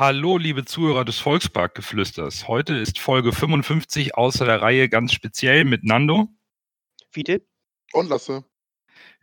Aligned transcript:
Hallo, 0.00 0.38
liebe 0.38 0.64
Zuhörer 0.64 1.04
des 1.04 1.18
Volksparkgeflüsters. 1.18 2.46
Heute 2.46 2.76
ist 2.76 3.00
Folge 3.00 3.32
55 3.32 4.14
außer 4.14 4.44
der 4.44 4.62
Reihe 4.62 4.88
ganz 4.88 5.12
speziell 5.12 5.64
mit 5.64 5.82
Nando. 5.82 6.28
Fiete. 7.10 7.42
Und 7.92 8.08
Lasse. 8.08 8.44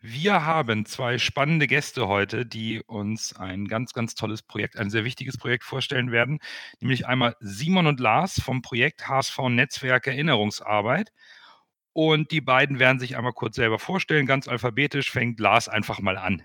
Wir 0.02 0.46
haben 0.46 0.86
zwei 0.86 1.18
spannende 1.18 1.68
Gäste 1.68 2.10
heute, 2.10 2.46
die 2.46 2.84
uns 2.88 3.34
ein 3.38 3.70
ganz, 3.70 3.94
ganz 3.94 4.16
tolles 4.16 4.44
Projekt, 4.44 4.76
ein 4.76 4.90
sehr 4.90 5.06
wichtiges 5.06 5.38
Projekt 5.38 5.64
vorstellen 5.64 6.12
werden. 6.12 6.40
Nämlich 6.82 7.08
einmal 7.08 7.38
Simon 7.40 7.88
und 7.88 8.02
Lars 8.02 8.42
vom 8.42 8.62
Projekt 8.62 9.08
HSV 9.08 9.48
Netzwerk 9.48 10.08
Erinnerungsarbeit. 10.08 11.14
Und 11.94 12.32
die 12.32 12.42
beiden 12.42 12.80
werden 12.80 13.00
sich 13.00 13.16
einmal 13.16 13.32
kurz 13.32 13.56
selber 13.56 13.80
vorstellen. 13.80 14.26
Ganz 14.26 14.50
alphabetisch 14.50 15.10
fängt 15.10 15.40
Lars 15.40 15.70
einfach 15.70 16.02
mal 16.02 16.18
an. 16.18 16.44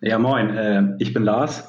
Ja, 0.00 0.18
moin. 0.18 0.56
Äh, 0.56 0.96
ich 0.98 1.14
bin 1.14 1.22
Lars. 1.22 1.68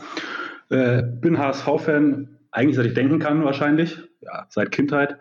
Äh, 0.70 1.04
bin 1.04 1.38
HSV-Fan, 1.38 2.40
eigentlich 2.52 2.76
seit 2.76 2.88
ich 2.88 2.94
denken 2.94 3.20
kann 3.20 3.44
wahrscheinlich, 3.44 4.02
ja, 4.22 4.46
seit 4.50 4.72
Kindheit, 4.72 5.18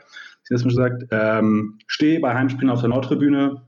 wie 0.48 0.54
das 0.54 0.62
schon 0.62 0.70
gesagt. 0.70 1.04
Ähm, 1.10 1.78
Stehe 1.86 2.20
bei 2.20 2.34
Heimspielen 2.34 2.70
auf 2.70 2.80
der 2.80 2.88
Nordtribüne, 2.88 3.62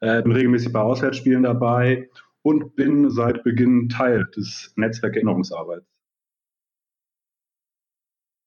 äh, 0.00 0.22
bin 0.22 0.32
regelmäßig 0.32 0.72
bei 0.72 0.80
Auswärtsspielen 0.80 1.44
dabei 1.44 2.10
und 2.42 2.76
bin 2.76 3.10
seit 3.10 3.44
Beginn 3.44 3.88
Teil 3.88 4.26
des 4.36 4.72
Netzwerk 4.76 5.14
Erinnerungsarbeits. 5.14 5.86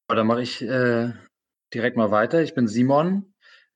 Dann 0.08 0.28
mache 0.28 0.44
ich 0.44 0.62
äh, 0.62 1.14
direkt 1.74 1.98
mal 1.98 2.12
weiter. 2.12 2.42
Ich 2.42 2.54
bin 2.54 2.68
Simon. 2.68 3.34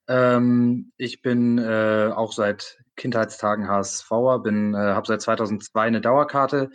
Ähm, 0.08 0.92
ich 0.96 1.22
bin 1.22 1.58
äh, 1.58 2.10
auch 2.14 2.32
seit 2.32 2.78
Kindheitstagen 2.96 3.66
HSVer, 3.66 4.42
äh, 4.46 4.76
habe 4.76 5.06
seit 5.06 5.22
2002 5.22 5.82
eine 5.82 6.00
Dauerkarte 6.00 6.70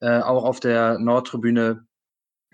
äh, 0.00 0.20
auch 0.20 0.44
auf 0.44 0.60
der 0.60 0.98
Nordtribüne. 0.98 1.86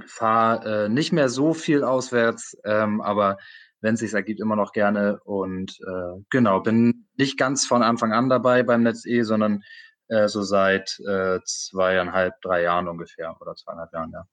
Fahre 0.07 0.87
äh, 0.87 0.89
nicht 0.89 1.13
mehr 1.13 1.29
so 1.29 1.55
viel 1.55 1.85
auswärts, 1.85 2.57
ähm, 2.65 3.01
aber 3.01 3.39
wenn 3.81 3.95
es 3.95 4.01
sich 4.01 4.13
ergibt, 4.13 4.41
immer 4.41 4.57
noch 4.57 4.73
gerne. 4.73 5.21
Und 5.25 5.79
äh, 5.87 6.21
genau, 6.31 6.61
bin 6.61 7.07
nicht 7.17 7.39
ganz 7.39 7.67
von 7.67 7.83
Anfang 7.83 8.13
an 8.13 8.29
dabei 8.29 8.63
beim 8.63 8.83
Netz 8.83 9.07
E, 9.07 9.23
sondern 9.23 9.63
äh, 10.09 10.27
so 10.27 10.43
seit 10.43 10.99
äh, 11.07 11.39
zweieinhalb, 11.45 12.41
drei 12.41 12.63
Jahren 12.63 12.89
ungefähr 12.89 13.37
oder 13.41 13.55
zweieinhalb 13.55 13.93
Jahren, 13.93 14.11
ja. 14.13 14.27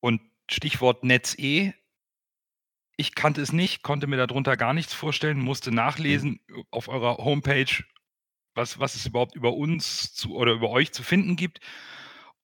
Und 0.00 0.22
Stichwort 0.50 1.04
Netz 1.04 1.36
E. 1.38 1.72
Ich 2.96 3.14
kannte 3.14 3.40
es 3.40 3.52
nicht, 3.52 3.82
konnte 3.82 4.06
mir 4.06 4.16
darunter 4.16 4.56
gar 4.56 4.72
nichts 4.72 4.94
vorstellen, 4.94 5.38
musste 5.38 5.72
nachlesen 5.72 6.40
mhm. 6.46 6.64
auf 6.70 6.88
eurer 6.88 7.18
Homepage 7.18 7.84
was, 8.54 8.78
was 8.78 8.94
es 8.94 9.06
überhaupt 9.06 9.34
über 9.36 9.54
uns 9.54 10.12
zu, 10.14 10.34
oder 10.34 10.52
über 10.52 10.70
euch 10.70 10.92
zu 10.92 11.02
finden 11.02 11.36
gibt. 11.36 11.60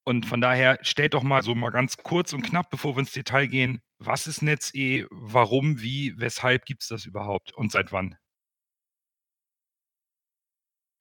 Und 0.04 0.26
von 0.26 0.40
daher 0.40 0.78
stellt 0.82 1.14
doch 1.14 1.22
mal 1.22 1.42
so 1.42 1.54
mal 1.54 1.70
ganz 1.70 1.96
kurz 1.96 2.32
und 2.32 2.42
knapp, 2.42 2.70
bevor 2.70 2.94
wir 2.94 3.00
ins 3.00 3.12
Detail 3.12 3.46
gehen, 3.46 3.82
was 3.98 4.26
ist 4.26 4.42
NetzE, 4.42 5.06
warum, 5.10 5.80
wie, 5.80 6.14
weshalb 6.16 6.64
gibt 6.64 6.82
es 6.82 6.88
das 6.88 7.06
überhaupt 7.06 7.52
und 7.54 7.72
seit 7.72 7.92
wann? 7.92 8.16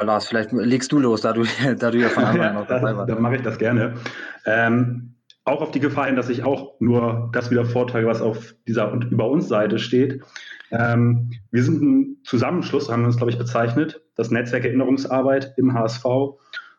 Lars, 0.02 0.28
vielleicht 0.28 0.52
legst 0.52 0.92
du 0.92 1.00
los, 1.00 1.22
da 1.22 1.34
du, 1.34 1.44
da 1.78 1.92
du 1.92 2.00
ja 2.00 2.10
von 2.10 2.24
Anfang 2.26 2.48
an 2.48 2.56
noch 2.56 2.68
dabei 2.68 2.96
warst. 2.96 3.10
Dann 3.10 3.22
mache 3.22 3.38
ich 3.38 3.42
das 3.42 3.58
gerne. 3.58 3.96
Ähm, 4.46 5.16
auch 5.46 5.62
auf 5.62 5.72
die 5.72 5.80
Gefahr 5.80 6.08
hin, 6.08 6.16
dass 6.16 6.30
ich 6.30 6.44
auch 6.44 6.74
nur 6.80 7.30
das 7.32 7.52
wieder 7.52 7.66
vortrage, 7.66 8.08
was 8.08 8.22
auf 8.22 8.56
dieser 8.68 8.92
und 8.92 9.06
über 9.06 9.30
uns 9.30 9.48
Seite 9.48 9.78
steht. 9.78 10.24
Ähm, 10.72 11.32
wir 11.52 11.64
sind 11.64 11.82
ein 11.82 12.18
Zusammenschluss, 12.24 12.90
haben 12.90 13.04
wir 13.04 13.08
uns, 13.08 13.18
glaube 13.18 13.32
ich, 13.32 13.38
bezeichnet, 13.38 14.02
das 14.16 14.31
Netzwerk 14.31 14.66
Erinnerungsarbeit 14.66 15.53
im 15.58 15.74
HSV. 15.74 16.06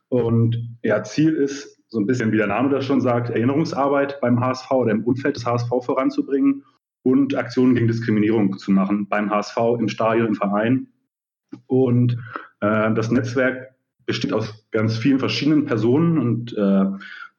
Und 0.08 0.76
ja, 0.82 1.02
Ziel 1.02 1.34
ist, 1.34 1.82
so 1.88 1.98
ein 1.98 2.06
bisschen 2.06 2.32
wie 2.32 2.36
der 2.36 2.46
Name 2.46 2.68
das 2.68 2.84
schon 2.84 3.00
sagt, 3.00 3.30
Erinnerungsarbeit 3.30 4.20
beim 4.20 4.40
HSV 4.40 4.70
oder 4.70 4.92
im 4.92 5.04
Umfeld 5.04 5.36
des 5.36 5.46
HSV 5.46 5.68
voranzubringen 5.68 6.64
und 7.02 7.36
Aktionen 7.36 7.74
gegen 7.74 7.86
Diskriminierung 7.86 8.58
zu 8.58 8.72
machen 8.72 9.06
beim 9.08 9.30
HSV, 9.30 9.56
im 9.78 9.88
Stadion, 9.88 10.28
im 10.28 10.34
Verein. 10.34 10.88
Und 11.66 12.14
äh, 12.60 12.92
das 12.94 13.10
Netzwerk 13.10 13.76
besteht 14.06 14.32
aus 14.32 14.66
ganz 14.70 14.96
vielen 14.96 15.18
verschiedenen 15.18 15.66
Personen 15.66 16.18
und 16.18 16.56
äh, 16.56 16.84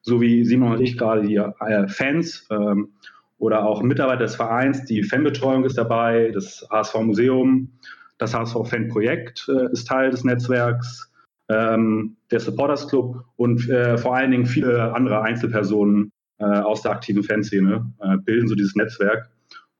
so 0.00 0.20
wie 0.20 0.44
Simon 0.44 0.72
und 0.72 0.80
ich 0.80 0.96
gerade 0.96 1.22
die 1.22 1.36
äh, 1.36 1.88
Fans 1.88 2.46
ähm, 2.50 2.92
oder 3.38 3.64
auch 3.64 3.82
Mitarbeiter 3.82 4.22
des 4.22 4.36
Vereins, 4.36 4.84
die 4.84 5.02
Fanbetreuung 5.02 5.64
ist 5.64 5.78
dabei, 5.78 6.30
das 6.32 6.66
HSV 6.70 6.94
Museum, 7.00 7.72
das 8.18 8.34
HSV 8.34 8.68
Fanprojekt 8.68 9.48
äh, 9.48 9.72
ist 9.72 9.88
Teil 9.88 10.10
des 10.10 10.24
Netzwerks, 10.24 11.10
ähm, 11.48 12.16
der 12.30 12.40
Supporters 12.40 12.88
Club 12.88 13.24
und 13.36 13.68
äh, 13.68 13.96
vor 13.96 14.14
allen 14.14 14.30
Dingen 14.30 14.46
viele 14.46 14.94
andere 14.94 15.22
Einzelpersonen 15.22 16.12
äh, 16.38 16.44
aus 16.44 16.82
der 16.82 16.92
aktiven 16.92 17.22
Fanszene 17.22 17.92
äh, 18.00 18.16
bilden 18.18 18.48
so 18.48 18.54
dieses 18.54 18.74
Netzwerk. 18.74 19.30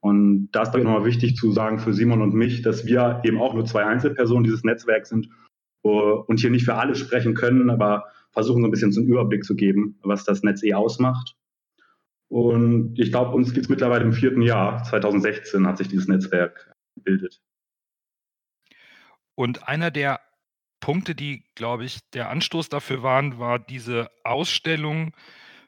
Und 0.00 0.48
da 0.52 0.62
ist 0.62 0.74
ich 0.74 0.84
nochmal 0.84 1.04
wichtig 1.04 1.36
zu 1.36 1.52
sagen 1.52 1.78
für 1.80 1.92
Simon 1.92 2.22
und 2.22 2.32
mich, 2.32 2.62
dass 2.62 2.86
wir 2.86 3.20
eben 3.24 3.40
auch 3.40 3.54
nur 3.54 3.64
zwei 3.64 3.84
Einzelpersonen 3.84 4.44
dieses 4.44 4.62
Netzwerks 4.62 5.08
sind 5.08 5.28
und 5.82 6.40
hier 6.40 6.50
nicht 6.50 6.64
für 6.64 6.74
alle 6.74 6.94
sprechen 6.94 7.34
können, 7.34 7.70
aber 7.70 8.04
versuchen 8.30 8.62
so 8.62 8.68
ein 8.68 8.70
bisschen 8.70 8.92
so 8.92 9.00
einen 9.00 9.08
Überblick 9.08 9.44
zu 9.44 9.56
geben, 9.56 9.98
was 10.02 10.24
das 10.24 10.42
Netz 10.42 10.62
eh 10.62 10.74
ausmacht. 10.74 11.34
Und 12.28 12.98
ich 12.98 13.10
glaube, 13.10 13.34
uns 13.34 13.54
geht 13.54 13.64
es 13.64 13.68
mittlerweile 13.68 14.04
im 14.04 14.12
vierten 14.12 14.42
Jahr. 14.42 14.84
2016 14.84 15.66
hat 15.66 15.78
sich 15.78 15.88
dieses 15.88 16.08
Netzwerk 16.08 16.72
gebildet. 16.94 17.40
Und 19.38 19.68
einer 19.68 19.92
der 19.92 20.18
Punkte, 20.80 21.14
die, 21.14 21.44
glaube 21.54 21.84
ich, 21.84 22.00
der 22.12 22.28
Anstoß 22.28 22.70
dafür 22.70 23.04
waren, 23.04 23.38
war 23.38 23.60
diese 23.60 24.10
Ausstellung 24.24 25.14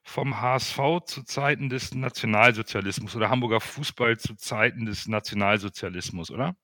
vom 0.02 0.40
HSV 0.40 1.04
zu 1.04 1.22
Zeiten 1.22 1.68
des 1.68 1.94
Nationalsozialismus 1.94 3.14
oder 3.14 3.30
Hamburger 3.30 3.60
Fußball 3.60 4.18
zu 4.18 4.34
Zeiten 4.34 4.86
des 4.86 5.06
Nationalsozialismus, 5.06 6.32
oder? 6.32 6.56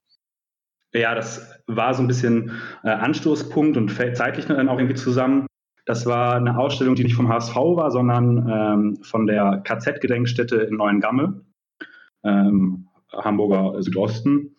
Ja, 0.92 1.14
das 1.14 1.48
war 1.68 1.94
so 1.94 2.02
ein 2.02 2.08
bisschen 2.08 2.50
äh, 2.82 2.88
Anstoßpunkt 2.88 3.76
und 3.76 3.90
fällt 3.92 4.16
zeitlich 4.16 4.46
dann 4.46 4.68
auch 4.68 4.78
irgendwie 4.78 4.96
zusammen. 4.96 5.46
Das 5.84 6.06
war 6.06 6.34
eine 6.34 6.58
Ausstellung, 6.58 6.96
die 6.96 7.04
nicht 7.04 7.14
vom 7.14 7.28
HSV 7.28 7.54
war, 7.54 7.92
sondern 7.92 8.48
ähm, 8.50 9.04
von 9.04 9.28
der 9.28 9.60
KZ-Gedenkstätte 9.62 10.56
in 10.56 10.74
Neuengamme, 10.74 11.44
ähm, 12.24 12.88
Hamburger 13.12 13.80
Südosten. 13.80 14.56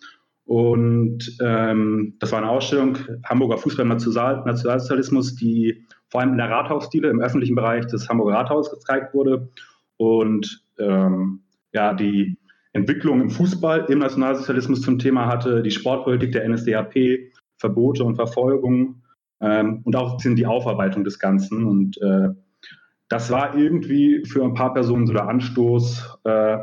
Und 0.48 1.38
ähm, 1.42 2.16
das 2.20 2.32
war 2.32 2.40
eine 2.40 2.50
Ausstellung 2.50 2.98
Hamburger 3.26 3.58
Fußball-Nationalsozialismus, 3.58 5.36
die 5.36 5.86
vor 6.10 6.22
allem 6.22 6.32
in 6.32 6.38
der 6.38 6.50
Rathausstile 6.50 7.10
im 7.10 7.20
öffentlichen 7.20 7.56
Bereich 7.56 7.86
des 7.88 8.08
Hamburger 8.08 8.38
Rathauses 8.38 8.72
gezeigt 8.72 9.14
wurde. 9.14 9.50
Und 9.98 10.64
ähm, 10.80 11.42
ja, 11.74 11.94
die 11.94 12.38
Entwicklung 12.72 13.20
im 13.20 13.30
Fußball 13.30 13.88
im 13.90 14.00
Nationalsozialismus 14.00 14.82
zum 14.82 15.00
Thema 15.00 15.28
hatte, 15.28 15.62
die 15.62 15.72
Sportpolitik 15.72 16.32
der 16.32 16.48
NSDAP, 16.48 16.96
Verbote 17.58 18.06
und 18.06 18.16
Verfolgung 18.16 19.02
ähm, 19.42 19.82
und 19.84 19.98
auch 19.98 20.18
die 20.18 20.46
Aufarbeitung 20.46 21.04
des 21.04 21.20
Ganzen. 21.20 21.66
Und 21.66 22.02
äh, 22.02 22.30
das 23.10 23.32
war 23.32 23.54
irgendwie 23.58 24.24
für 24.26 24.46
ein 24.46 24.54
paar 24.54 24.74
Personen 24.74 25.08
so 25.08 25.14
der 25.14 25.28
Anstoß, 25.28 26.20
äh, 26.24 26.58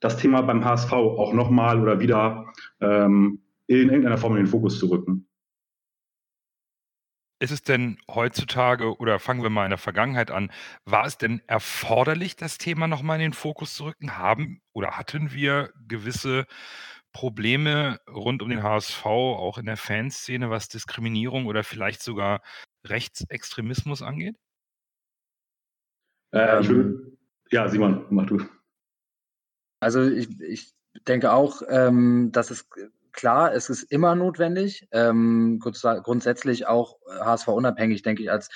das 0.00 0.18
Thema 0.18 0.42
beim 0.42 0.64
HSV 0.64 0.92
auch 0.92 1.32
nochmal 1.32 1.80
oder 1.80 1.98
wieder 1.98 2.46
ähm, 2.84 3.42
in 3.66 3.88
irgendeiner 3.88 4.18
Form 4.18 4.32
in 4.32 4.44
den 4.44 4.46
Fokus 4.46 4.78
zu 4.78 4.90
rücken. 4.90 5.26
Ist 7.40 7.50
es 7.50 7.62
denn 7.62 7.98
heutzutage 8.08 8.96
oder 8.96 9.18
fangen 9.18 9.42
wir 9.42 9.50
mal 9.50 9.64
in 9.64 9.70
der 9.70 9.78
Vergangenheit 9.78 10.30
an, 10.30 10.50
war 10.84 11.04
es 11.04 11.18
denn 11.18 11.42
erforderlich, 11.46 12.36
das 12.36 12.58
Thema 12.58 12.86
nochmal 12.86 13.16
in 13.16 13.22
den 13.22 13.32
Fokus 13.32 13.74
zu 13.74 13.84
rücken? 13.84 14.16
Haben 14.16 14.62
oder 14.72 14.96
hatten 14.96 15.32
wir 15.32 15.72
gewisse 15.86 16.46
Probleme 17.12 18.00
rund 18.08 18.42
um 18.42 18.50
den 18.50 18.62
HSV, 18.62 19.04
auch 19.04 19.58
in 19.58 19.66
der 19.66 19.76
Fanszene, 19.76 20.50
was 20.50 20.68
Diskriminierung 20.68 21.46
oder 21.46 21.64
vielleicht 21.64 22.02
sogar 22.02 22.40
Rechtsextremismus 22.86 24.02
angeht? 24.02 24.36
Äh, 26.32 26.60
ich 26.60 26.68
will, 26.68 27.18
ja, 27.50 27.68
Simon, 27.68 28.06
mach 28.10 28.26
du. 28.26 28.44
Also 29.80 30.02
ich, 30.08 30.40
ich 30.40 30.72
denke 31.06 31.32
auch, 31.32 31.62
ähm, 31.68 32.30
dass 32.32 32.50
es 32.50 32.68
klar, 33.12 33.54
es 33.54 33.70
ist 33.70 33.84
immer 33.84 34.14
notwendig. 34.14 34.88
Ähm, 34.90 35.60
grundsätzlich 35.60 36.66
auch 36.66 36.98
HSV 37.08 37.48
unabhängig, 37.48 38.02
denke 38.02 38.22
ich, 38.22 38.30
als 38.30 38.50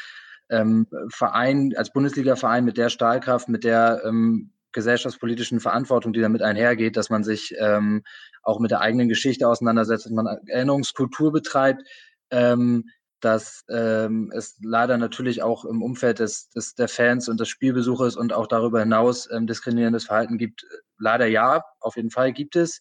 ähm, 0.50 0.86
Verein, 1.10 1.74
als 1.76 1.92
Bundesliga-Verein 1.92 2.64
mit 2.64 2.76
der 2.76 2.88
Stahlkraft, 2.88 3.48
mit 3.48 3.64
der 3.64 4.02
ähm, 4.04 4.50
gesellschaftspolitischen 4.72 5.60
Verantwortung, 5.60 6.12
die 6.12 6.20
damit 6.20 6.42
einhergeht, 6.42 6.96
dass 6.96 7.10
man 7.10 7.24
sich 7.24 7.54
ähm, 7.58 8.02
auch 8.42 8.60
mit 8.60 8.70
der 8.70 8.80
eigenen 8.80 9.08
Geschichte 9.08 9.48
auseinandersetzt, 9.48 10.06
dass 10.06 10.12
man 10.12 10.26
Erinnerungskultur 10.46 11.32
betreibt, 11.32 11.82
ähm, 12.30 12.84
dass 13.20 13.64
ähm, 13.68 14.30
es 14.34 14.58
leider 14.62 14.98
natürlich 14.98 15.42
auch 15.42 15.64
im 15.64 15.82
Umfeld 15.82 16.20
des, 16.20 16.48
des, 16.50 16.74
der 16.74 16.88
Fans 16.88 17.28
und 17.28 17.40
des 17.40 17.48
Spielbesuchers 17.48 18.16
und 18.16 18.32
auch 18.32 18.46
darüber 18.46 18.80
hinaus 18.80 19.28
ähm, 19.30 19.46
diskriminierendes 19.46 20.06
Verhalten 20.06 20.38
gibt. 20.38 20.64
Leider 20.98 21.26
ja, 21.26 21.62
auf 21.80 21.96
jeden 21.96 22.10
Fall 22.10 22.32
gibt 22.32 22.56
es. 22.56 22.80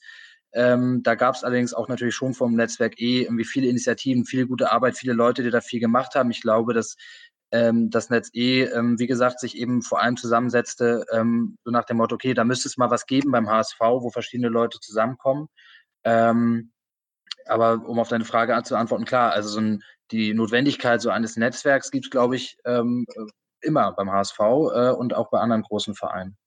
Ähm, 0.53 1.03
da 1.03 1.15
gab 1.15 1.35
es 1.35 1.43
allerdings 1.43 1.73
auch 1.73 1.87
natürlich 1.87 2.15
schon 2.15 2.33
vom 2.33 2.55
Netzwerk 2.55 2.99
E 2.99 3.23
irgendwie 3.23 3.45
viele 3.45 3.67
Initiativen, 3.67 4.25
viel 4.25 4.47
gute 4.47 4.71
Arbeit, 4.71 4.97
viele 4.97 5.13
Leute, 5.13 5.43
die 5.43 5.49
da 5.49 5.61
viel 5.61 5.79
gemacht 5.79 6.15
haben. 6.15 6.31
Ich 6.31 6.41
glaube, 6.41 6.73
dass 6.73 6.95
ähm, 7.51 7.89
das 7.89 8.09
Netz 8.09 8.29
E, 8.33 8.63
ähm, 8.63 8.99
wie 8.99 9.07
gesagt, 9.07 9.39
sich 9.39 9.57
eben 9.57 9.81
vor 9.81 10.01
allem 10.01 10.17
zusammensetzte, 10.17 11.05
ähm, 11.11 11.57
so 11.63 11.71
nach 11.71 11.85
dem 11.85 11.97
Motto, 11.97 12.15
okay, 12.15 12.33
da 12.33 12.43
müsste 12.43 12.67
es 12.67 12.77
mal 12.77 12.89
was 12.89 13.05
geben 13.05 13.31
beim 13.31 13.49
HSV, 13.49 13.79
wo 13.79 14.09
verschiedene 14.09 14.49
Leute 14.49 14.79
zusammenkommen. 14.79 15.47
Ähm, 16.03 16.71
aber 17.45 17.85
um 17.87 17.99
auf 17.99 18.09
deine 18.09 18.25
Frage 18.25 18.61
zu 18.63 18.75
antworten, 18.75 19.05
klar, 19.05 19.31
also 19.31 19.49
so 19.49 19.59
ein, 19.59 19.83
die 20.11 20.33
Notwendigkeit 20.33 21.01
so 21.01 21.09
eines 21.09 21.37
Netzwerks 21.37 21.91
gibt 21.91 22.05
es, 22.05 22.11
glaube 22.11 22.35
ich, 22.35 22.57
ähm, 22.65 23.05
immer 23.61 23.91
beim 23.93 24.11
HSV 24.11 24.39
äh, 24.39 24.91
und 24.91 25.13
auch 25.13 25.29
bei 25.29 25.39
anderen 25.39 25.63
großen 25.63 25.95
Vereinen. 25.95 26.37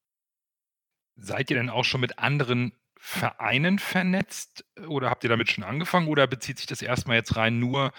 Seid 1.17 1.51
ihr 1.51 1.57
denn 1.57 1.71
auch 1.71 1.85
schon 1.85 2.01
mit 2.01 2.19
anderen 2.19 2.73
Vereinen 2.97 3.79
vernetzt 3.79 4.65
oder 4.87 5.11
habt 5.11 5.25
ihr 5.25 5.31
damit 5.31 5.51
schon 5.51 5.65
angefangen 5.65 6.09
oder 6.09 6.27
bezieht 6.27 6.59
sich 6.59 6.67
das 6.67 6.83
erstmal 6.83 7.17
jetzt 7.17 7.37
rein 7.37 7.59
nur 7.59 7.93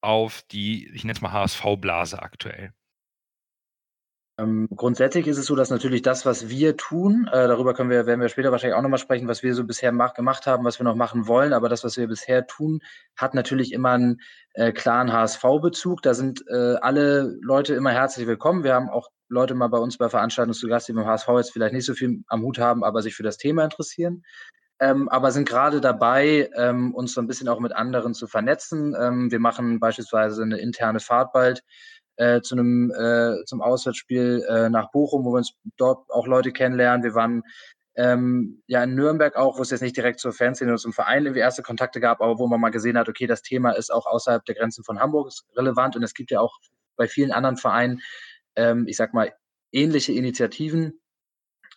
auf 0.00 0.42
die, 0.50 0.88
ich 0.88 1.04
nenne 1.04 1.14
es 1.14 1.20
mal 1.20 1.32
HSV-Blase 1.32 2.20
aktuell? 2.20 2.72
Ähm, 4.36 4.68
grundsätzlich 4.74 5.28
ist 5.28 5.38
es 5.38 5.46
so, 5.46 5.54
dass 5.54 5.70
natürlich 5.70 6.02
das, 6.02 6.26
was 6.26 6.48
wir 6.48 6.76
tun, 6.76 7.28
äh, 7.32 7.46
darüber 7.46 7.72
können 7.72 7.90
wir, 7.90 8.04
werden 8.06 8.20
wir 8.20 8.28
später 8.28 8.50
wahrscheinlich 8.50 8.76
auch 8.76 8.82
nochmal 8.82 8.98
sprechen, 8.98 9.28
was 9.28 9.44
wir 9.44 9.54
so 9.54 9.62
bisher 9.62 9.92
mach, 9.92 10.12
gemacht 10.14 10.48
haben, 10.48 10.64
was 10.64 10.80
wir 10.80 10.84
noch 10.84 10.96
machen 10.96 11.28
wollen, 11.28 11.52
aber 11.52 11.68
das, 11.68 11.84
was 11.84 11.96
wir 11.96 12.08
bisher 12.08 12.44
tun, 12.48 12.80
hat 13.16 13.34
natürlich 13.34 13.72
immer 13.72 13.90
einen 13.90 14.20
äh, 14.54 14.72
klaren 14.72 15.12
HSV-Bezug. 15.12 16.02
Da 16.02 16.14
sind 16.14 16.44
äh, 16.48 16.74
alle 16.80 17.36
Leute 17.42 17.74
immer 17.74 17.92
herzlich 17.92 18.26
willkommen. 18.26 18.64
Wir 18.64 18.74
haben 18.74 18.90
auch 18.90 19.08
Leute 19.28 19.54
mal 19.54 19.68
bei 19.68 19.78
uns 19.78 19.98
bei 19.98 20.08
Veranstaltungen 20.08 20.54
zu 20.54 20.66
Gast, 20.66 20.88
die 20.88 20.94
beim 20.94 21.06
HSV 21.06 21.28
jetzt 21.36 21.52
vielleicht 21.52 21.74
nicht 21.74 21.86
so 21.86 21.94
viel 21.94 22.24
am 22.26 22.42
Hut 22.42 22.58
haben, 22.58 22.82
aber 22.82 23.02
sich 23.02 23.14
für 23.14 23.22
das 23.22 23.36
Thema 23.36 23.62
interessieren. 23.62 24.24
Ähm, 24.80 25.08
aber 25.08 25.30
sind 25.30 25.48
gerade 25.48 25.80
dabei, 25.80 26.50
ähm, 26.56 26.92
uns 26.92 27.14
so 27.14 27.20
ein 27.20 27.28
bisschen 27.28 27.48
auch 27.48 27.60
mit 27.60 27.72
anderen 27.72 28.14
zu 28.14 28.26
vernetzen. 28.26 28.96
Ähm, 29.00 29.30
wir 29.30 29.38
machen 29.38 29.78
beispielsweise 29.78 30.42
eine 30.42 30.58
interne 30.58 30.98
Fahrt 30.98 31.32
bald 31.32 31.62
äh, 32.16 32.40
zu 32.40 32.54
einem 32.54 32.90
äh, 32.90 33.44
zum 33.44 33.62
Auswärtsspiel 33.62 34.44
äh, 34.48 34.68
nach 34.68 34.90
Bochum, 34.90 35.24
wo 35.24 35.32
wir 35.32 35.38
uns 35.38 35.54
dort 35.76 36.10
auch 36.10 36.26
Leute 36.26 36.52
kennenlernen. 36.52 37.02
Wir 37.02 37.14
waren 37.14 37.42
ähm, 37.96 38.62
ja 38.66 38.82
in 38.82 38.94
Nürnberg 38.94 39.36
auch, 39.36 39.58
wo 39.58 39.62
es 39.62 39.70
jetzt 39.70 39.82
nicht 39.82 39.96
direkt 39.96 40.20
zur 40.20 40.32
Fanszene 40.32 40.72
oder 40.72 40.80
zum 40.80 40.92
Verein 40.92 41.24
irgendwie 41.24 41.40
erste 41.40 41.62
Kontakte 41.62 42.00
gab, 42.00 42.20
aber 42.20 42.38
wo 42.38 42.46
man 42.46 42.60
mal 42.60 42.70
gesehen 42.70 42.98
hat, 42.98 43.08
okay, 43.08 43.26
das 43.26 43.42
Thema 43.42 43.72
ist 43.72 43.92
auch 43.92 44.06
außerhalb 44.06 44.44
der 44.44 44.54
Grenzen 44.54 44.84
von 44.84 45.00
Hamburg 45.00 45.32
relevant 45.56 45.96
und 45.96 46.02
es 46.02 46.14
gibt 46.14 46.30
ja 46.30 46.40
auch 46.40 46.58
bei 46.96 47.06
vielen 47.08 47.32
anderen 47.32 47.56
Vereinen, 47.56 48.00
ähm, 48.56 48.86
ich 48.88 48.96
sag 48.96 49.14
mal, 49.14 49.32
ähnliche 49.72 50.12
Initiativen, 50.12 51.00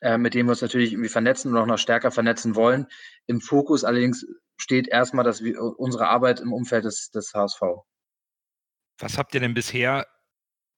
äh, 0.02 0.18
mit 0.18 0.34
denen 0.34 0.48
wir 0.48 0.52
uns 0.52 0.62
natürlich 0.62 0.94
irgendwie 0.94 1.10
vernetzen 1.10 1.52
und 1.52 1.58
auch 1.58 1.66
noch 1.66 1.80
stärker 1.80 2.12
vernetzen 2.12 2.56
wollen. 2.56 2.88
Im 3.26 3.42
Fokus 3.42 3.84
allerdings 3.84 4.26
steht 4.58 4.88
erstmal 4.88 5.24
dass 5.26 5.44
wir, 5.44 5.60
unsere 5.80 6.08
Arbeit 6.08 6.40
im 6.40 6.54
Umfeld 6.54 6.86
des, 6.86 7.12
des 7.12 7.34
HSV. 7.34 7.62
Was 9.00 9.18
habt 9.18 9.36
ihr 9.36 9.40
denn 9.40 9.54
bisher 9.54 10.08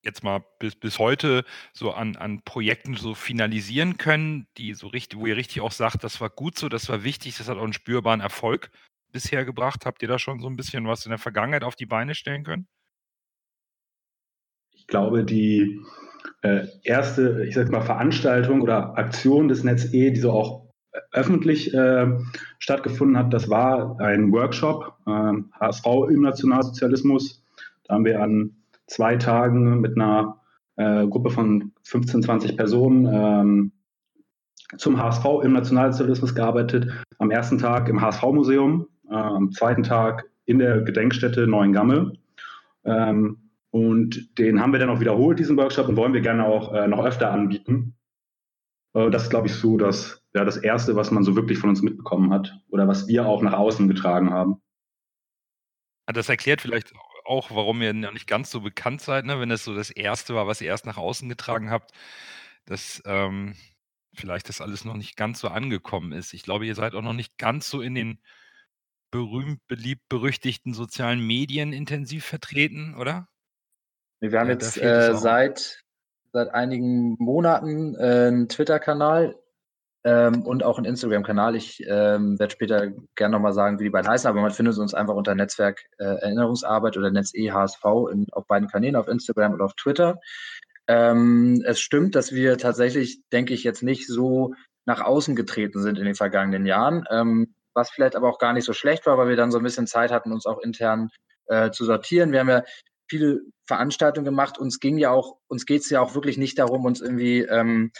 jetzt 0.03 0.23
mal 0.23 0.43
bis, 0.59 0.75
bis 0.75 0.99
heute 0.99 1.43
so 1.73 1.91
an, 1.91 2.15
an 2.15 2.41
Projekten 2.43 2.95
so 2.95 3.13
finalisieren 3.13 3.97
können, 3.97 4.47
die 4.57 4.73
so 4.73 4.87
richtig, 4.87 5.19
wo 5.19 5.25
ihr 5.25 5.35
richtig 5.35 5.61
auch 5.61 5.71
sagt, 5.71 6.03
das 6.03 6.21
war 6.21 6.29
gut 6.29 6.57
so, 6.57 6.69
das 6.69 6.89
war 6.89 7.03
wichtig, 7.03 7.37
das 7.37 7.49
hat 7.49 7.57
auch 7.57 7.63
einen 7.63 7.73
spürbaren 7.73 8.21
Erfolg 8.21 8.71
bisher 9.11 9.45
gebracht. 9.45 9.85
Habt 9.85 10.01
ihr 10.01 10.07
da 10.07 10.19
schon 10.19 10.39
so 10.39 10.47
ein 10.47 10.55
bisschen 10.55 10.87
was 10.87 11.05
in 11.05 11.09
der 11.09 11.19
Vergangenheit 11.19 11.63
auf 11.63 11.75
die 11.75 11.85
Beine 11.85 12.15
stellen 12.15 12.43
können? 12.43 12.67
Ich 14.71 14.87
glaube, 14.87 15.23
die 15.23 15.79
äh, 16.41 16.67
erste, 16.83 17.45
ich 17.45 17.55
sag 17.55 17.69
mal, 17.69 17.81
Veranstaltung 17.81 18.61
oder 18.61 18.97
Aktion 18.97 19.47
des 19.47 19.63
Netz 19.63 19.93
E, 19.93 20.11
die 20.11 20.19
so 20.19 20.31
auch 20.31 20.69
öffentlich 21.11 21.73
äh, 21.73 22.07
stattgefunden 22.57 23.17
hat, 23.17 23.33
das 23.33 23.49
war 23.49 23.99
ein 23.99 24.31
Workshop, 24.31 24.93
äh, 25.05 25.33
HSV 25.59 25.85
im 26.09 26.21
Nationalsozialismus. 26.21 27.43
Da 27.83 27.95
haben 27.95 28.05
wir 28.05 28.21
an 28.21 28.55
zwei 28.89 29.15
Tagen 29.15 29.81
mit 29.81 29.95
einer 29.95 30.41
äh, 30.75 31.07
Gruppe 31.07 31.30
von 31.30 31.71
15, 31.83 32.24
20 32.24 32.57
Personen 32.57 33.07
ähm, 33.12 33.71
zum 34.77 35.01
HSV 35.01 35.25
im 35.44 35.53
Nationalsozialismus 35.53 36.36
gearbeitet. 36.36 36.89
Am 37.18 37.31
ersten 37.31 37.57
Tag 37.57 37.89
im 37.89 38.01
HSV-Museum, 38.01 38.88
äh, 39.09 39.13
am 39.13 39.51
zweiten 39.51 39.83
Tag 39.83 40.25
in 40.45 40.59
der 40.59 40.81
Gedenkstätte 40.81 41.47
Neuengamme. 41.47 42.13
Ähm, 42.83 43.50
und 43.71 44.38
den 44.39 44.59
haben 44.59 44.71
wir 44.71 44.80
dann 44.80 44.89
auch 44.89 45.00
wiederholt, 45.00 45.38
diesen 45.38 45.57
Workshop, 45.57 45.88
und 45.88 45.95
wollen 45.95 46.13
wir 46.13 46.21
gerne 46.21 46.45
auch 46.45 46.74
äh, 46.74 46.88
noch 46.88 47.06
öfter 47.06 47.31
anbieten. 47.31 47.95
Äh, 48.94 49.09
das 49.09 49.24
ist, 49.24 49.30
glaube 49.30 49.47
ich, 49.47 49.53
so 49.53 49.77
das, 49.77 50.24
ja, 50.33 50.44
das 50.44 50.57
Erste, 50.57 50.95
was 50.95 51.12
man 51.12 51.24
so 51.24 51.35
wirklich 51.35 51.59
von 51.59 51.69
uns 51.69 51.81
mitbekommen 51.81 52.33
hat 52.33 52.57
oder 52.69 52.88
was 52.88 53.07
wir 53.07 53.25
auch 53.25 53.42
nach 53.42 53.53
außen 53.53 53.88
getragen 53.88 54.31
haben. 54.31 54.62
Das 56.07 56.30
erklärt 56.30 56.62
vielleicht 56.62 56.95
auch, 56.95 57.08
warum 57.29 57.81
ihr 57.81 57.93
noch 57.93 58.11
nicht 58.11 58.27
ganz 58.27 58.51
so 58.51 58.61
bekannt 58.61 59.01
seid, 59.01 59.25
ne? 59.25 59.39
wenn 59.39 59.51
es 59.51 59.63
so 59.63 59.75
das 59.75 59.89
Erste 59.89 60.35
war, 60.35 60.47
was 60.47 60.61
ihr 60.61 60.67
erst 60.67 60.85
nach 60.85 60.97
außen 60.97 61.29
getragen 61.29 61.69
habt, 61.69 61.91
dass 62.65 63.01
ähm, 63.05 63.55
vielleicht 64.13 64.49
das 64.49 64.61
alles 64.61 64.85
noch 64.85 64.95
nicht 64.95 65.15
ganz 65.15 65.39
so 65.39 65.47
angekommen 65.47 66.11
ist. 66.11 66.33
Ich 66.33 66.43
glaube, 66.43 66.65
ihr 66.65 66.75
seid 66.75 66.95
auch 66.95 67.01
noch 67.01 67.13
nicht 67.13 67.37
ganz 67.37 67.69
so 67.69 67.81
in 67.81 67.95
den 67.95 68.19
berühmt, 69.11 69.65
beliebt, 69.67 70.07
berüchtigten 70.09 70.73
sozialen 70.73 71.25
Medien 71.25 71.73
intensiv 71.73 72.25
vertreten, 72.25 72.95
oder? 72.95 73.27
Wir 74.19 74.39
haben 74.39 74.49
jetzt 74.49 74.77
äh, 74.77 75.15
seit, 75.15 75.83
seit 76.33 76.53
einigen 76.53 77.15
Monaten 77.19 77.95
äh, 77.95 78.27
einen 78.27 78.49
Twitter-Kanal, 78.49 79.35
ähm, 80.03 80.43
und 80.43 80.63
auch 80.63 80.77
einen 80.77 80.85
Instagram-Kanal. 80.85 81.55
Ich 81.55 81.83
ähm, 81.87 82.39
werde 82.39 82.51
später 82.51 82.91
gerne 83.15 83.33
nochmal 83.33 83.53
sagen, 83.53 83.79
wie 83.79 83.85
die 83.85 83.89
beiden 83.89 84.09
heißen, 84.09 84.29
aber 84.29 84.41
man 84.41 84.51
findet 84.51 84.77
uns 84.77 84.93
einfach 84.93 85.15
unter 85.15 85.35
Netzwerk 85.35 85.83
äh, 85.97 86.03
Erinnerungsarbeit 86.03 86.97
oder 86.97 87.11
Netz 87.11 87.31
EHSV 87.33 87.83
in, 88.11 88.27
auf 88.31 88.47
beiden 88.47 88.69
Kanälen, 88.69 88.95
auf 88.95 89.07
Instagram 89.07 89.53
und 89.53 89.61
auf 89.61 89.73
Twitter. 89.75 90.19
Ähm, 90.87 91.61
es 91.65 91.79
stimmt, 91.79 92.15
dass 92.15 92.31
wir 92.31 92.57
tatsächlich, 92.57 93.21
denke 93.31 93.53
ich, 93.53 93.63
jetzt 93.63 93.83
nicht 93.83 94.07
so 94.07 94.53
nach 94.85 95.01
außen 95.01 95.35
getreten 95.35 95.81
sind 95.81 95.99
in 95.99 96.06
den 96.06 96.15
vergangenen 96.15 96.65
Jahren, 96.65 97.06
ähm, 97.11 97.53
was 97.73 97.91
vielleicht 97.91 98.15
aber 98.15 98.29
auch 98.29 98.39
gar 98.39 98.53
nicht 98.53 98.65
so 98.65 98.73
schlecht 98.73 99.06
war, 99.06 99.18
weil 99.18 99.29
wir 99.29 99.35
dann 99.35 99.51
so 99.51 99.57
ein 99.59 99.63
bisschen 99.63 99.85
Zeit 99.85 100.11
hatten, 100.11 100.31
uns 100.31 100.45
auch 100.45 100.59
intern 100.59 101.09
äh, 101.45 101.71
zu 101.71 101.85
sortieren. 101.85 102.31
Wir 102.31 102.39
haben 102.39 102.49
ja 102.49 102.63
viele 103.07 103.41
Veranstaltungen 103.68 104.25
gemacht. 104.25 104.57
Uns 104.57 104.79
ging 104.79 104.97
ja 104.97 105.11
auch, 105.11 105.37
uns 105.47 105.65
geht 105.65 105.81
es 105.81 105.89
ja 105.89 106.01
auch 106.01 106.15
wirklich 106.15 106.37
nicht 106.37 106.57
darum, 106.57 106.85
uns 106.85 107.01
irgendwie 107.01 107.41
ähm, 107.41 107.91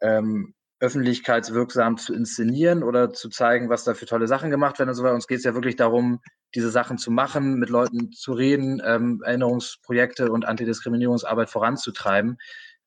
ähm, 0.00 0.54
öffentlichkeitswirksam 0.84 1.96
zu 1.96 2.14
inszenieren 2.14 2.82
oder 2.82 3.12
zu 3.12 3.28
zeigen, 3.28 3.70
was 3.70 3.84
da 3.84 3.94
für 3.94 4.06
tolle 4.06 4.28
Sachen 4.28 4.50
gemacht 4.50 4.78
werden 4.78 4.90
und 4.90 4.94
so 4.94 5.02
weiter. 5.02 5.14
Uns 5.14 5.26
geht 5.26 5.38
es 5.38 5.44
ja 5.44 5.54
wirklich 5.54 5.76
darum, 5.76 6.20
diese 6.54 6.70
Sachen 6.70 6.98
zu 6.98 7.10
machen, 7.10 7.58
mit 7.58 7.70
Leuten 7.70 8.12
zu 8.12 8.32
reden, 8.32 8.80
ähm, 8.84 9.22
Erinnerungsprojekte 9.24 10.30
und 10.30 10.46
Antidiskriminierungsarbeit 10.46 11.50
voranzutreiben. 11.50 12.38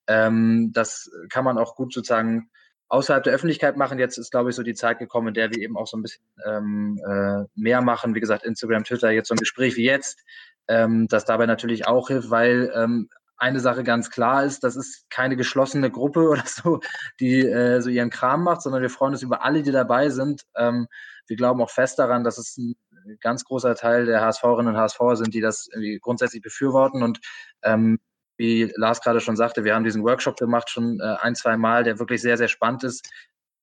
Ähm, 0.08 0.72
das 0.74 1.12
kann 1.30 1.44
man 1.44 1.58
auch 1.58 1.76
gut 1.76 1.94
sozusagen 1.94 2.50
außerhalb 2.90 3.24
der 3.24 3.34
Öffentlichkeit 3.34 3.76
machen. 3.76 4.00
Jetzt 4.00 4.18
ist, 4.18 4.32
glaube 4.32 4.50
ich, 4.50 4.56
so 4.56 4.64
die 4.64 4.76
Zeit 4.76 5.00
gekommen, 5.00 5.30
in 5.30 5.34
der 5.34 5.52
wir 5.52 5.62
eben 5.62 5.76
auch 5.76 5.88
so 5.88 5.98
ein 5.98 6.04
bisschen 6.04 6.24
ähm, 6.46 7.02
äh, 7.06 7.44
mehr 7.56 7.82
machen. 7.82 8.16
Wie 8.16 8.20
gesagt, 8.20 8.46
Instagram, 8.46 8.84
Twitter, 8.84 9.12
jetzt 9.12 9.28
so 9.28 9.34
ein 9.34 9.40
Gespräch 9.40 9.76
wie 9.76 9.86
jetzt, 9.86 10.24
ähm, 10.68 11.08
das 11.10 11.26
dabei 11.26 11.46
natürlich 11.46 11.88
auch 11.88 12.08
hilft, 12.08 12.30
weil 12.30 12.72
ähm, 12.76 13.10
eine 13.38 13.60
Sache 13.60 13.84
ganz 13.84 14.10
klar 14.10 14.44
ist, 14.44 14.64
das 14.64 14.76
ist 14.76 15.10
keine 15.10 15.36
geschlossene 15.36 15.92
Gruppe 15.92 16.30
oder 16.30 16.44
so, 16.46 16.80
die 17.20 17.40
äh, 17.40 17.82
so 17.82 17.90
ihren 17.90 18.10
Kram 18.10 18.44
macht, 18.44 18.62
sondern 18.62 18.82
wir 18.82 18.90
freuen 18.90 19.14
uns 19.14 19.22
über 19.22 19.44
alle, 19.44 19.64
die 19.64 19.72
dabei 19.72 20.10
sind. 20.10 20.44
Ähm, 20.56 20.88
wir 21.28 21.38
glauben 21.38 21.62
auch 21.62 21.70
fest 21.70 22.00
daran, 22.00 22.24
dass 22.24 22.38
es 22.38 22.58
ein 22.58 22.76
ganz 23.20 23.44
großer 23.44 23.76
Teil 23.76 24.06
der 24.06 24.22
HSVerinnen 24.22 24.76
und 24.76 24.80
HSV 24.80 25.00
sind, 25.14 25.34
die 25.34 25.42
das 25.42 25.70
grundsätzlich 26.02 26.42
befürworten. 26.42 27.04
Und 27.04 27.20
ähm, 27.64 28.00
wie 28.38 28.72
Lars 28.76 29.02
gerade 29.02 29.20
schon 29.20 29.36
sagte, 29.36 29.64
wir 29.64 29.76
haben 29.76 29.84
diesen 29.84 30.04
Workshop 30.04 30.38
gemacht 30.38 30.70
schon 30.70 31.00
äh, 31.00 31.16
ein, 31.22 31.36
zwei 31.36 31.58
Mal, 31.58 31.84
der 31.84 32.00
wirklich 32.00 32.22
sehr, 32.22 32.38
sehr 32.38 32.48
spannend 32.48 32.84
ist, 32.84 33.10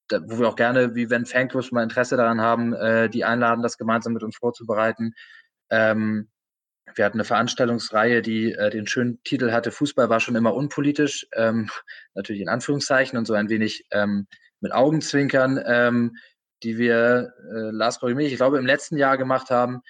da, 0.08 0.20
wo 0.26 0.38
wir 0.38 0.48
auch 0.48 0.56
gerne, 0.56 0.94
wie 0.94 1.08
wenn 1.10 1.26
Fanclubs 1.26 1.72
mal 1.72 1.82
Interesse 1.82 2.16
daran 2.16 2.40
haben, 2.40 2.74
äh, 2.74 3.08
die 3.08 3.24
einladen, 3.24 3.62
das 3.62 3.78
gemeinsam 3.78 4.12
mit 4.12 4.22
uns 4.22 4.36
vorzubereiten. 4.36 5.14
Ähm, 5.70 6.28
wir 6.94 7.04
hatten 7.04 7.18
eine 7.18 7.24
Veranstaltungsreihe, 7.24 8.22
die 8.22 8.52
äh, 8.52 8.70
den 8.70 8.86
schönen 8.86 9.22
Titel 9.24 9.52
hatte, 9.52 9.70
Fußball 9.70 10.08
war 10.08 10.20
schon 10.20 10.36
immer 10.36 10.54
unpolitisch, 10.54 11.26
ähm, 11.34 11.70
natürlich 12.14 12.42
in 12.42 12.48
Anführungszeichen 12.48 13.18
und 13.18 13.26
so 13.26 13.34
ein 13.34 13.48
wenig 13.48 13.86
ähm, 13.90 14.26
mit 14.60 14.72
Augenzwinkern, 14.72 15.62
ähm, 15.66 16.16
die 16.62 16.78
wir, 16.78 17.32
äh, 17.50 17.70
Lars 17.70 18.00
Korrimich, 18.00 18.32
ich 18.32 18.36
glaube, 18.36 18.58
im 18.58 18.66
letzten 18.66 18.96
Jahr 18.96 19.18
gemacht 19.18 19.50
haben, 19.50 19.80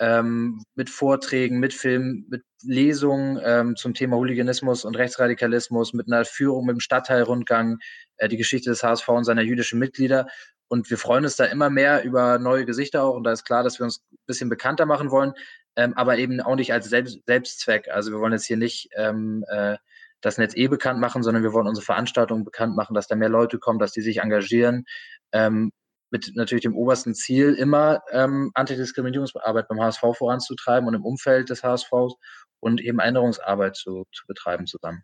ähm, 0.00 0.62
mit 0.74 0.90
Vorträgen, 0.90 1.60
mit 1.60 1.72
Filmen, 1.72 2.26
mit 2.28 2.42
Lesungen 2.62 3.40
ähm, 3.44 3.76
zum 3.76 3.94
Thema 3.94 4.16
Hooliganismus 4.16 4.84
und 4.84 4.96
Rechtsradikalismus, 4.96 5.92
mit 5.92 6.08
einer 6.08 6.24
Führung, 6.24 6.66
mit 6.66 6.74
einem 6.74 6.80
Stadtteilrundgang, 6.80 7.78
äh, 8.16 8.28
die 8.28 8.36
Geschichte 8.36 8.70
des 8.70 8.82
HSV 8.82 9.08
und 9.08 9.24
seiner 9.24 9.42
jüdischen 9.42 9.78
Mitglieder. 9.78 10.26
Und 10.66 10.90
wir 10.90 10.98
freuen 10.98 11.24
uns 11.24 11.36
da 11.36 11.44
immer 11.44 11.70
mehr 11.70 12.04
über 12.04 12.38
neue 12.38 12.64
Gesichter 12.64 13.04
auch. 13.04 13.14
Und 13.14 13.24
da 13.24 13.32
ist 13.32 13.44
klar, 13.44 13.62
dass 13.62 13.78
wir 13.78 13.84
uns 13.84 14.00
ein 14.10 14.18
bisschen 14.26 14.48
bekannter 14.48 14.86
machen 14.86 15.10
wollen, 15.10 15.34
ähm, 15.76 15.94
aber 15.94 16.18
eben 16.18 16.40
auch 16.40 16.56
nicht 16.56 16.72
als 16.72 16.88
Selbst 16.88 17.20
Selbstzweck. 17.26 17.88
Also 17.88 18.12
wir 18.12 18.20
wollen 18.20 18.32
jetzt 18.32 18.46
hier 18.46 18.56
nicht 18.56 18.88
ähm, 18.96 19.44
äh, 19.48 19.76
das 20.20 20.38
Netz 20.38 20.56
eh 20.56 20.68
bekannt 20.68 21.00
machen, 21.00 21.22
sondern 21.22 21.42
wir 21.42 21.52
wollen 21.52 21.66
unsere 21.66 21.84
Veranstaltungen 21.84 22.44
bekannt 22.44 22.76
machen, 22.76 22.94
dass 22.94 23.08
da 23.08 23.16
mehr 23.16 23.28
Leute 23.28 23.58
kommen, 23.58 23.78
dass 23.78 23.92
die 23.92 24.00
sich 24.00 24.18
engagieren. 24.18 24.84
Ähm, 25.32 25.70
mit 26.10 26.32
natürlich 26.36 26.62
dem 26.62 26.76
obersten 26.76 27.14
Ziel, 27.14 27.54
immer 27.54 28.02
ähm, 28.12 28.52
Antidiskriminierungsarbeit 28.54 29.66
beim 29.68 29.80
HSV 29.80 30.00
voranzutreiben 30.16 30.88
und 30.88 30.94
im 30.94 31.04
Umfeld 31.04 31.50
des 31.50 31.64
HSVs 31.64 32.14
und 32.60 32.80
eben 32.80 33.00
Änderungsarbeit 33.00 33.74
zu, 33.74 34.04
zu 34.12 34.26
betreiben 34.28 34.66
zusammen. 34.66 35.02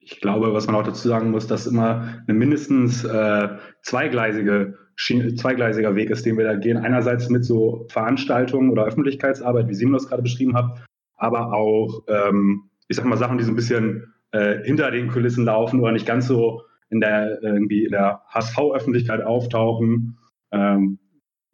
Ich 0.00 0.20
glaube, 0.20 0.52
was 0.54 0.66
man 0.66 0.76
auch 0.76 0.82
dazu 0.82 1.08
sagen 1.08 1.30
muss, 1.30 1.46
dass 1.46 1.66
immer 1.66 2.22
ein 2.26 2.36
mindestens 2.36 3.04
äh, 3.04 3.48
zweigleisige, 3.82 4.78
zweigleisiger 4.96 5.94
Weg 5.94 6.10
ist, 6.10 6.24
den 6.24 6.38
wir 6.38 6.44
da 6.44 6.56
gehen. 6.56 6.78
Einerseits 6.78 7.28
mit 7.28 7.44
so 7.44 7.86
Veranstaltungen 7.90 8.70
oder 8.70 8.84
Öffentlichkeitsarbeit, 8.84 9.68
wie 9.68 9.74
Simon 9.74 9.94
das 9.94 10.08
gerade 10.08 10.22
beschrieben 10.22 10.56
hat, 10.56 10.82
aber 11.16 11.52
auch, 11.52 12.02
ähm, 12.08 12.70
ich 12.88 12.96
sag 12.96 13.04
mal, 13.04 13.18
Sachen, 13.18 13.38
die 13.38 13.44
so 13.44 13.52
ein 13.52 13.56
bisschen 13.56 14.14
äh, 14.32 14.62
hinter 14.64 14.90
den 14.90 15.08
Kulissen 15.08 15.44
laufen 15.44 15.80
oder 15.80 15.92
nicht 15.92 16.06
ganz 16.06 16.26
so 16.26 16.62
in 16.88 17.00
der 17.00 17.42
irgendwie 17.42 17.84
in 17.84 17.92
der 17.92 18.22
HSV-Öffentlichkeit 18.28 19.22
auftauchen. 19.22 20.18
Ähm, 20.50 20.98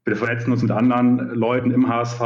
wir 0.05 0.17
vernetzen 0.17 0.53
uns 0.53 0.62
mit 0.62 0.71
anderen 0.71 1.31
Leuten 1.35 1.73
im 1.73 1.88
HSV 1.88 2.21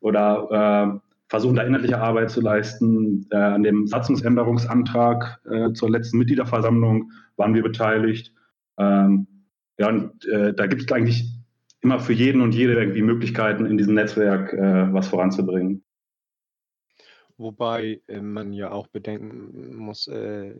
oder 0.00 1.00
äh, 1.02 1.09
versuchen 1.30 1.54
da 1.56 1.62
inhaltliche 1.62 1.98
Arbeit 1.98 2.30
zu 2.30 2.40
leisten. 2.40 3.26
Äh, 3.30 3.36
an 3.36 3.62
dem 3.62 3.86
Satzungsänderungsantrag 3.86 5.40
äh, 5.48 5.72
zur 5.72 5.88
letzten 5.90 6.18
Mitgliederversammlung 6.18 7.12
waren 7.36 7.54
wir 7.54 7.62
beteiligt. 7.62 8.34
Ähm, 8.76 9.28
ja, 9.78 9.88
und 9.88 10.24
äh, 10.26 10.52
da 10.52 10.66
gibt 10.66 10.82
es 10.82 10.92
eigentlich 10.92 11.32
immer 11.80 12.00
für 12.00 12.12
jeden 12.12 12.42
und 12.42 12.54
jede 12.54 12.74
irgendwie 12.74 13.02
Möglichkeiten, 13.02 13.64
in 13.64 13.78
diesem 13.78 13.94
Netzwerk 13.94 14.52
äh, 14.52 14.92
was 14.92 15.08
voranzubringen. 15.08 15.84
Wobei 17.38 18.02
äh, 18.08 18.20
man 18.20 18.52
ja 18.52 18.72
auch 18.72 18.88
bedenken 18.88 19.76
muss, 19.76 20.08
äh, 20.08 20.54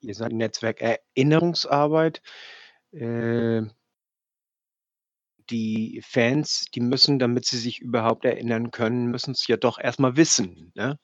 ihr 0.00 0.14
seid 0.14 0.32
Netzwerk 0.32 0.82
Erinnerungsarbeit. 1.16 2.20
Die 5.50 6.02
Fans, 6.04 6.66
die 6.74 6.80
müssen, 6.80 7.18
damit 7.18 7.44
sie 7.46 7.58
sich 7.58 7.80
überhaupt 7.80 8.24
erinnern 8.24 8.70
können, 8.70 9.06
müssen 9.06 9.32
es 9.32 9.46
ja 9.46 9.56
doch 9.56 9.78
erstmal 9.78 10.16
wissen. 10.16 10.72
Ne? 10.74 10.98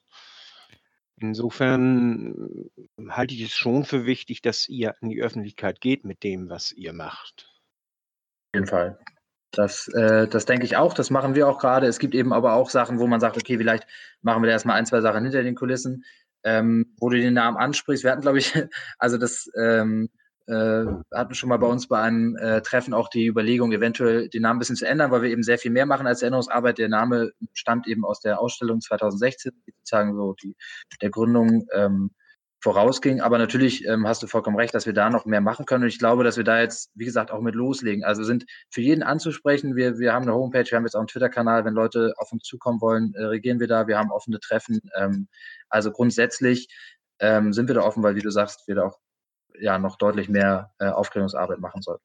Insofern 1.21 2.35
äh, 2.97 3.09
halte 3.11 3.35
ich 3.35 3.43
es 3.43 3.53
schon 3.53 3.85
für 3.85 4.07
wichtig, 4.07 4.43
dass 4.43 4.69
ihr 4.69 4.95
in 5.01 5.09
die 5.09 5.21
Öffentlichkeit 5.21 5.81
geht 5.81 6.05
mit 6.05 6.23
dem, 6.23 6.49
was 6.49 6.73
ihr 6.73 6.93
macht. 6.93 7.49
Auf 8.49 8.55
jeden 8.55 8.67
Fall. 8.67 8.99
Das, 9.51 9.89
äh, 9.89 10.29
das 10.29 10.45
denke 10.45 10.65
ich 10.65 10.77
auch. 10.77 10.95
Das 10.95 11.11
machen 11.11 11.35
wir 11.35 11.49
auch 11.49 11.59
gerade. 11.59 11.87
Es 11.87 11.99
gibt 11.99 12.15
eben 12.15 12.33
aber 12.33 12.53
auch 12.53 12.71
Sachen, 12.71 12.99
wo 12.99 13.07
man 13.07 13.21
sagt, 13.21 13.37
okay, 13.37 13.59
vielleicht 13.59 13.87
machen 14.21 14.43
wir 14.43 14.47
da 14.47 14.53
erstmal 14.53 14.77
ein, 14.77 14.87
zwei 14.87 15.01
Sachen 15.01 15.25
hinter 15.25 15.43
den 15.43 15.55
Kulissen. 15.55 16.05
Ähm, 16.45 16.95
wo 17.01 17.09
du 17.09 17.17
den 17.17 17.35
Namen 17.35 17.57
ansprichst, 17.57 18.05
wir 18.05 18.13
hatten, 18.13 18.23
glaube 18.23 18.39
ich, 18.39 18.53
also 18.99 19.19
das 19.19 19.51
ähm, 19.61 20.09
äh, 20.49 20.87
hatten 21.13 21.35
schon 21.35 21.51
mal 21.51 21.59
bei 21.59 21.67
uns 21.67 21.89
bei 21.89 22.01
einem 22.01 22.37
äh, 22.37 22.63
Treffen 22.63 22.95
auch 22.95 23.09
die 23.09 23.27
Überlegung, 23.27 23.71
eventuell 23.73 24.29
den 24.29 24.43
Namen 24.43 24.57
ein 24.57 24.59
bisschen 24.59 24.77
zu 24.77 24.87
ändern, 24.87 25.11
weil 25.11 25.23
wir 25.23 25.31
eben 25.31 25.43
sehr 25.43 25.59
viel 25.59 25.71
mehr 25.71 25.85
machen 25.85 26.07
als 26.07 26.23
Erinnerungsarbeit. 26.23 26.79
Der 26.79 26.89
Name 26.89 27.33
stammt 27.53 27.87
eben 27.87 28.05
aus 28.05 28.21
der 28.21 28.41
Ausstellung 28.41 28.81
2016, 28.81 29.53
die 29.67 29.73
sozusagen 29.77 30.17
so 30.17 30.35
die, 30.43 30.57
der 31.03 31.11
Gründung 31.11 31.67
ähm, 31.75 32.13
vorausging. 32.61 33.21
Aber 33.21 33.37
natürlich 33.37 33.87
ähm, 33.87 34.09
hast 34.09 34.23
du 34.23 34.27
vollkommen 34.27 34.57
recht, 34.57 34.75
dass 34.75 34.87
wir 34.87 34.95
da 34.95 35.11
noch 35.11 35.27
mehr 35.27 35.43
machen 35.43 35.67
können. 35.67 35.85
Und 35.85 35.91
ich 35.91 35.99
glaube, 35.99 36.25
dass 36.25 36.39
wir 36.39 36.45
da 36.45 36.61
jetzt, 36.61 36.91
wie 36.95 37.05
gesagt, 37.05 37.31
auch 37.31 37.41
mit 37.41 37.55
loslegen. 37.55 38.03
Also 38.05 38.25
sind 38.25 38.47
für 38.71 38.81
jeden 38.81 39.03
anzusprechen. 39.03 39.77
Wir, 39.77 39.99
wir 39.99 40.15
haben 40.15 40.23
eine 40.23 40.35
Homepage, 40.35 40.65
wir 40.65 40.77
haben 40.77 40.85
jetzt 40.85 40.95
auch 40.95 41.01
einen 41.01 41.09
Twitter-Kanal. 41.09 41.67
Wenn 41.67 41.75
Leute 41.75 42.15
auf 42.17 42.33
uns 42.33 42.45
zukommen 42.45 42.81
wollen, 42.81 43.13
äh, 43.15 43.25
regieren 43.25 43.61
wir 43.61 43.69
da. 43.69 43.87
Wir 43.87 43.99
haben 43.99 44.11
offene 44.11 44.41
Treffen. 44.41 44.81
Ähm, 44.97 45.29
also 45.69 45.93
grundsätzlich 45.93 46.69
ähm, 47.21 47.53
sind 47.53 47.69
wir 47.69 47.75
da 47.75 47.83
offen, 47.83 48.03
weil, 48.03 48.17
wie 48.17 48.23
du 48.23 48.31
sagst, 48.31 48.67
wir 48.67 48.77
da 48.77 48.87
auch 48.87 48.99
ja 49.61 49.79
noch 49.79 49.97
deutlich 49.97 50.29
mehr 50.29 50.73
äh, 50.79 50.87
Aufklärungsarbeit 50.87 51.61
machen 51.61 51.83
sollten. 51.83 52.05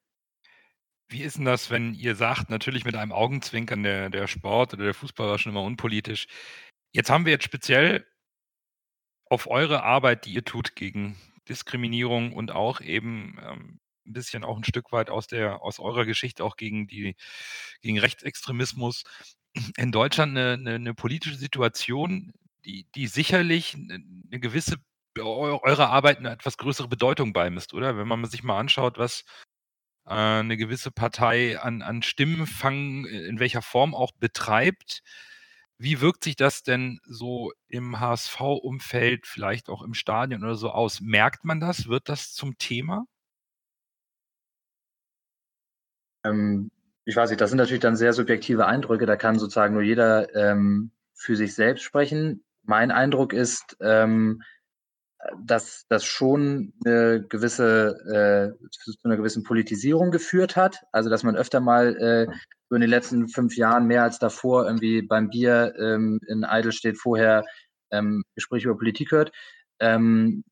Wie 1.08 1.22
ist 1.22 1.36
denn 1.36 1.44
das, 1.44 1.70
wenn 1.70 1.94
ihr 1.94 2.16
sagt, 2.16 2.50
natürlich 2.50 2.84
mit 2.84 2.96
einem 2.96 3.12
Augenzwinkern, 3.12 3.82
der, 3.82 4.10
der 4.10 4.26
Sport 4.26 4.74
oder 4.74 4.84
der 4.84 4.94
Fußball 4.94 5.28
war 5.28 5.38
schon 5.38 5.52
immer 5.52 5.62
unpolitisch. 5.62 6.26
Jetzt 6.92 7.10
haben 7.10 7.24
wir 7.24 7.32
jetzt 7.32 7.44
speziell 7.44 8.06
auf 9.28 9.46
eure 9.46 9.82
Arbeit, 9.82 10.24
die 10.24 10.32
ihr 10.32 10.44
tut 10.44 10.76
gegen 10.76 11.16
Diskriminierung 11.48 12.32
und 12.32 12.52
auch 12.52 12.80
eben 12.80 13.38
ähm, 13.42 13.80
ein 14.06 14.12
bisschen 14.12 14.44
auch 14.44 14.56
ein 14.56 14.64
Stück 14.64 14.92
weit 14.92 15.10
aus 15.10 15.26
der 15.26 15.62
aus 15.62 15.78
eurer 15.78 16.04
Geschichte 16.04 16.44
auch 16.44 16.56
gegen 16.56 16.86
die 16.86 17.16
gegen 17.80 17.98
Rechtsextremismus 17.98 19.04
in 19.76 19.92
Deutschland 19.92 20.36
eine, 20.36 20.52
eine, 20.54 20.74
eine 20.74 20.94
politische 20.94 21.36
Situation, 21.36 22.32
die, 22.64 22.86
die 22.94 23.06
sicherlich 23.06 23.74
eine 23.74 24.40
gewisse 24.40 24.76
eurer 25.18 25.90
Arbeit 25.90 26.18
eine 26.18 26.30
etwas 26.30 26.56
größere 26.56 26.88
Bedeutung 26.88 27.32
beimisst, 27.32 27.74
oder? 27.74 27.96
Wenn 27.96 28.08
man 28.08 28.24
sich 28.26 28.42
mal 28.42 28.58
anschaut, 28.58 28.98
was 28.98 29.24
äh, 30.06 30.10
eine 30.14 30.56
gewisse 30.56 30.90
Partei 30.90 31.58
an, 31.60 31.82
an 31.82 32.02
Stimmenfang 32.02 33.06
äh, 33.06 33.26
in 33.26 33.38
welcher 33.40 33.62
Form 33.62 33.94
auch 33.94 34.12
betreibt, 34.12 35.02
wie 35.78 36.00
wirkt 36.00 36.24
sich 36.24 36.36
das 36.36 36.62
denn 36.62 37.00
so 37.04 37.52
im 37.68 37.98
HSV-Umfeld, 38.00 39.26
vielleicht 39.26 39.68
auch 39.68 39.82
im 39.82 39.94
Stadion 39.94 40.44
oder 40.44 40.54
so 40.54 40.70
aus? 40.70 41.00
Merkt 41.00 41.44
man 41.44 41.60
das? 41.60 41.88
Wird 41.88 42.08
das 42.08 42.32
zum 42.32 42.58
Thema? 42.58 43.06
Ähm, 46.24 46.70
ich 47.04 47.16
weiß 47.16 47.30
nicht, 47.30 47.40
das 47.40 47.50
sind 47.50 47.58
natürlich 47.58 47.82
dann 47.82 47.96
sehr 47.96 48.12
subjektive 48.12 48.66
Eindrücke. 48.66 49.04
Da 49.06 49.16
kann 49.16 49.38
sozusagen 49.38 49.74
nur 49.74 49.82
jeder 49.82 50.34
ähm, 50.34 50.90
für 51.12 51.36
sich 51.36 51.54
selbst 51.54 51.82
sprechen. 51.82 52.44
Mein 52.62 52.90
Eindruck 52.90 53.32
ist, 53.32 53.76
ähm, 53.80 54.42
dass 55.44 55.86
das 55.88 56.04
schon 56.04 56.72
eine 56.84 57.24
gewisse 57.28 58.54
äh, 58.58 58.68
zu 58.70 58.92
einer 59.04 59.16
gewissen 59.16 59.42
Politisierung 59.42 60.10
geführt 60.10 60.56
hat. 60.56 60.82
Also 60.92 61.10
dass 61.10 61.22
man 61.22 61.36
öfter 61.36 61.60
mal 61.60 61.96
äh, 61.96 62.26
so 62.68 62.74
in 62.74 62.80
den 62.80 62.90
letzten 62.90 63.28
fünf 63.28 63.56
Jahren 63.56 63.86
mehr 63.86 64.02
als 64.02 64.18
davor 64.18 64.66
irgendwie 64.66 65.02
beim 65.02 65.30
Bier 65.30 65.74
ähm, 65.78 66.20
in 66.28 66.44
Eidelstedt 66.44 66.98
vorher 66.98 67.44
ähm, 67.90 68.24
Gespräche 68.34 68.68
über 68.68 68.78
Politik 68.78 69.10
hört. 69.12 69.32
Ähm, 69.80 70.44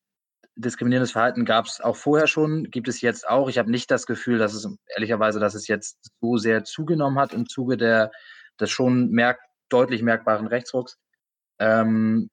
diskriminierendes 0.56 1.12
Verhalten 1.12 1.44
gab 1.44 1.66
es 1.66 1.80
auch 1.80 1.96
vorher 1.96 2.26
schon, 2.26 2.64
gibt 2.64 2.88
es 2.88 3.00
jetzt 3.00 3.28
auch. 3.28 3.48
Ich 3.48 3.58
habe 3.58 3.70
nicht 3.70 3.90
das 3.90 4.06
Gefühl, 4.06 4.38
dass 4.38 4.54
es 4.54 4.68
ehrlicherweise, 4.94 5.40
dass 5.40 5.54
es 5.54 5.66
jetzt 5.66 6.10
so 6.20 6.36
sehr 6.36 6.64
zugenommen 6.64 7.18
hat 7.18 7.32
im 7.32 7.48
Zuge 7.48 7.76
der 7.76 8.10
des 8.60 8.70
schon 8.70 9.10
merk 9.10 9.40
deutlich 9.68 10.02
merkbaren 10.02 10.46
Rechtsrucks. 10.46 10.98
Ähm, 11.58 12.28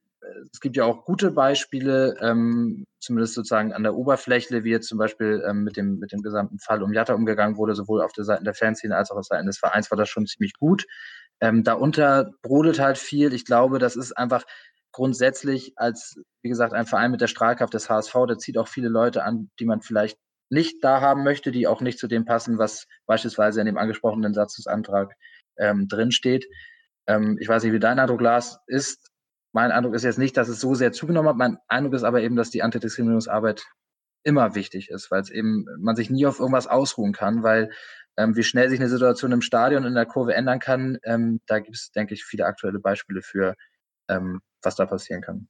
es 0.52 0.60
gibt 0.60 0.76
ja 0.76 0.86
auch 0.86 1.06
gute 1.06 1.32
Beispiele, 1.32 2.16
ähm, 2.22 2.86
zumindest 3.00 3.34
sozusagen 3.36 3.74
an 3.74 3.84
der 3.84 3.96
Oberfläche, 3.96 4.64
wie 4.64 4.72
jetzt 4.72 4.88
zum 4.88 4.98
Beispiel 4.98 5.44
ähm, 5.48 5.64
mit, 5.64 5.78
dem, 5.78 6.00
mit 6.00 6.12
dem 6.12 6.22
gesamten 6.22 6.60
Fall 6.60 6.84
um 6.84 6.94
Jatta 6.94 7.14
umgegangen 7.14 7.58
wurde, 7.58 7.76
sowohl 7.76 8.02
auf 8.02 8.12
der 8.12 8.26
Seite 8.26 8.44
der 8.44 8.54
Fanszene 8.54 8.96
als 8.96 9.12
auch 9.12 9.18
auf 9.18 9.26
Seiten 9.26 9.48
des 9.48 9.60
Vereins 9.60 9.90
war 9.92 9.98
das 9.98 10.10
schon 10.10 10.28
ziemlich 10.28 10.54
gut. 10.54 10.86
Ähm, 11.42 11.64
darunter 11.64 12.32
brodelt 12.42 12.80
halt 12.80 12.98
viel. 12.98 13.34
Ich 13.34 13.46
glaube, 13.46 13.80
das 13.80 13.96
ist 13.96 14.18
einfach 14.18 14.44
grundsätzlich 14.92 15.74
als, 15.78 16.20
wie 16.42 16.50
gesagt, 16.50 16.74
ein 16.74 16.86
Verein 16.86 17.12
mit 17.12 17.22
der 17.22 17.28
Strahlkraft 17.28 17.74
des 17.74 17.90
HSV, 17.90 18.14
der 18.28 18.38
zieht 18.38 18.58
auch 18.58 18.68
viele 18.68 18.90
Leute 18.90 19.24
an, 19.24 19.50
die 19.60 19.66
man 19.66 19.82
vielleicht 19.82 20.18
nicht 20.50 20.84
da 20.84 21.00
haben 21.00 21.24
möchte, 21.24 21.52
die 21.52 21.68
auch 21.68 21.82
nicht 21.82 22.00
zu 22.00 22.08
dem 22.08 22.26
passen, 22.26 22.58
was 22.58 22.88
beispielsweise 23.06 23.60
in 23.60 23.68
dem 23.68 23.78
angesprochenen 23.78 24.34
Satzungsantrag 24.34 25.14
ähm, 25.58 25.88
drinsteht. 25.88 26.48
Ähm, 27.08 27.38
ich 27.40 27.48
weiß 27.48 27.64
nicht, 27.64 27.74
wie 27.74 27.80
dein 27.80 28.00
Eindruck, 28.00 28.22
Lars, 28.22 28.60
ist 28.68 29.09
mein 29.52 29.72
Eindruck 29.72 29.96
ist 29.96 30.04
jetzt 30.04 30.20
nicht, 30.20 30.38
dass 30.38 30.48
es 30.48 30.60
so 30.60 30.76
sehr 30.76 30.92
zugenommen 30.92 31.30
hat. 31.30 31.38
Mein 31.38 31.58
Eindruck 31.68 31.94
ist 31.94 32.04
aber 32.04 32.22
eben, 32.22 32.36
dass 32.36 32.50
die 32.50 32.64
Antidiskriminierungsarbeit 32.64 33.66
immer 34.24 34.56
wichtig 34.56 34.90
ist, 34.90 35.12
weil 35.12 35.22
es 35.22 35.30
eben 35.30 35.66
man 35.80 35.96
sich 35.96 36.10
nie 36.10 36.26
auf 36.26 36.40
irgendwas 36.40 36.68
ausruhen 36.68 37.14
kann, 37.14 37.42
weil 37.44 37.72
ähm, 38.18 38.36
wie 38.36 38.44
schnell 38.44 38.70
sich 38.70 38.80
eine 38.80 38.90
Situation 38.90 39.32
im 39.32 39.42
Stadion 39.42 39.86
in 39.86 39.96
der 39.96 40.06
Kurve 40.06 40.34
ändern 40.34 40.60
kann, 40.60 40.98
ähm, 41.04 41.40
da 41.48 41.60
gibt 41.60 41.76
es, 41.76 41.92
denke 41.92 42.14
ich, 42.14 42.26
viele 42.26 42.46
aktuelle 42.46 42.80
Beispiele 42.80 43.22
für, 43.22 43.56
ähm, 44.10 44.42
was 44.62 44.76
da 44.76 44.86
passieren 44.86 45.22
kann. 45.22 45.48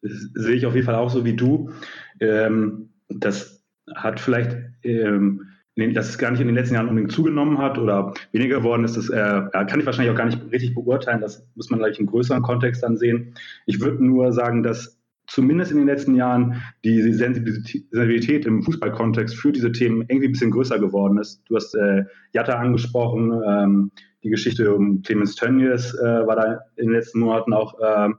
Das 0.00 0.12
sehe 0.34 0.54
ich 0.54 0.66
auf 0.66 0.74
jeden 0.74 0.86
Fall 0.86 0.94
auch 0.94 1.10
so 1.10 1.24
wie 1.24 1.36
du. 1.36 1.72
Ähm, 2.20 2.94
das 3.08 3.62
hat 3.94 4.18
vielleicht 4.18 4.56
ähm, 4.82 5.53
dass 5.76 6.08
es 6.08 6.18
gar 6.18 6.30
nicht 6.30 6.40
in 6.40 6.46
den 6.46 6.56
letzten 6.56 6.74
Jahren 6.74 6.88
unbedingt 6.88 7.12
zugenommen 7.12 7.58
hat 7.58 7.78
oder 7.78 8.14
weniger 8.32 8.58
geworden 8.58 8.84
ist, 8.84 8.96
das 8.96 9.08
äh, 9.10 9.42
kann 9.52 9.80
ich 9.80 9.86
wahrscheinlich 9.86 10.12
auch 10.12 10.18
gar 10.18 10.26
nicht 10.26 10.40
richtig 10.52 10.74
beurteilen. 10.74 11.20
Das 11.20 11.46
muss 11.56 11.70
man 11.70 11.80
gleich 11.80 11.98
im 11.98 12.06
größeren 12.06 12.42
Kontext 12.42 12.82
dann 12.82 12.96
sehen. 12.96 13.34
Ich 13.66 13.80
würde 13.80 14.04
nur 14.04 14.32
sagen, 14.32 14.62
dass 14.62 14.98
zumindest 15.26 15.72
in 15.72 15.78
den 15.78 15.86
letzten 15.86 16.14
Jahren 16.14 16.62
die 16.84 17.00
Sensibilität 17.12 18.46
im 18.46 18.62
Fußballkontext 18.62 19.34
für 19.34 19.52
diese 19.52 19.72
Themen 19.72 20.02
irgendwie 20.02 20.28
ein 20.28 20.32
bisschen 20.32 20.50
größer 20.50 20.78
geworden 20.78 21.18
ist. 21.18 21.42
Du 21.48 21.56
hast 21.56 21.74
äh, 21.74 22.04
Jatta 22.32 22.54
angesprochen, 22.54 23.32
ähm, 23.46 23.90
die 24.22 24.30
Geschichte 24.30 24.74
um 24.74 25.02
Clemens 25.02 25.34
Tönnies 25.34 25.94
äh, 25.94 26.26
war 26.26 26.36
da 26.36 26.60
in 26.76 26.86
den 26.86 26.94
letzten 26.94 27.20
Monaten 27.20 27.52
auch 27.52 27.78
äh, 27.80 28.10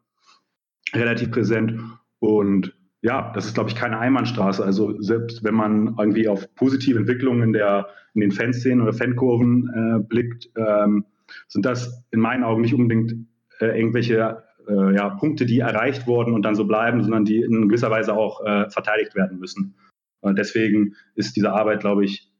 relativ 0.93 1.31
präsent 1.31 1.79
und 2.19 2.75
ja, 3.05 3.31
das 3.35 3.45
ist, 3.45 3.53
glaube 3.53 3.69
ich, 3.69 3.75
keine 3.75 4.00
Einbahnstraße. 4.00 4.65
Also 4.65 5.00
selbst 5.00 5.43
wenn 5.43 5.53
man 5.53 5.95
irgendwie 6.00 6.27
auf 6.27 6.53
positive 6.55 6.97
Entwicklungen 6.97 7.43
in, 7.43 7.53
der, 7.53 7.88
in 8.15 8.21
den 8.21 8.31
Fanszenen 8.31 8.81
oder 8.81 8.93
Fankurven 8.93 9.69
äh, 9.69 10.00
blickt, 10.03 10.50
ähm, 10.55 11.05
sind 11.47 11.67
das 11.67 12.03
in 12.09 12.19
meinen 12.19 12.43
Augen 12.43 12.62
nicht 12.62 12.74
unbedingt 12.74 13.13
äh, 13.59 13.79
irgendwelche 13.79 14.43
äh, 14.67 14.95
ja, 14.95 15.09
Punkte, 15.09 15.45
die 15.45 15.59
erreicht 15.59 16.07
wurden 16.07 16.33
und 16.33 16.41
dann 16.41 16.55
so 16.55 16.65
bleiben, 16.65 17.03
sondern 17.03 17.25
die 17.25 17.41
in 17.41 17.67
gewisser 17.67 17.91
Weise 17.91 18.15
auch 18.15 18.43
äh, 18.43 18.71
verteidigt 18.71 19.13
werden 19.13 19.38
müssen. 19.38 19.75
Und 20.21 20.39
deswegen 20.39 20.95
ist 21.13 21.35
diese 21.35 21.51
Arbeit, 21.53 21.81
glaube 21.81 22.05
ich, 22.05 22.33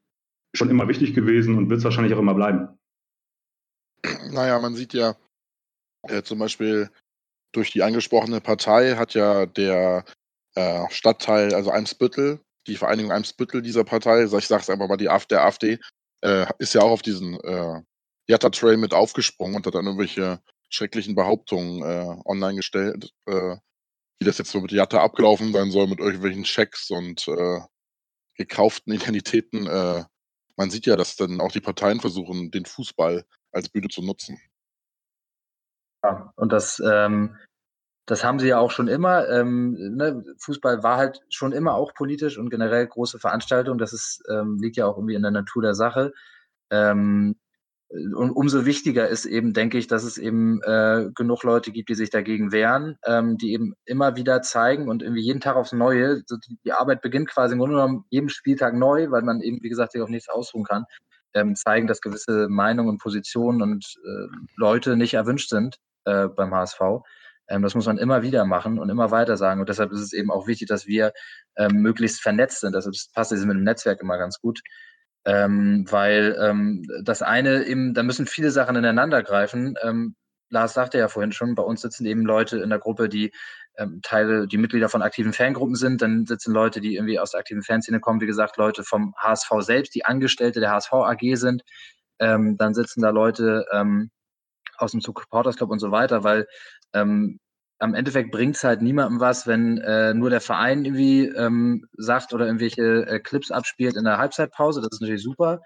schon 0.56 0.72
immer 0.72 0.88
wichtig 0.88 1.14
gewesen 1.14 1.60
und 1.60 1.70
wird 1.70 1.78
es 1.78 1.84
wahrscheinlich 1.84 2.16
auch 2.16 2.20
immer 2.20 2.34
bleiben. 2.34 2.70
Naja, 4.32 4.58
man 4.58 4.74
sieht 4.74 4.96
ja 4.96 5.16
äh, 6.08 6.24
zum 6.24 6.40
Beispiel 6.40 6.90
durch 7.52 7.72
die 7.72 7.84
angesprochene 7.84 8.42
Partei 8.42 8.96
hat 8.96 9.14
ja 9.14 9.46
der 9.46 10.04
äh, 10.56 10.90
Stadtteil, 10.90 11.54
also 11.54 11.72
Eimsbüttel, 11.72 12.40
die 12.68 12.78
Vereinigung 12.78 13.12
Eimsbüttel 13.12 13.62
dieser 13.62 13.84
Partei, 13.84 14.24
ich 14.24 14.30
sage 14.30 14.62
es 14.62 14.70
einfach 14.70 14.88
mal, 14.88 14.98
die 14.98 15.10
AfD, 15.10 15.36
der 15.36 15.46
AfD, 15.46 15.80
äh, 16.22 16.46
ist 16.60 16.74
ja 16.74 16.82
auch 16.82 16.92
auf 16.92 17.02
diesen 17.02 17.40
äh, 17.42 17.82
Jatta-Trail 18.28 18.78
mit 18.78 18.94
aufgesprungen 18.94 19.56
und 19.56 19.68
hat 19.68 19.76
dann 19.76 19.86
irgendwelche 19.86 20.40
schrecklichen 20.70 21.16
Behauptungen 21.16 21.84
äh, 21.84 22.22
online 22.26 22.56
gestellt, 22.56 23.12
äh, 23.28 23.58
wie 24.20 24.26
das 24.26 24.38
jetzt 24.38 24.52
so 24.52 24.62
mit 24.62 24.72
Jatta 24.72 25.02
abgelaufen 25.02 25.54
sein 25.54 25.72
soll, 25.72 25.88
mit 25.88 26.00
irgendwelchen 26.00 26.44
Checks 26.44 26.90
und 26.90 27.28
äh, 27.28 27.60
gekauften 28.36 28.94
Identitäten. 28.94 29.68
Äh, 29.68 30.04
man 30.58 30.70
sieht 30.70 30.86
ja, 30.86 30.96
dass 30.96 31.16
dann 31.16 31.42
auch 31.42 31.52
die 31.52 31.62
Parteien 31.62 32.00
versuchen, 32.00 32.50
den 32.52 32.66
Fußball 32.66 33.26
als 33.52 33.70
Bühne 33.70 33.90
zu 33.90 34.02
nutzen. 34.02 34.40
Ja, 36.04 36.32
und 36.36 36.52
das 36.52 36.82
ähm, 36.86 37.36
das 38.06 38.24
haben 38.24 38.40
sie 38.40 38.48
ja 38.48 38.60
auch 38.60 38.72
schon 38.72 38.88
immer. 38.88 39.28
Ähm, 39.30 39.96
ne, 39.96 40.24
Fußball 40.40 40.84
war 40.84 40.98
halt 40.98 41.22
schon 41.30 41.52
immer 41.52 41.74
auch 41.74 41.94
politisch 41.94 42.38
und 42.38 42.50
generell 42.50 42.86
große 42.86 43.20
Veranstaltung. 43.20 43.78
Das 43.78 43.94
ist, 43.94 44.22
ähm, 44.30 44.60
liegt 44.62 44.78
ja 44.78 44.86
auch 44.86 44.98
irgendwie 44.98 45.16
in 45.16 45.24
der 45.24 45.32
Natur 45.32 45.64
der 45.64 45.74
Sache. 45.74 46.14
Ähm, 46.70 47.36
und 47.90 48.32
umso 48.32 48.66
wichtiger 48.66 49.08
ist 49.08 49.26
eben, 49.26 49.54
denke 49.54 49.78
ich, 49.78 49.88
dass 49.88 50.04
es 50.04 50.18
eben 50.18 50.62
äh, 50.64 51.10
genug 51.16 51.44
Leute 51.44 51.72
gibt, 51.72 51.90
die 51.90 51.96
sich 51.96 52.10
dagegen 52.10 52.52
wehren, 52.52 52.98
ähm, 53.06 53.38
die 53.38 53.54
eben 53.54 53.74
immer 53.86 54.16
wieder 54.16 54.42
zeigen 54.42 54.90
und 54.90 55.02
irgendwie 55.02 55.22
jeden 55.22 55.40
Tag 55.40 55.56
aufs 55.56 55.72
Neue. 55.72 56.24
So 56.26 56.38
die, 56.38 56.58
die, 56.66 56.72
Arbeit 56.74 57.02
beginnt 57.02 57.30
quasi 57.30 57.54
im 57.54 57.60
Grunde 57.60 57.76
genommen 57.76 58.06
jeden 58.10 58.30
Spieltag 58.30 58.74
neu, 58.74 59.12
weil 59.12 59.22
man 59.22 59.42
eben, 59.42 59.62
wie 59.62 59.70
gesagt, 59.70 59.94
sich 59.94 60.02
auf 60.02 60.10
nichts 60.10 60.30
ausruhen 60.30 60.66
kann. 60.66 60.86
Ähm, 61.34 61.56
zeigen, 61.56 61.88
dass 61.88 62.02
gewisse 62.02 62.48
Meinungen 62.50 62.98
Positionen 62.98 63.62
und 63.62 63.86
äh, 64.04 64.28
Leute 64.56 64.96
nicht 64.98 65.14
erwünscht 65.14 65.50
sind 65.50 65.78
äh, 66.06 66.28
beim 66.28 66.54
HSV. 66.54 66.80
Ähm, 67.48 67.62
das 67.62 67.76
muss 67.76 67.86
man 67.86 67.98
immer 67.98 68.22
wieder 68.22 68.46
machen 68.46 68.80
und 68.80 68.90
immer 68.90 69.12
weiter 69.12 69.38
sagen. 69.38 69.60
Und 69.60 69.70
deshalb 69.70 69.92
ist 69.92 70.02
es 70.02 70.14
eben 70.14 70.32
auch 70.32 70.48
wichtig, 70.48 70.68
dass 70.68 70.88
wir 70.88 71.14
ähm, 71.58 71.78
möglichst 71.82 72.22
vernetzt 72.22 72.62
sind. 72.62 72.76
Deshalb 72.76 72.96
passt 73.14 73.32
es 73.32 73.46
mit 73.46 73.56
dem 73.56 73.64
Netzwerk 73.64 74.02
immer 74.02 74.18
ganz 74.18 74.40
gut. 74.40 74.62
Ähm, 75.26 75.86
weil 75.90 76.38
ähm, 76.40 76.84
das 77.04 77.24
eine 77.24 77.64
eben, 77.66 77.94
da 77.96 78.04
müssen 78.04 78.28
viele 78.28 78.52
Sachen 78.52 78.76
ineinander 78.76 79.24
greifen. 79.24 79.76
Ähm, 79.82 80.16
Lars 80.50 80.76
sagte 80.76 81.00
ja 81.00 81.08
vorhin 81.08 81.32
schon, 81.32 81.56
bei 81.56 81.64
uns 81.64 81.82
sitzen 81.82 82.06
eben 82.06 82.26
Leute 82.26 82.60
in 82.60 82.70
der 82.70 82.78
Gruppe, 82.78 83.10
die 83.10 83.32
ähm, 83.78 84.02
Teile, 84.04 84.48
die 84.48 84.60
Mitglieder 84.60 84.88
von 84.88 85.02
aktiven 85.02 85.34
Fangruppen 85.34 85.76
sind. 85.76 86.04
Dann 86.04 86.26
sitzen 86.28 86.54
Leute, 86.54 86.80
die 86.80 86.96
irgendwie 86.96 87.20
aus 87.20 87.32
der 87.32 87.40
aktiven 87.40 87.64
Fanszene 87.64 88.00
kommen, 88.00 88.22
wie 88.22 88.28
gesagt, 88.28 88.58
Leute 88.58 88.84
vom 88.84 89.16
HSV 89.18 89.50
selbst, 89.62 89.96
die 89.96 90.06
Angestellte 90.06 90.60
der 90.60 90.72
HSV 90.72 90.94
AG 90.94 91.36
sind. 91.36 91.64
dann 92.18 92.74
sitzen 92.74 93.02
da 93.02 93.10
Leute 93.10 93.66
aus 94.78 94.92
dem 94.92 95.02
Supporters 95.02 95.58
Club 95.58 95.72
und 95.72 95.80
so 95.80 95.92
weiter, 95.92 96.24
weil 96.24 96.48
ähm, 96.94 97.40
am 97.80 97.94
Endeffekt 97.94 98.32
bringt 98.32 98.56
es 98.56 98.64
halt 98.64 98.82
niemandem 98.82 99.20
was, 99.20 99.48
wenn 99.48 99.78
äh, 99.80 100.14
nur 100.14 100.30
der 100.30 100.42
Verein 100.42 100.86
irgendwie 100.86 101.28
ähm, 101.28 101.86
sagt 101.98 102.34
oder 102.34 102.46
irgendwelche 102.46 103.06
äh, 103.06 103.20
Clips 103.20 103.52
abspielt 103.52 103.96
in 103.96 104.06
der 104.06 104.18
Halbzeitpause. 104.18 104.82
Das 104.82 104.92
ist 104.94 105.02
natürlich 105.02 105.24
super. 105.24 105.62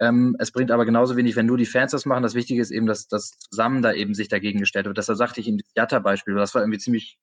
Ähm, 0.00 0.36
es 0.38 0.52
bringt 0.52 0.70
aber 0.70 0.84
genauso 0.84 1.16
wenig, 1.16 1.34
wenn 1.34 1.46
nur 1.46 1.56
die 1.58 1.66
Fans 1.66 1.90
das 1.90 2.06
machen. 2.06 2.22
Das 2.22 2.34
Wichtige 2.34 2.62
ist 2.62 2.70
eben, 2.70 2.86
dass 2.86 3.08
das 3.08 3.32
zusammen 3.50 3.82
da 3.82 3.92
eben 3.92 4.14
sich 4.14 4.28
dagegen 4.28 4.60
gestellt 4.60 4.86
wird. 4.86 4.96
Deshalb 4.98 5.18
sagte 5.18 5.40
ich 5.40 5.48
in 5.48 5.58
das 5.58 5.68
Jatta-Beispiel, 5.74 6.34
das 6.34 6.54
war 6.54 6.62
irgendwie 6.62 6.78
ziemlich, 6.78 7.18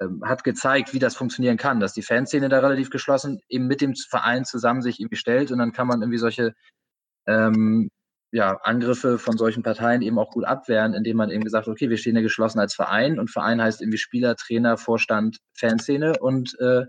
ähm, 0.00 0.22
hat 0.24 0.44
gezeigt, 0.44 0.94
wie 0.94 1.00
das 1.00 1.16
funktionieren 1.16 1.56
kann, 1.56 1.80
dass 1.80 1.94
die 1.94 2.02
Fanszene 2.02 2.48
da 2.48 2.60
relativ 2.60 2.90
geschlossen 2.90 3.40
eben 3.48 3.66
mit 3.66 3.80
dem 3.80 3.94
Verein 3.96 4.44
zusammen 4.44 4.82
sich 4.82 5.00
irgendwie 5.00 5.16
stellt 5.16 5.50
und 5.50 5.58
dann 5.58 5.72
kann 5.72 5.88
man 5.88 6.02
irgendwie 6.02 6.18
solche 6.18 6.54
ähm, 7.26 7.90
ja, 8.34 8.58
Angriffe 8.64 9.18
von 9.18 9.38
solchen 9.38 9.62
Parteien 9.62 10.02
eben 10.02 10.18
auch 10.18 10.32
gut 10.32 10.44
abwehren, 10.44 10.92
indem 10.92 11.16
man 11.16 11.30
eben 11.30 11.44
gesagt, 11.44 11.68
okay, 11.68 11.88
wir 11.88 11.96
stehen 11.96 12.16
ja 12.16 12.22
geschlossen 12.22 12.58
als 12.58 12.74
Verein 12.74 13.20
und 13.20 13.30
Verein 13.30 13.62
heißt 13.62 13.80
irgendwie 13.80 13.98
Spieler, 13.98 14.34
Trainer, 14.34 14.76
Vorstand, 14.76 15.38
Fanszene 15.56 16.18
und 16.18 16.58
äh, 16.58 16.82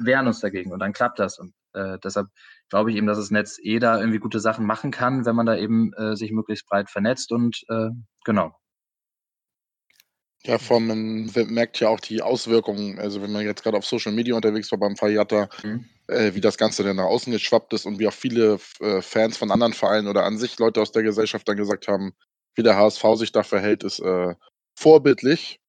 wehren 0.00 0.26
uns 0.26 0.40
dagegen 0.40 0.72
und 0.72 0.78
dann 0.78 0.94
klappt 0.94 1.18
das. 1.18 1.38
Und 1.38 1.52
äh, 1.74 1.98
deshalb 2.02 2.28
glaube 2.70 2.90
ich 2.90 2.96
eben, 2.96 3.06
dass 3.06 3.18
das 3.18 3.30
Netz 3.30 3.58
eh 3.62 3.80
da 3.80 3.98
irgendwie 3.98 4.18
gute 4.18 4.40
Sachen 4.40 4.64
machen 4.64 4.90
kann, 4.90 5.26
wenn 5.26 5.36
man 5.36 5.44
da 5.44 5.56
eben 5.56 5.92
äh, 5.92 6.16
sich 6.16 6.32
möglichst 6.32 6.66
breit 6.66 6.88
vernetzt 6.88 7.32
und 7.32 7.60
äh, 7.68 7.90
genau. 8.24 8.52
Ja, 10.44 10.58
vor 10.58 10.80
man 10.80 11.30
merkt 11.34 11.78
ja 11.78 11.88
auch 11.88 12.00
die 12.00 12.20
Auswirkungen, 12.20 12.98
also 12.98 13.22
wenn 13.22 13.30
man 13.30 13.44
jetzt 13.44 13.62
gerade 13.62 13.76
auf 13.78 13.86
Social 13.86 14.10
Media 14.10 14.34
unterwegs 14.34 14.72
war 14.72 14.78
beim 14.78 14.96
Fall 14.96 15.12
Jatta, 15.12 15.48
mhm. 15.62 15.84
äh, 16.08 16.34
wie 16.34 16.40
das 16.40 16.58
Ganze 16.58 16.82
dann 16.82 16.96
nach 16.96 17.04
außen 17.04 17.32
geschwappt 17.32 17.72
ist 17.74 17.86
und 17.86 18.00
wie 18.00 18.08
auch 18.08 18.12
viele 18.12 18.58
äh, 18.80 19.02
Fans 19.02 19.36
von 19.36 19.52
anderen 19.52 19.72
Vereinen 19.72 20.08
oder 20.08 20.24
an 20.24 20.38
sich 20.38 20.58
Leute 20.58 20.80
aus 20.80 20.90
der 20.90 21.04
Gesellschaft 21.04 21.48
dann 21.48 21.56
gesagt 21.56 21.86
haben, 21.86 22.12
wie 22.56 22.64
der 22.64 22.76
HSV 22.76 23.04
sich 23.14 23.30
da 23.30 23.44
verhält, 23.44 23.84
ist 23.84 24.00
äh, 24.00 24.34
vorbildlich 24.74 25.60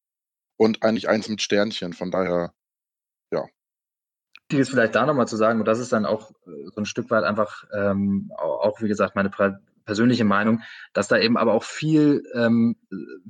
und 0.57 0.81
eigentlich 0.81 1.07
eins 1.07 1.29
mit 1.29 1.41
Sternchen. 1.41 1.93
Von 1.93 2.09
daher, 2.09 2.51
ja. 3.31 3.45
Wichtig 4.49 4.59
ist 4.59 4.69
vielleicht 4.69 4.95
da 4.95 5.05
nochmal 5.05 5.27
zu 5.27 5.37
sagen, 5.37 5.59
und 5.59 5.65
das 5.65 5.77
ist 5.77 5.93
dann 5.93 6.07
auch 6.07 6.31
äh, 6.47 6.65
so 6.73 6.81
ein 6.81 6.85
Stück 6.85 7.11
weit 7.11 7.25
einfach 7.25 7.63
ähm, 7.75 8.31
auch, 8.35 8.81
wie 8.81 8.87
gesagt, 8.87 9.15
meine 9.15 9.29
persönliche 9.85 10.25
Meinung, 10.25 10.61
dass 10.93 11.07
da 11.07 11.17
eben 11.17 11.37
aber 11.37 11.53
auch 11.53 11.63
viel, 11.63 12.23
ähm, 12.33 12.75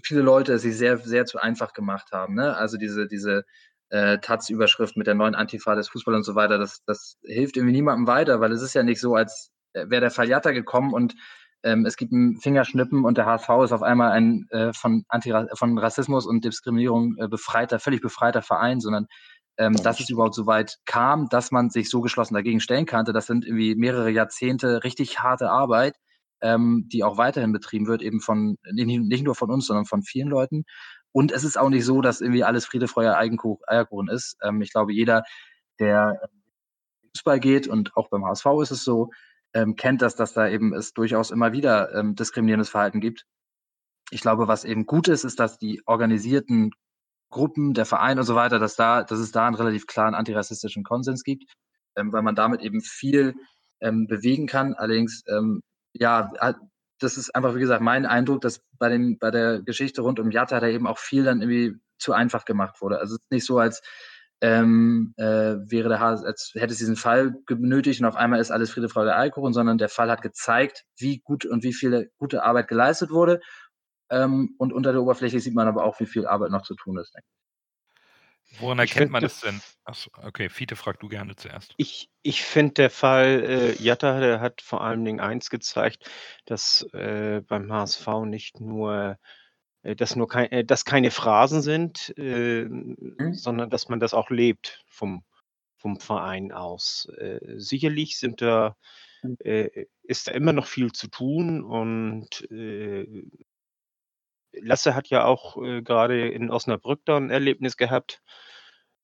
viele 0.04 0.22
Leute 0.22 0.54
es 0.54 0.62
sich 0.62 0.78
sehr, 0.78 0.98
sehr 0.98 1.26
zu 1.26 1.39
einfach 1.39 1.74
gemacht 1.74 2.12
haben. 2.12 2.36
Ne? 2.36 2.56
Also 2.56 2.78
diese, 2.78 3.08
diese 3.08 3.46
äh, 3.89 4.20
Taz-Überschrift 4.20 4.98
mit 4.98 5.08
der 5.08 5.16
neuen 5.16 5.36
Antifa 5.36 5.76
des 5.76 5.89
Fußballs 5.89 6.18
und 6.18 6.24
so 6.24 6.36
weiter, 6.36 6.58
das, 6.58 6.84
das 6.86 7.18
hilft 7.24 7.58
irgendwie 7.58 7.74
niemandem 7.74 8.08
weiter, 8.08 8.39
weil 8.39 8.52
es 8.52 8.62
ist 8.62 8.74
ja 8.74 8.84
nicht 8.84 9.00
so, 9.00 9.16
als 9.16 9.52
wäre 9.74 10.02
der 10.02 10.12
Fall 10.12 10.30
Jatta 10.30 10.52
gekommen 10.52 10.94
und 10.94 11.16
ähm, 11.63 11.86
es 11.86 11.96
gibt 11.96 12.12
ein 12.12 12.38
Fingerschnippen 12.38 13.06
und 13.06 13.18
der 13.18 13.26
HSV 13.26 13.50
ist 13.63 13.72
auf 13.72 13.84
einmal 13.84 14.12
ein 14.12 14.48
äh, 14.52 14.74
von, 14.74 15.06
Anti 15.08 15.34
von 15.54 15.78
Rassismus 15.78 16.26
und 16.26 16.44
Diskriminierung 16.44 17.16
äh, 17.18 17.28
befreiter, 17.28 17.80
völlig 17.80 18.02
befreiter 18.02 18.42
Verein, 18.42 18.82
sondern 18.82 19.08
ähm, 19.58 19.76
dass 19.82 20.00
es 20.00 20.10
überhaupt 20.10 20.36
so 20.36 20.46
weit 20.46 20.80
kam, 20.86 21.30
dass 21.30 21.52
man 21.52 21.70
sich 21.70 21.89
so 21.89 22.02
geschlossen 22.02 22.34
dagegen 22.34 22.60
stellen 22.60 22.86
konnte. 22.86 23.13
Das 23.13 23.28
sind 23.28 23.46
irgendwie 23.46 23.76
mehrere 23.76 24.10
Jahrzehnte 24.10 24.84
richtig 24.84 25.20
harte 25.20 25.50
Arbeit, 25.50 25.96
ähm, 26.43 26.88
die 26.91 27.03
auch 27.03 27.17
weiterhin 27.17 27.53
betrieben 27.53 27.88
wird, 27.88 28.01
eben 28.01 28.19
von, 28.19 28.58
nicht 28.71 29.23
nur 29.23 29.34
von 29.34 29.49
uns, 29.49 29.65
sondern 29.65 29.86
von 29.86 30.03
vielen 30.03 30.27
Leuten. 30.27 30.65
Und 31.13 31.32
es 31.32 31.43
ist 31.43 31.58
auch 31.58 31.69
nicht 31.69 31.86
so, 31.86 32.01
dass 32.01 32.21
irgendwie 32.21 32.43
alles 32.43 32.65
Friede, 32.65 32.88
Freude, 32.88 33.17
Eierkuchen 33.17 34.10
ist. 34.10 34.36
Ähm, 34.43 34.62
ich 34.62 34.71
glaube, 34.71 34.93
jeder, 34.93 35.23
der 35.79 36.19
Fußball 37.15 37.39
geht 37.39 37.67
und 37.67 37.95
auch 37.95 38.10
beim 38.10 38.25
HSV 38.25 38.45
ist 38.62 38.71
es 38.71 38.84
so, 38.84 39.10
ähm, 39.53 39.75
kennt 39.75 40.01
das, 40.01 40.15
dass 40.15 40.34
da 40.34 40.49
eben 40.49 40.73
es 40.73 40.93
durchaus 40.93 41.32
immer 41.32 41.53
wieder 41.53 41.93
ähm, 41.95 42.15
diskriminierendes 42.15 42.69
Verhalten 42.69 42.99
gibt. 42.99 43.25
Ich 44.12 44.21
glaube, 44.21 44.47
was 44.47 44.65
eben 44.65 44.86
gut 44.86 45.08
ist, 45.08 45.23
ist, 45.23 45.39
dass 45.39 45.58
die 45.58 45.82
organisierten 45.86 46.71
Gruppen, 47.29 47.73
der 47.73 47.86
Verein 47.86 48.19
und 48.19 48.25
so 48.25 48.36
weiter, 48.36 48.60
dass 48.60 48.75
da, 48.75 49.03
dass 49.03 49.19
es 49.19 49.32
da 49.32 49.47
einen 49.47 49.56
relativ 49.56 49.88
klaren 49.88 50.13
antirassistischen 50.13 50.84
Konsens 50.84 51.23
gibt, 51.23 51.45
ähm, 51.95 52.12
weil 52.12 52.21
man 52.21 52.36
damit 52.36 52.62
eben 52.62 52.82
viel 52.82 53.36
ähm, 53.82 54.08
bewegen 54.08 54.47
kann. 54.47 54.73
Allerdings 54.73 55.23
ähm, 55.27 55.62
ja, 55.93 56.32
das 56.99 57.17
ist 57.17 57.36
einfach, 57.36 57.56
wie 57.56 57.60
gesagt, 57.60 57.82
mein 57.82 58.06
Eindruck, 58.06 58.41
dass 58.41 58.62
bei, 58.77 58.89
dem, 58.89 59.17
bei 59.19 59.32
der 59.32 59.62
Geschichte 59.62 60.01
rund 60.01 60.19
um 60.19 60.32
Jatta 60.32 60.60
da 60.60 60.67
eben 60.67 60.88
auch 60.88 60.97
viel 60.97 61.23
dann 61.23 61.41
irgendwie 61.41 61.79
zu 61.99 62.13
einfach 62.13 62.45
gemacht 62.45 62.82
wurde. 62.82 62.99
Also 62.99 63.15
es 63.15 63.21
ist 63.21 63.32
nicht 63.32 63.45
so, 63.45 63.60
als 63.60 63.82
ähm, 64.41 65.13
äh, 65.17 65.23
wäre 65.23 65.89
der 65.89 65.99
HS, 65.99 66.23
als 66.25 66.51
hätte 66.56 66.73
es 66.73 66.79
diesen 66.79 66.97
Fall 66.97 67.34
benötigt 67.45 68.01
und 68.01 68.08
auf 68.08 68.15
einmal 68.15 68.41
ist 68.41 68.51
alles 68.51 68.71
Friede, 68.71 68.89
Freude, 68.89 69.15
Eierkuchen, 69.15 69.53
sondern 69.53 69.77
der 69.77 69.89
Fall 69.89 70.12
hat 70.12 70.21
gezeigt, 70.21 70.84
wie 70.97 71.19
gut 71.19 71.45
und 71.45 71.63
wie 71.63 71.73
viel 71.73 72.12
gute 72.17 72.43
Arbeit 72.43 72.67
geleistet 72.67 73.10
wurde. 73.10 73.39
Ähm, 74.10 74.56
und 74.58 74.73
unter 74.73 74.91
der 74.91 75.01
Oberfläche 75.01 75.39
sieht 75.39 75.56
man 75.56 75.67
aber 75.67 75.86
auch, 75.86 75.99
wie 75.99 76.06
viel 76.06 76.27
Arbeit 76.27 76.51
noch 76.51 76.63
zu 76.63 76.75
tun 76.75 76.97
ist. 76.99 77.13
Denke 77.15 77.27
ich. 77.32 77.42
Woran 78.60 78.80
erkennt 78.80 79.12
man 79.12 79.24
das 79.24 79.39
denn? 79.42 79.62
Achso, 79.84 80.10
okay, 80.22 80.50
Fiete, 80.50 80.76
frag 80.76 81.00
du 81.00 81.08
gerne 81.08 81.36
zuerst. 81.36 81.74
Ich, 81.78 82.10
ich 82.22 82.44
finde, 82.44 82.74
der 82.74 82.89
Fall 82.89 83.44
äh, 83.44 83.82
Jatta 83.82 84.20
der 84.20 84.39
hat 84.39 84.62
vor 84.62 84.84
allen 84.84 85.04
Dingen 85.04 85.20
eins 85.20 85.50
gezeigt, 85.50 86.10
dass 86.46 86.88
äh, 86.94 87.42
beim 87.42 87.72
HSV 87.72 88.08
nicht 88.26 88.60
nur, 88.60 89.18
äh, 89.82 89.96
dass, 89.96 90.16
nur 90.16 90.28
kein, 90.28 90.52
äh, 90.52 90.63
dass 90.63 90.86
keine 90.86 91.12
Phrasen 91.12 91.62
sind, 91.62 92.13
äh, 92.18 92.66
mhm. 92.66 93.34
sondern 93.34 93.70
dass 93.70 93.89
man 93.89 94.00
das 94.00 94.13
auch 94.13 94.30
lebt 94.30 94.84
vom, 94.88 95.24
vom 95.76 96.00
Verein 96.00 96.52
aus. 96.52 97.08
Äh, 97.18 97.39
sicherlich 97.58 98.18
sind 98.18 98.42
da, 98.42 98.78
mhm. 99.22 99.38
äh, 99.44 99.86
ist 100.04 100.28
da 100.28 100.32
immer 100.32 100.54
noch 100.54 100.68
viel 100.68 100.92
zu 100.92 101.08
tun 101.08 101.63
und 101.63 102.50
äh, 102.52 103.26
Lasse 104.62 104.96
hat 104.96 105.08
ja 105.08 105.26
auch 105.26 105.62
äh, 105.62 105.82
gerade 105.82 106.30
in 106.30 106.52
Osnabrück 106.52 107.02
da 107.06 107.18
ein 107.18 107.30
Erlebnis 107.30 107.78
gehabt. 107.78 108.22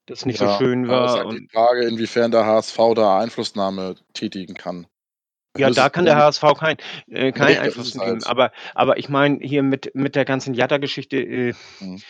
das 0.06 0.26
nicht 0.26 0.40
ja, 0.40 0.54
so 0.54 0.58
schön 0.58 0.88
war. 0.88 1.06
ist 1.06 1.24
halt 1.26 1.40
die 1.40 1.50
Frage, 1.52 1.86
inwiefern 1.86 2.32
der 2.32 2.46
HSV 2.46 2.78
da 2.96 3.20
Einflussnahme 3.20 3.96
tätigen 4.14 4.56
kann. 4.56 4.88
Ja, 5.58 5.70
da 5.72 5.90
kann 5.90 6.06
der 6.06 6.16
HSV 6.16 6.44
kein, 6.58 6.78
äh, 7.08 7.32
keinen 7.32 7.54
nee, 7.54 7.58
Einfluss 7.58 7.96
nehmen. 7.96 8.12
Halt. 8.12 8.28
Aber, 8.28 8.52
aber 8.76 8.98
ich 8.98 9.10
meine, 9.10 9.40
hier 9.42 9.64
mit, 9.64 9.94
mit 9.96 10.16
der 10.16 10.26
ganzen 10.26 10.54
Jatta-Geschichte, 10.54 11.18
äh, 11.18 11.54
hm. 11.80 12.02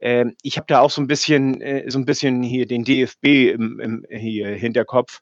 äh, 0.00 0.26
ich 0.42 0.56
habe 0.56 0.66
da 0.68 0.80
auch 0.80 0.90
so 0.90 1.00
ein 1.00 1.06
bisschen, 1.06 1.60
äh, 1.60 1.90
so 1.90 1.98
ein 1.98 2.04
bisschen 2.04 2.42
hier 2.42 2.66
den 2.66 2.84
DFB 2.84 3.52
im, 3.52 3.80
im 3.80 4.06
hier 4.08 4.48
Hinterkopf, 4.48 5.20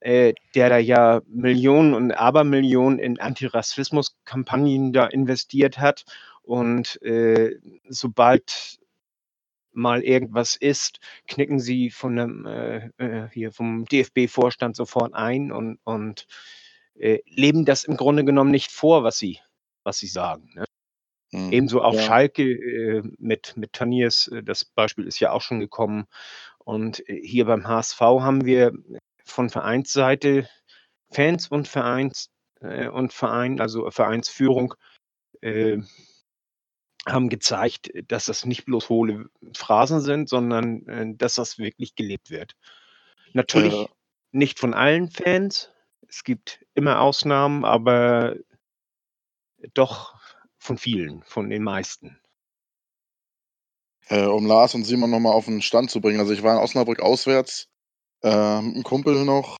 äh, 0.00 0.32
der 0.54 0.70
da 0.70 0.78
ja 0.78 1.20
Millionen 1.28 1.94
und 1.94 2.12
Abermillionen 2.12 2.98
in 2.98 3.20
Antirassismus-Kampagnen 3.20 4.92
da 4.92 5.06
investiert 5.06 5.78
hat. 5.78 6.04
Und 6.42 7.00
äh, 7.02 7.58
sobald 7.88 8.78
mal 9.72 10.02
irgendwas 10.02 10.56
ist, 10.56 10.98
knicken 11.26 11.58
sie 11.58 11.90
von 11.90 12.16
dem, 12.16 12.46
äh, 12.46 12.90
äh 12.98 13.28
hier 13.32 13.52
vom 13.52 13.84
DFB-Vorstand 13.86 14.76
sofort 14.76 15.14
ein 15.14 15.50
und, 15.50 15.78
und 15.84 16.26
äh, 16.94 17.20
leben 17.26 17.64
das 17.64 17.84
im 17.84 17.96
Grunde 17.96 18.24
genommen 18.24 18.50
nicht 18.50 18.70
vor, 18.70 19.02
was 19.04 19.18
sie, 19.18 19.38
was 19.82 19.98
sie 19.98 20.08
sagen. 20.08 20.50
Ne? 20.54 20.64
Mhm. 21.32 21.52
Ebenso 21.52 21.82
auch 21.82 21.94
ja. 21.94 22.02
Schalke 22.02 22.42
äh, 22.42 23.02
mit, 23.18 23.56
mit 23.56 23.72
Taniers, 23.72 24.28
äh, 24.28 24.42
das 24.42 24.64
Beispiel 24.64 25.06
ist 25.06 25.20
ja 25.20 25.32
auch 25.32 25.40
schon 25.40 25.60
gekommen. 25.60 26.06
Und 26.58 27.08
äh, 27.08 27.20
hier 27.24 27.46
beim 27.46 27.66
HSV 27.66 28.00
haben 28.00 28.44
wir 28.44 28.72
von 29.24 29.48
Vereinsseite 29.48 30.48
Fans 31.10 31.48
und 31.48 31.68
Vereins 31.68 32.28
und 32.92 33.12
Verein, 33.12 33.60
also 33.60 33.90
Vereinsführung, 33.90 34.74
haben 37.06 37.28
gezeigt, 37.28 37.90
dass 38.08 38.26
das 38.26 38.44
nicht 38.44 38.64
bloß 38.64 38.88
hohle 38.88 39.28
Phrasen 39.54 40.00
sind, 40.00 40.28
sondern 40.28 40.86
äh, 40.86 41.14
dass 41.16 41.34
das 41.34 41.58
wirklich 41.58 41.94
gelebt 41.94 42.30
wird. 42.30 42.54
Natürlich 43.32 43.74
äh, 43.74 43.88
nicht 44.30 44.58
von 44.58 44.74
allen 44.74 45.10
Fans. 45.10 45.70
Es 46.08 46.24
gibt 46.24 46.64
immer 46.74 47.00
Ausnahmen, 47.00 47.64
aber 47.64 48.36
doch 49.74 50.14
von 50.58 50.78
vielen, 50.78 51.22
von 51.24 51.50
den 51.50 51.62
meisten. 51.62 52.20
Äh, 54.08 54.26
um 54.26 54.46
Lars 54.46 54.74
und 54.74 54.84
Simon 54.84 55.10
nochmal 55.10 55.32
auf 55.32 55.46
den 55.46 55.62
Stand 55.62 55.90
zu 55.90 56.00
bringen. 56.00 56.20
Also 56.20 56.32
ich 56.32 56.42
war 56.42 56.56
in 56.56 56.62
Osnabrück 56.62 57.00
auswärts 57.00 57.68
äh, 58.22 58.60
mit 58.60 58.74
einem 58.74 58.82
Kumpel 58.84 59.24
noch 59.24 59.56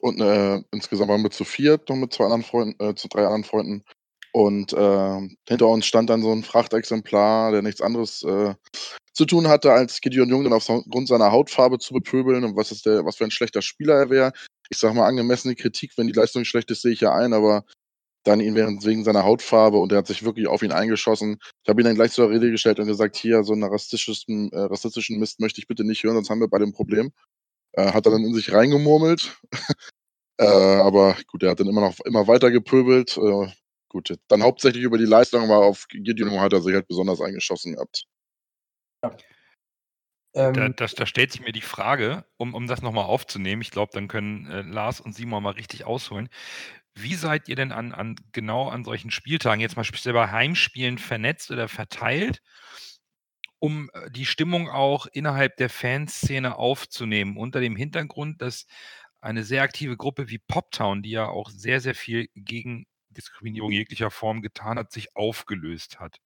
und 0.00 0.20
äh, 0.20 0.62
insgesamt 0.72 1.10
waren 1.10 1.22
wir 1.22 1.30
zu 1.30 1.44
viert 1.44 1.88
noch 1.88 1.96
mit 1.96 2.12
zwei 2.12 2.24
anderen 2.24 2.42
Freunden, 2.42 2.84
äh, 2.84 2.94
zu 2.94 3.08
drei 3.08 3.24
anderen 3.24 3.44
Freunden. 3.44 3.84
Und 4.36 4.74
äh, 4.74 5.28
hinter 5.48 5.66
uns 5.68 5.86
stand 5.86 6.10
dann 6.10 6.20
so 6.20 6.30
ein 6.30 6.42
Frachtexemplar, 6.42 7.52
der 7.52 7.62
nichts 7.62 7.80
anderes 7.80 8.22
äh, 8.22 8.54
zu 9.14 9.24
tun 9.24 9.48
hatte, 9.48 9.72
als 9.72 10.02
Gideon 10.02 10.28
Jung 10.28 10.44
dann 10.44 10.52
aufgrund 10.52 11.08
seiner 11.08 11.32
Hautfarbe 11.32 11.78
zu 11.78 11.94
bepöbeln 11.94 12.44
und 12.44 12.54
was, 12.54 12.70
ist 12.70 12.84
der, 12.84 13.06
was 13.06 13.16
für 13.16 13.24
ein 13.24 13.30
schlechter 13.30 13.62
Spieler 13.62 13.94
er 13.94 14.10
wäre. 14.10 14.32
Ich 14.68 14.76
sag 14.76 14.92
mal, 14.92 15.06
angemessene 15.06 15.54
Kritik, 15.54 15.92
wenn 15.96 16.06
die 16.06 16.12
Leistung 16.12 16.44
schlecht 16.44 16.70
ist, 16.70 16.82
sehe 16.82 16.92
ich 16.92 17.00
ja 17.00 17.14
ein, 17.14 17.32
aber 17.32 17.64
dann 18.24 18.40
ihn 18.40 18.54
während, 18.54 18.84
wegen 18.84 19.04
seiner 19.04 19.24
Hautfarbe 19.24 19.78
und 19.78 19.90
er 19.90 19.98
hat 19.98 20.06
sich 20.06 20.22
wirklich 20.22 20.48
auf 20.48 20.62
ihn 20.62 20.72
eingeschossen. 20.72 21.38
Ich 21.62 21.70
habe 21.70 21.80
ihn 21.80 21.86
dann 21.86 21.94
gleich 21.94 22.12
zur 22.12 22.28
Rede 22.28 22.50
gestellt 22.50 22.78
und 22.78 22.88
gesagt, 22.88 23.16
hier, 23.16 23.42
so 23.42 23.54
einen 23.54 23.64
rassistischen, 23.64 24.52
äh, 24.52 24.58
rassistischen 24.58 25.18
Mist 25.18 25.40
möchte 25.40 25.62
ich 25.62 25.66
bitte 25.66 25.82
nicht 25.82 26.04
hören, 26.04 26.16
sonst 26.16 26.28
haben 26.28 26.40
wir 26.40 26.48
bei 26.48 26.58
dem 26.58 26.74
Problem. 26.74 27.10
Äh, 27.72 27.90
hat 27.92 28.04
er 28.04 28.12
dann 28.12 28.24
in 28.24 28.34
sich 28.34 28.52
reingemurmelt. 28.52 29.34
äh, 30.38 30.44
aber 30.44 31.16
gut, 31.26 31.42
er 31.42 31.52
hat 31.52 31.60
dann 31.60 31.68
immer 31.68 31.80
noch 31.80 32.00
immer 32.04 32.28
weiter 32.28 32.50
gepöbelt. 32.50 33.16
Gut, 33.88 34.14
dann 34.28 34.42
hauptsächlich 34.42 34.82
über 34.82 34.98
die 34.98 35.04
Leistung, 35.04 35.42
aber 35.42 35.64
auf 35.64 35.86
Gideon 35.88 36.40
hat 36.40 36.52
er 36.52 36.60
sich 36.60 36.74
halt 36.74 36.88
besonders 36.88 37.20
eingeschossen 37.20 37.74
gehabt. 37.74 38.04
Ja. 39.02 39.16
Ähm, 40.34 40.52
da, 40.52 40.68
das, 40.68 40.94
da, 40.94 41.06
stellt 41.06 41.32
sich 41.32 41.40
mir 41.40 41.52
die 41.52 41.62
Frage, 41.62 42.26
um, 42.36 42.54
um 42.54 42.66
das 42.66 42.82
nochmal 42.82 43.06
aufzunehmen, 43.06 43.62
ich 43.62 43.70
glaube, 43.70 43.92
dann 43.94 44.06
können 44.06 44.50
äh, 44.50 44.62
Lars 44.62 45.00
und 45.00 45.14
Simon 45.14 45.42
mal 45.42 45.50
richtig 45.50 45.84
ausholen. 45.84 46.28
Wie 46.94 47.14
seid 47.14 47.48
ihr 47.48 47.56
denn 47.56 47.72
an, 47.72 47.92
an 47.92 48.16
genau 48.32 48.68
an 48.68 48.84
solchen 48.84 49.10
Spieltagen, 49.10 49.60
jetzt 49.60 49.76
mal 49.76 49.84
speziell 49.84 50.14
bei 50.14 50.30
Heimspielen, 50.30 50.98
vernetzt 50.98 51.50
oder 51.50 51.68
verteilt, 51.68 52.42
um 53.60 53.88
äh, 53.94 54.10
die 54.10 54.26
Stimmung 54.26 54.68
auch 54.68 55.06
innerhalb 55.06 55.56
der 55.56 55.70
Fanszene 55.70 56.56
aufzunehmen, 56.56 57.38
unter 57.38 57.60
dem 57.60 57.76
Hintergrund, 57.76 58.42
dass 58.42 58.66
eine 59.22 59.42
sehr 59.42 59.62
aktive 59.62 59.96
Gruppe 59.96 60.28
wie 60.28 60.38
Poptown, 60.38 61.02
die 61.02 61.10
ja 61.10 61.28
auch 61.28 61.50
sehr, 61.50 61.80
sehr 61.80 61.94
viel 61.94 62.28
gegen 62.34 62.86
Diskriminierung 63.16 63.72
jeglicher 63.72 64.10
Form 64.10 64.42
getan 64.42 64.78
hat, 64.78 64.92
sich 64.92 65.16
aufgelöst 65.16 66.00
hat. 66.00 66.20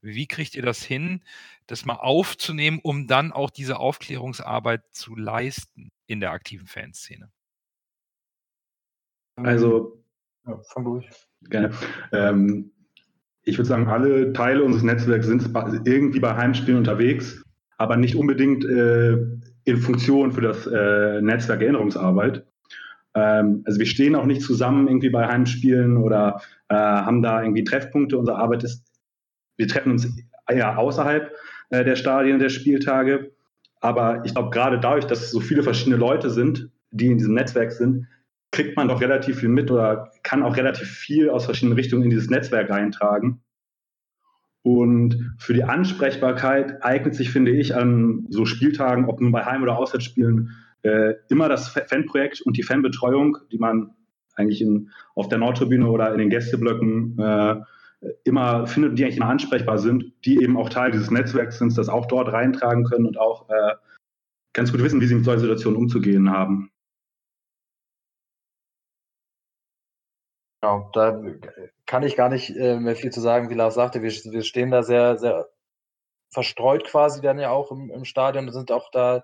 Wie 0.00 0.26
kriegt 0.26 0.54
ihr 0.54 0.62
das 0.62 0.82
hin, 0.82 1.22
das 1.66 1.84
mal 1.84 1.96
aufzunehmen, 1.96 2.78
um 2.82 3.08
dann 3.08 3.32
auch 3.32 3.50
diese 3.50 3.78
Aufklärungsarbeit 3.78 4.82
zu 4.90 5.16
leisten 5.16 5.90
in 6.06 6.20
der 6.20 6.30
aktiven 6.30 6.68
Fanszene? 6.68 7.30
Also, 9.36 10.02
ja, 10.46 10.58
fang 10.72 10.84
durch. 10.84 11.08
Gerne. 11.42 11.72
Ähm, 12.12 12.72
ich 13.42 13.56
würde 13.56 13.68
sagen, 13.68 13.88
alle 13.88 14.32
Teile 14.32 14.62
unseres 14.62 14.84
Netzwerks 14.84 15.26
sind 15.26 15.50
irgendwie 15.86 16.20
bei 16.20 16.34
Heimspielen 16.36 16.78
unterwegs, 16.78 17.42
aber 17.76 17.96
nicht 17.96 18.16
unbedingt 18.16 18.64
äh, 18.64 19.16
in 19.64 19.76
Funktion 19.78 20.32
für 20.32 20.40
das 20.40 20.66
äh, 20.66 21.20
Netzwerk 21.20 21.62
Erinnerungsarbeit. 21.62 22.46
Ähm, 23.14 23.62
also 23.64 23.78
wir 23.78 23.86
stehen 23.86 24.14
auch 24.14 24.26
nicht 24.26 24.42
zusammen 24.42 24.88
irgendwie 24.88 25.10
bei 25.10 25.26
Heimspielen 25.26 25.96
oder 25.96 26.40
äh, 26.68 26.74
haben 26.74 27.22
da 27.22 27.42
irgendwie 27.42 27.64
Treffpunkte. 27.64 28.18
Unsere 28.18 28.38
Arbeit 28.38 28.64
ist, 28.64 28.84
wir 29.56 29.68
treffen 29.68 29.92
uns 29.92 30.08
eher 30.48 30.78
außerhalb 30.78 31.34
äh, 31.70 31.84
der 31.84 31.96
Stadien 31.96 32.38
der 32.38 32.48
Spieltage. 32.48 33.32
Aber 33.80 34.24
ich 34.24 34.34
glaube, 34.34 34.50
gerade 34.50 34.80
dadurch, 34.80 35.06
dass 35.06 35.30
so 35.30 35.40
viele 35.40 35.62
verschiedene 35.62 35.96
Leute 35.96 36.30
sind, 36.30 36.70
die 36.90 37.06
in 37.06 37.18
diesem 37.18 37.34
Netzwerk 37.34 37.72
sind, 37.72 38.06
kriegt 38.50 38.76
man 38.76 38.88
doch 38.88 39.00
relativ 39.00 39.40
viel 39.40 39.50
mit 39.50 39.70
oder 39.70 40.10
kann 40.22 40.42
auch 40.42 40.56
relativ 40.56 40.88
viel 40.88 41.30
aus 41.30 41.44
verschiedenen 41.44 41.76
Richtungen 41.76 42.04
in 42.04 42.10
dieses 42.10 42.30
Netzwerk 42.30 42.70
eintragen. 42.70 43.42
Und 44.62 45.34
für 45.38 45.54
die 45.54 45.64
Ansprechbarkeit 45.64 46.82
eignet 46.82 47.14
sich, 47.14 47.30
finde 47.30 47.52
ich, 47.52 47.74
an 47.74 48.26
so 48.28 48.44
Spieltagen, 48.44 49.06
ob 49.06 49.20
nun 49.20 49.32
bei 49.32 49.44
Heim- 49.44 49.62
oder 49.62 49.78
Auswärtsspielen, 49.78 50.50
äh, 50.88 51.14
immer 51.28 51.48
das 51.48 51.68
Fanprojekt 51.68 52.40
und 52.42 52.56
die 52.56 52.62
Fanbetreuung, 52.62 53.38
die 53.52 53.58
man 53.58 53.94
eigentlich 54.34 54.60
in, 54.62 54.90
auf 55.14 55.28
der 55.28 55.38
Nordtribüne 55.38 55.88
oder 55.88 56.12
in 56.12 56.18
den 56.18 56.30
Gästeblöcken 56.30 57.18
äh, 57.18 57.56
immer 58.24 58.66
findet, 58.66 58.98
die 58.98 59.04
eigentlich 59.04 59.16
immer 59.16 59.28
ansprechbar 59.28 59.78
sind, 59.78 60.12
die 60.24 60.42
eben 60.42 60.56
auch 60.56 60.68
Teil 60.68 60.92
dieses 60.92 61.10
Netzwerks 61.10 61.58
sind, 61.58 61.76
das 61.76 61.88
auch 61.88 62.06
dort 62.06 62.32
reintragen 62.32 62.84
können 62.84 63.06
und 63.06 63.18
auch 63.18 63.48
äh, 63.50 63.74
ganz 64.52 64.72
gut 64.72 64.82
wissen, 64.82 65.00
wie 65.00 65.06
sie 65.06 65.16
mit 65.16 65.24
solchen 65.24 65.40
Situationen 65.40 65.78
umzugehen 65.78 66.30
haben. 66.30 66.70
Genau, 70.60 70.90
da 70.92 71.22
kann 71.86 72.02
ich 72.02 72.16
gar 72.16 72.28
nicht 72.28 72.50
äh, 72.50 72.80
mehr 72.80 72.96
viel 72.96 73.10
zu 73.10 73.20
sagen, 73.20 73.48
wie 73.50 73.54
Lars 73.54 73.74
sagte. 73.74 74.02
Wir, 74.02 74.10
wir 74.10 74.42
stehen 74.42 74.70
da 74.70 74.82
sehr, 74.82 75.16
sehr 75.16 75.48
verstreut 76.30 76.84
quasi 76.84 77.20
dann 77.20 77.38
ja 77.38 77.50
auch 77.50 77.70
im, 77.70 77.90
im 77.90 78.04
Stadion 78.04 78.46
und 78.46 78.52
sind 78.52 78.70
auch 78.72 78.90
da 78.90 79.22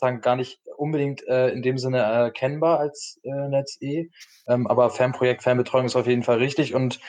sagen, 0.00 0.20
gar 0.20 0.36
nicht 0.36 0.60
unbedingt 0.76 1.26
äh, 1.28 1.50
in 1.50 1.62
dem 1.62 1.78
Sinne 1.78 1.98
erkennbar 1.98 2.80
als 2.80 3.20
äh, 3.22 3.48
Netz 3.48 3.76
E. 3.80 4.08
Ähm, 4.48 4.66
aber 4.66 4.90
Fanprojekt, 4.90 5.42
Fanbetreuung 5.42 5.86
ist 5.86 5.96
auf 5.96 6.06
jeden 6.06 6.22
Fall 6.22 6.38
richtig. 6.38 6.74
Und 6.74 7.00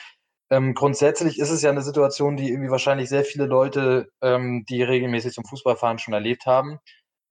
ähm, 0.50 0.74
grundsätzlich 0.74 1.38
ist 1.38 1.50
es 1.50 1.62
ja 1.62 1.70
eine 1.70 1.82
Situation, 1.82 2.36
die 2.36 2.50
irgendwie 2.50 2.70
wahrscheinlich 2.70 3.08
sehr 3.08 3.24
viele 3.24 3.46
Leute, 3.46 4.10
ähm, 4.20 4.64
die 4.68 4.82
regelmäßig 4.82 5.32
zum 5.32 5.44
Fußballfahren 5.44 5.98
schon 5.98 6.14
erlebt 6.14 6.46
haben, 6.46 6.78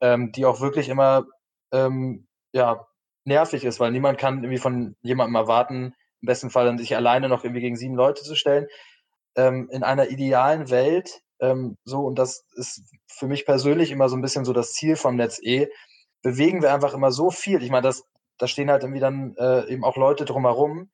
ähm, 0.02 0.32
die 0.32 0.46
auch 0.46 0.60
wirklich 0.62 0.90
immer 0.90 1.26
ähm, 1.72 2.28
ja, 2.54 2.88
nervig 3.26 3.64
ist, 3.64 3.80
weil 3.80 3.92
niemand 3.92 4.18
kann 4.18 4.44
irgendwie 4.44 4.58
von 4.58 4.96
jemandem 5.02 5.36
erwarten, 5.36 5.94
im 6.22 6.26
besten 6.26 6.50
Fall 6.50 6.78
sich 6.80 6.96
alleine 6.96 7.30
noch 7.30 7.44
irgendwie 7.44 7.62
gegen 7.62 7.76
sieben 7.76 7.96
Leute 7.96 8.24
zu 8.24 8.36
stellen. 8.36 8.68
Ähm, 9.36 9.70
in 9.72 9.84
einer 9.84 10.10
idealen 10.10 10.70
Welt 10.70 11.22
ähm, 11.42 11.78
so, 11.84 12.02
und 12.02 12.18
das 12.18 12.46
ist 12.54 12.84
für 13.08 13.28
mich 13.28 13.46
persönlich 13.46 13.92
immer 13.92 14.10
so 14.10 14.16
ein 14.16 14.22
bisschen 14.22 14.46
so 14.46 14.54
das 14.54 14.74
Ziel 14.74 14.96
vom 14.96 15.16
Netz 15.16 15.40
E, 15.42 15.68
bewegen 16.22 16.62
wir 16.62 16.74
einfach 16.74 16.94
immer 16.94 17.12
so 17.12 17.32
viel. 17.32 17.64
Ich 17.64 17.72
meine, 17.72 17.92
da 18.38 18.48
stehen 18.48 18.70
halt 18.70 18.84
irgendwie 18.84 19.00
dann 19.02 19.36
äh, 19.38 19.68
eben 19.72 19.84
auch 19.84 19.98
Leute 19.98 20.26
drumherum, 20.26 20.92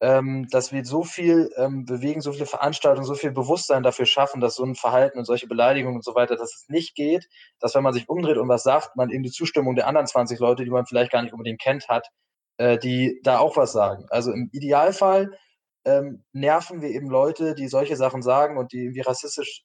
ähm, 0.00 0.48
dass 0.50 0.72
wir 0.72 0.84
so 0.84 1.04
viel 1.04 1.50
ähm, 1.56 1.84
bewegen, 1.84 2.20
so 2.20 2.32
viele 2.32 2.46
Veranstaltungen, 2.46 3.06
so 3.06 3.14
viel 3.14 3.30
Bewusstsein 3.30 3.82
dafür 3.82 4.06
schaffen, 4.06 4.40
dass 4.40 4.56
so 4.56 4.64
ein 4.64 4.74
Verhalten 4.74 5.18
und 5.18 5.24
solche 5.24 5.46
Beleidigungen 5.46 5.96
und 5.96 6.04
so 6.04 6.14
weiter, 6.14 6.36
dass 6.36 6.54
es 6.54 6.68
nicht 6.68 6.94
geht, 6.94 7.28
dass 7.60 7.74
wenn 7.74 7.84
man 7.84 7.94
sich 7.94 8.08
umdreht 8.08 8.36
und 8.36 8.48
was 8.48 8.64
sagt, 8.64 8.96
man 8.96 9.10
eben 9.10 9.22
die 9.22 9.30
Zustimmung 9.30 9.76
der 9.76 9.86
anderen 9.86 10.06
20 10.06 10.38
Leute, 10.40 10.64
die 10.64 10.70
man 10.70 10.86
vielleicht 10.86 11.12
gar 11.12 11.22
nicht 11.22 11.32
unbedingt 11.32 11.60
kennt, 11.60 11.88
hat, 11.88 12.08
äh, 12.58 12.78
die 12.78 13.20
da 13.22 13.38
auch 13.38 13.56
was 13.56 13.72
sagen. 13.72 14.06
Also 14.10 14.32
im 14.32 14.50
Idealfall 14.52 15.38
ähm, 15.84 16.24
nerven 16.32 16.82
wir 16.82 16.90
eben 16.90 17.08
Leute, 17.08 17.54
die 17.54 17.68
solche 17.68 17.96
Sachen 17.96 18.22
sagen 18.22 18.58
und 18.58 18.72
die 18.72 18.84
irgendwie 18.84 19.00
rassistisch 19.02 19.64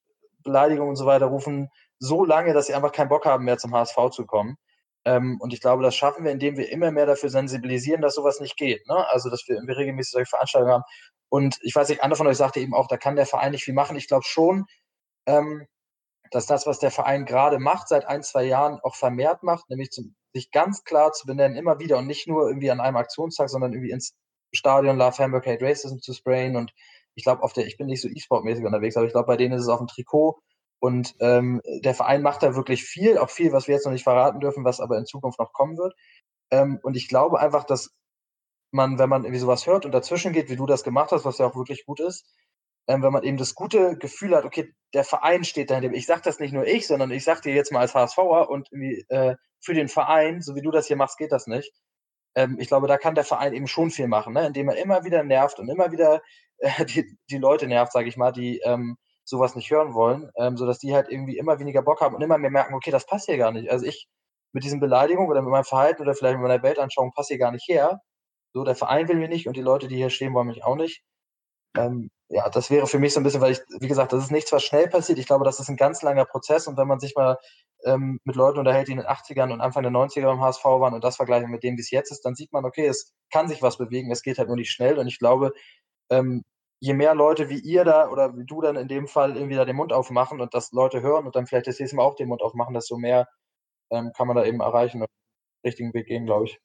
Beleidigungen 0.50 0.90
und 0.90 0.96
so 0.96 1.06
weiter 1.06 1.28
rufen 1.28 1.70
so 2.00 2.26
lange, 2.26 2.54
dass 2.54 2.68
sie 2.68 2.74
einfach 2.74 2.92
keinen 2.92 3.10
Bock 3.10 3.26
haben 3.26 3.46
mehr 3.46 3.58
zum 3.58 3.74
HSV 3.74 3.98
zu 4.12 4.26
kommen. 4.26 4.58
Ähm, 5.06 5.38
und 5.40 5.54
ich 5.54 5.62
glaube, 5.62 5.84
das 5.84 5.96
schaffen 5.96 6.24
wir, 6.26 6.32
indem 6.32 6.58
wir 6.58 6.72
immer 6.72 6.92
mehr 6.92 7.06
dafür 7.06 7.30
sensibilisieren, 7.30 8.02
dass 8.02 8.16
sowas 8.16 8.40
nicht 8.40 8.58
geht. 8.58 8.88
Ne? 8.88 9.08
Also, 9.10 9.30
dass 9.30 9.48
wir 9.48 9.56
irgendwie 9.56 9.74
regelmäßig 9.74 10.12
solche 10.12 10.30
Veranstaltungen 10.30 10.74
haben. 10.74 10.84
Und 11.30 11.58
ich 11.62 11.76
weiß 11.76 11.90
nicht, 11.90 12.04
einer 12.04 12.16
von 12.16 12.28
euch 12.28 12.38
sagte 12.38 12.60
eben 12.60 12.74
auch, 12.74 12.88
da 12.88 12.98
kann 12.98 13.16
der 13.16 13.26
Verein 13.26 13.52
nicht 13.52 13.64
viel 13.64 13.74
machen. 13.74 13.96
Ich 13.96 14.08
glaube 14.08 14.26
schon, 14.26 14.66
ähm, 15.28 15.68
dass 16.32 16.46
das, 16.46 16.68
was 16.68 16.80
der 16.80 16.92
Verein 16.92 17.26
gerade 17.26 17.60
macht, 17.60 17.88
seit 17.88 18.06
ein, 18.06 18.24
zwei 18.24 18.44
Jahren 18.44 18.80
auch 18.82 18.96
vermehrt 18.96 19.44
macht, 19.44 19.70
nämlich 19.70 19.92
zum, 19.92 20.16
sich 20.34 20.52
ganz 20.52 20.84
klar 20.84 21.12
zu 21.12 21.26
benennen, 21.26 21.56
immer 21.56 21.80
wieder 21.80 21.98
und 21.98 22.08
nicht 22.08 22.28
nur 22.28 22.48
irgendwie 22.48 22.72
an 22.72 22.80
einem 22.80 22.98
Aktionstag, 22.98 23.50
sondern 23.50 23.74
irgendwie 23.74 23.92
ins 23.92 24.16
Stadion 24.52 24.98
Love 24.98 25.18
Hamburg 25.18 25.46
Hate 25.46 25.66
Racism 25.66 25.98
zu 26.00 26.14
sprayen 26.14 26.56
und 26.56 26.72
ich 27.20 27.26
glaube, 27.26 27.44
auf 27.44 27.54
der, 27.54 27.68
ich 27.68 27.78
bin 27.78 27.88
nicht 27.88 28.02
so 28.02 28.08
E-Sport-mäßig 28.08 28.66
unterwegs, 28.66 28.96
aber 28.96 29.06
ich 29.06 29.12
glaube, 29.12 29.28
bei 29.28 29.38
denen 29.38 29.54
ist 29.54 29.64
es 29.64 29.68
auf 29.68 29.80
dem 29.80 29.88
Trikot 29.88 30.40
und 30.80 31.14
ähm, 31.20 31.62
der 31.84 31.94
Verein 31.94 32.22
macht 32.22 32.42
da 32.42 32.56
wirklich 32.56 32.86
viel, 32.86 33.18
auch 33.18 33.30
viel, 33.30 33.52
was 33.52 33.68
wir 33.68 33.76
jetzt 33.76 33.86
noch 33.86 33.92
nicht 33.92 34.04
verraten 34.04 34.40
dürfen, 34.40 34.64
was 34.64 34.80
aber 34.80 34.98
in 34.98 35.06
Zukunft 35.06 35.38
noch 35.40 35.52
kommen 35.52 35.78
wird. 35.78 35.94
Ähm, 36.52 36.80
und 36.82 36.96
ich 36.96 37.10
glaube 37.10 37.40
einfach, 37.40 37.66
dass 37.66 37.94
man, 38.72 38.98
wenn 39.00 39.10
man 39.10 39.24
irgendwie 39.26 39.40
sowas 39.42 39.68
hört 39.68 39.86
und 39.86 39.92
dazwischen 39.92 40.32
geht, 40.32 40.50
wie 40.50 40.56
du 40.56 40.66
das 40.66 40.84
gemacht 40.84 41.12
hast, 41.12 41.26
was 41.26 41.38
ja 41.38 41.48
auch 41.48 41.56
wirklich 41.56 41.86
gut 41.86 42.00
ist, 42.00 42.26
ähm, 42.88 43.04
wenn 43.04 43.12
man 43.12 43.24
eben 43.24 43.38
das 43.38 43.56
gute 43.56 43.98
Gefühl 43.98 44.36
hat, 44.36 44.46
okay, 44.46 44.74
der 44.94 45.04
Verein 45.04 45.44
steht 45.44 45.70
dahinter. 45.70 45.94
Ich 45.94 46.06
sage 46.06 46.22
das 46.24 46.40
nicht 46.40 46.54
nur 46.54 46.66
ich, 46.66 46.88
sondern 46.88 47.12
ich 47.12 47.24
sage 47.24 47.42
dir 47.42 47.54
jetzt 47.54 47.72
mal 47.72 47.82
als 47.82 47.94
HSVer 47.94 48.50
und 48.50 48.70
äh, 49.10 49.36
für 49.60 49.74
den 49.74 49.90
Verein, 49.90 50.42
so 50.42 50.56
wie 50.56 50.62
du 50.62 50.72
das 50.72 50.88
hier 50.88 50.96
machst, 50.96 51.18
geht 51.18 51.32
das 51.32 51.48
nicht. 51.48 51.74
Ähm, 52.39 52.58
ich 52.60 52.69
glaube, 52.69 52.88
da 52.88 52.97
kann 52.97 53.15
der 53.15 53.25
Verein 53.25 53.54
eben 53.54 53.67
schon 53.67 53.91
viel 53.91 54.08
machen, 54.08 54.34
ne? 54.34 54.47
indem 54.47 54.69
er 54.69 54.78
immer 54.78 55.04
wieder 55.04 55.23
nervt 55.23 55.60
und 55.60 55.67
immer 55.69 55.91
wieder 55.91 56.21
äh, 56.60 56.86
die, 56.86 57.17
die 57.30 57.38
Leute 57.38 57.67
nervt, 57.67 57.91
sage 57.91 58.08
ich 58.08 58.17
mal, 58.17 58.32
die 58.32 58.60
ähm, 58.63 58.97
sowas 59.25 59.56
nicht 59.56 59.69
hören 59.69 59.93
wollen, 59.93 60.32
ähm, 60.38 60.58
sodass 60.58 60.80
die 60.80 60.93
halt 60.95 61.10
irgendwie 61.10 61.38
immer 61.38 61.60
weniger 61.60 61.82
Bock 61.82 62.02
haben 62.02 62.15
und 62.15 62.21
immer 62.21 62.38
mehr 62.38 62.49
merken, 62.52 62.73
okay, 62.73 62.91
das 62.91 63.06
passt 63.06 63.25
hier 63.25 63.38
gar 63.38 63.52
nicht. 63.52 63.69
Also 63.69 63.86
ich 63.86 64.08
mit 64.54 64.63
diesen 64.63 64.80
Beleidigungen 64.80 65.30
oder 65.30 65.41
mit 65.41 65.52
meinem 65.52 65.65
Verhalten 65.65 66.02
oder 66.02 66.15
vielleicht 66.15 66.38
mit 66.38 66.47
meiner 66.47 66.63
Weltanschauung 66.63 67.12
passe 67.13 67.34
hier 67.34 67.39
gar 67.39 67.52
nicht 67.52 67.67
her. 67.67 68.02
So, 68.54 68.63
der 68.63 68.75
Verein 68.75 69.08
will 69.10 69.17
mich 69.17 69.30
nicht 69.30 69.47
und 69.47 69.58
die 69.58 69.62
Leute, 69.62 69.88
die 69.88 69.97
hier 69.97 70.10
stehen, 70.10 70.34
wollen 70.34 70.47
mich 70.47 70.63
auch 70.63 70.75
nicht. 70.75 71.04
Ähm, 71.78 72.10
ja, 72.30 72.48
das 72.50 72.70
wäre 72.70 72.86
für 72.88 73.00
mich 73.00 73.13
so 73.13 73.20
ein 73.20 73.24
bisschen, 73.24 73.42
weil 73.42 73.54
ich, 73.54 73.60
wie 73.80 73.88
gesagt, 73.88 74.13
das 74.13 74.24
ist 74.24 74.32
nichts, 74.32 74.52
was 74.52 74.63
schnell 74.63 74.88
passiert. 74.88 75.18
Ich 75.18 75.26
glaube, 75.26 75.46
das 75.46 75.60
ist 75.60 75.70
ein 75.70 75.78
ganz 75.78 76.04
langer 76.04 76.26
Prozess 76.26 76.68
und 76.68 76.78
wenn 76.78 76.88
man 76.88 77.00
sich 77.00 77.15
mal 77.15 77.38
ähm, 77.86 78.20
mit 78.24 78.36
Leuten 78.36 78.60
unterhält, 78.60 78.88
die 78.88 78.92
in 78.92 79.00
den 79.00 79.08
80ern 79.08 79.52
und 79.52 79.62
Anfang 79.62 79.84
der 79.84 79.92
90er 79.92 80.26
beim 80.26 80.42
HSV 80.42 80.63
waren 80.65 80.94
und 80.94 81.04
das 81.04 81.15
vergleichen 81.15 81.50
mit 81.50 81.63
dem, 81.63 81.78
wie 81.78 81.82
es 81.82 81.89
jetzt 81.92 82.12
ist, 82.12 82.22
dann 82.26 82.36
sieht 82.36 82.54
man, 82.54 82.65
okay, 82.65 82.86
es 82.86 83.13
kann 83.32 83.48
sich 83.48 83.62
was 83.63 83.78
bewegen, 83.78 84.12
es 84.12 84.22
geht 84.22 84.38
halt 84.38 84.48
nur 84.48 84.58
nicht 84.58 84.72
schnell 84.72 85.00
und 85.00 85.08
ich 85.08 85.18
glaube, 85.20 85.54
ähm, 86.12 86.44
je 86.82 86.94
mehr 86.94 87.15
Leute 87.15 87.50
wie 87.50 87.60
ihr 87.60 87.84
da 87.84 88.10
oder 88.10 88.38
wie 88.38 88.46
du 88.46 88.62
dann 88.62 88.76
in 88.76 88.88
dem 88.88 89.08
Fall 89.08 89.36
irgendwie 89.36 89.56
da 89.56 89.65
den 89.65 89.76
Mund 89.76 89.92
aufmachen 89.94 90.39
und 90.42 90.54
das 90.54 90.72
Leute 90.72 91.02
hören 91.02 91.26
und 91.26 91.36
dann 91.36 91.48
vielleicht 91.48 91.68
das 91.68 91.80
nächste 91.80 91.96
Mal 91.98 92.04
auch 92.04 92.15
den 92.15 92.30
Mund 92.30 92.42
aufmachen, 92.42 92.74
desto 92.74 92.98
mehr 92.98 93.28
ähm, 93.92 94.12
kann 94.15 94.28
man 94.28 94.38
da 94.38 94.46
eben 94.46 94.62
erreichen 94.62 95.02
und 95.02 95.08
den 95.63 95.70
richtigen 95.70 95.94
Weg 95.94 96.08
gehen, 96.08 96.26
glaube 96.26 96.46
ich. 96.46 96.60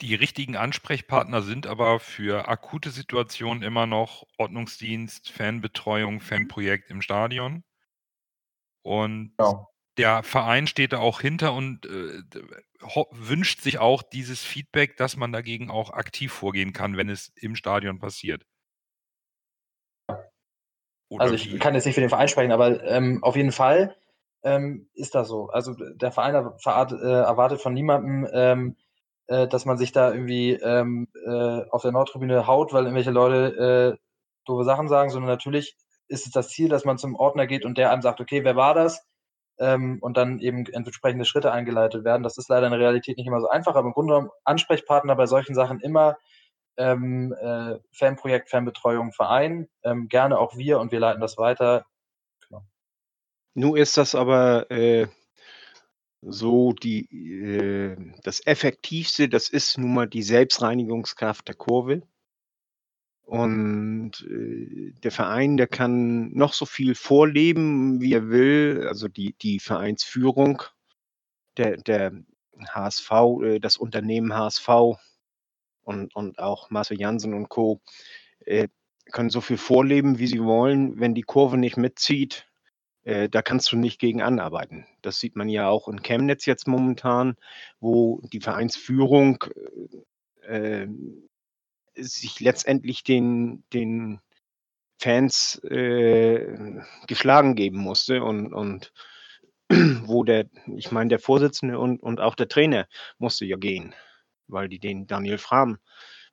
Die 0.00 0.14
richtigen 0.14 0.56
Ansprechpartner 0.56 1.42
sind 1.42 1.66
aber 1.66 1.98
für 1.98 2.48
akute 2.48 2.90
Situationen 2.90 3.64
immer 3.64 3.86
noch 3.86 4.26
Ordnungsdienst, 4.38 5.30
Fanbetreuung, 5.30 6.20
Fanprojekt 6.20 6.90
im 6.90 7.02
Stadion. 7.02 7.64
Und 8.82 9.34
Genau. 9.36 9.68
der 9.96 10.22
Verein 10.22 10.68
steht 10.68 10.92
da 10.92 10.98
auch 10.98 11.20
hinter 11.20 11.52
und 11.52 11.84
äh, 11.86 12.22
wünscht 13.10 13.60
sich 13.60 13.78
auch 13.80 14.02
dieses 14.04 14.44
Feedback, 14.44 14.96
dass 14.96 15.16
man 15.16 15.32
dagegen 15.32 15.68
auch 15.68 15.90
aktiv 15.90 16.32
vorgehen 16.32 16.72
kann, 16.72 16.96
wenn 16.96 17.08
es 17.08 17.32
im 17.34 17.56
Stadion 17.56 17.98
passiert. 17.98 18.46
Oder 21.08 21.22
also 21.24 21.34
ich 21.34 21.52
wie? 21.52 21.58
kann 21.58 21.74
jetzt 21.74 21.86
nicht 21.86 21.94
für 21.94 22.00
den 22.00 22.10
Verein 22.10 22.28
sprechen, 22.28 22.52
aber 22.52 22.84
ähm, 22.84 23.24
auf 23.24 23.34
jeden 23.34 23.52
Fall 23.52 23.96
ähm, 24.44 24.88
ist 24.94 25.14
das 25.16 25.26
so. 25.26 25.48
Also 25.48 25.74
der 25.74 26.12
Verein 26.12 26.34
erwartet, 26.34 27.00
äh, 27.00 27.04
erwartet 27.04 27.60
von 27.60 27.74
niemandem, 27.74 28.28
ähm, 28.32 28.76
äh, 29.28 29.46
dass 29.46 29.64
man 29.64 29.78
sich 29.78 29.92
da 29.92 30.12
irgendwie 30.12 30.52
ähm, 30.52 31.08
äh, 31.26 31.62
auf 31.70 31.82
der 31.82 31.92
Nordtribüne 31.92 32.46
haut, 32.46 32.72
weil 32.72 32.84
irgendwelche 32.84 33.10
Leute 33.10 33.96
äh, 33.96 34.04
doofe 34.44 34.64
Sachen 34.64 34.88
sagen, 34.88 35.10
sondern 35.10 35.30
natürlich 35.30 35.76
ist 36.08 36.26
es 36.26 36.32
das 36.32 36.48
Ziel, 36.48 36.68
dass 36.68 36.84
man 36.84 36.98
zum 36.98 37.14
Ordner 37.14 37.46
geht 37.46 37.64
und 37.64 37.78
der 37.78 37.90
einem 37.90 38.02
sagt, 38.02 38.20
okay, 38.20 38.44
wer 38.44 38.56
war 38.56 38.74
das? 38.74 39.06
Ähm, 39.58 39.98
und 40.00 40.16
dann 40.16 40.38
eben 40.40 40.66
entsprechende 40.66 41.24
Schritte 41.24 41.52
eingeleitet 41.52 42.04
werden. 42.04 42.22
Das 42.22 42.38
ist 42.38 42.48
leider 42.48 42.66
in 42.66 42.72
der 42.72 42.80
Realität 42.80 43.18
nicht 43.18 43.26
immer 43.26 43.40
so 43.40 43.48
einfach, 43.48 43.74
aber 43.74 43.88
im 43.88 43.92
Grunde 43.92 44.14
genommen 44.14 44.30
Ansprechpartner 44.44 45.14
bei 45.16 45.26
solchen 45.26 45.54
Sachen 45.54 45.80
immer 45.80 46.16
ähm, 46.78 47.34
äh, 47.38 47.76
Fanprojekt, 47.92 48.50
Fanbetreuung, 48.50 49.12
Verein, 49.12 49.68
ähm, 49.82 50.08
gerne 50.08 50.38
auch 50.38 50.56
wir 50.56 50.78
und 50.78 50.92
wir 50.92 51.00
leiten 51.00 51.20
das 51.20 51.36
weiter. 51.36 51.84
Genau. 52.48 52.62
Nun 53.54 53.76
ist 53.76 53.96
das 53.96 54.14
aber 54.14 54.70
äh, 54.70 55.08
so 56.20 56.72
die, 56.72 57.06
äh, 57.10 57.96
das 58.22 58.44
Effektivste, 58.46 59.28
das 59.28 59.48
ist 59.48 59.78
nun 59.78 59.94
mal 59.94 60.08
die 60.08 60.22
Selbstreinigungskraft 60.22 61.48
der 61.48 61.54
Kurve. 61.54 62.02
Und 63.22 64.26
äh, 64.28 64.92
der 65.02 65.10
Verein, 65.10 65.58
der 65.58 65.66
kann 65.66 66.32
noch 66.32 66.54
so 66.54 66.64
viel 66.64 66.94
vorleben, 66.94 68.00
wie 68.00 68.14
er 68.14 68.30
will. 68.30 68.86
Also 68.88 69.06
die, 69.08 69.34
die 69.42 69.60
Vereinsführung, 69.60 70.62
der, 71.58 71.76
der 71.76 72.12
HSV, 72.70 73.10
äh, 73.42 73.58
das 73.60 73.76
Unternehmen 73.76 74.34
HSV 74.34 74.68
und, 75.82 76.16
und 76.16 76.38
auch 76.38 76.70
Marcel 76.70 76.98
Jansen 76.98 77.34
und 77.34 77.48
Co. 77.50 77.82
Äh, 78.40 78.68
können 79.12 79.30
so 79.30 79.40
viel 79.40 79.58
vorleben, 79.58 80.18
wie 80.18 80.26
sie 80.26 80.42
wollen. 80.42 80.98
Wenn 80.98 81.14
die 81.14 81.22
Kurve 81.22 81.58
nicht 81.58 81.76
mitzieht, 81.76 82.47
äh, 83.08 83.30
da 83.30 83.40
kannst 83.40 83.72
du 83.72 83.76
nicht 83.78 83.98
gegen 83.98 84.20
anarbeiten. 84.20 84.86
Das 85.00 85.18
sieht 85.18 85.34
man 85.34 85.48
ja 85.48 85.66
auch 85.66 85.88
in 85.88 86.02
Chemnitz 86.02 86.44
jetzt 86.44 86.68
momentan, 86.68 87.36
wo 87.80 88.20
die 88.32 88.40
Vereinsführung 88.40 89.44
äh, 90.42 90.86
sich 91.94 92.38
letztendlich 92.40 93.04
den, 93.04 93.64
den 93.72 94.20
Fans 94.98 95.58
äh, 95.64 96.82
geschlagen 97.06 97.54
geben 97.54 97.78
musste 97.78 98.22
und, 98.22 98.52
und 98.52 98.92
wo 99.70 100.22
der, 100.22 100.50
ich 100.76 100.92
meine, 100.92 101.08
der 101.08 101.18
Vorsitzende 101.18 101.78
und, 101.78 102.02
und 102.02 102.20
auch 102.20 102.34
der 102.34 102.48
Trainer 102.48 102.88
musste 103.16 103.46
ja 103.46 103.56
gehen, 103.56 103.94
weil 104.48 104.68
die 104.68 104.80
den 104.80 105.06
Daniel 105.06 105.38
Fram 105.38 105.78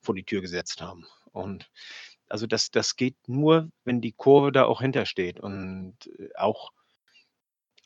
vor 0.02 0.14
die 0.14 0.24
Tür 0.24 0.42
gesetzt 0.42 0.82
haben. 0.82 1.06
Und 1.32 1.70
also 2.28 2.46
das, 2.46 2.70
das 2.70 2.96
geht 2.96 3.16
nur, 3.26 3.70
wenn 3.84 4.00
die 4.00 4.12
Kurve 4.12 4.52
da 4.52 4.64
auch 4.64 4.80
hintersteht. 4.80 5.40
Und 5.40 5.96
äh, 6.18 6.28
auch 6.36 6.72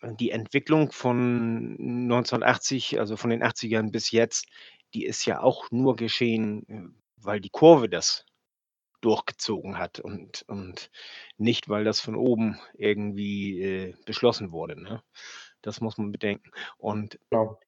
die 0.02 0.30
Entwicklung 0.30 0.92
von 0.92 1.76
1980, 1.78 2.98
also 2.98 3.16
von 3.16 3.30
den 3.30 3.42
80ern 3.42 3.90
bis 3.90 4.10
jetzt, 4.10 4.46
die 4.94 5.04
ist 5.04 5.24
ja 5.26 5.40
auch 5.42 5.70
nur 5.70 5.96
geschehen, 5.96 6.66
äh, 6.68 6.88
weil 7.16 7.40
die 7.40 7.50
Kurve 7.50 7.88
das 7.88 8.24
durchgezogen 9.00 9.78
hat 9.78 9.98
und, 10.00 10.42
und 10.48 10.90
nicht, 11.38 11.68
weil 11.68 11.84
das 11.84 12.00
von 12.00 12.16
oben 12.16 12.58
irgendwie 12.74 13.62
äh, 13.62 13.94
beschlossen 14.04 14.52
wurde. 14.52 14.80
Ne? 14.80 15.02
Das 15.62 15.80
muss 15.80 15.98
man 15.98 16.12
bedenken. 16.12 16.50
Und 16.76 17.18
genau. 17.30 17.58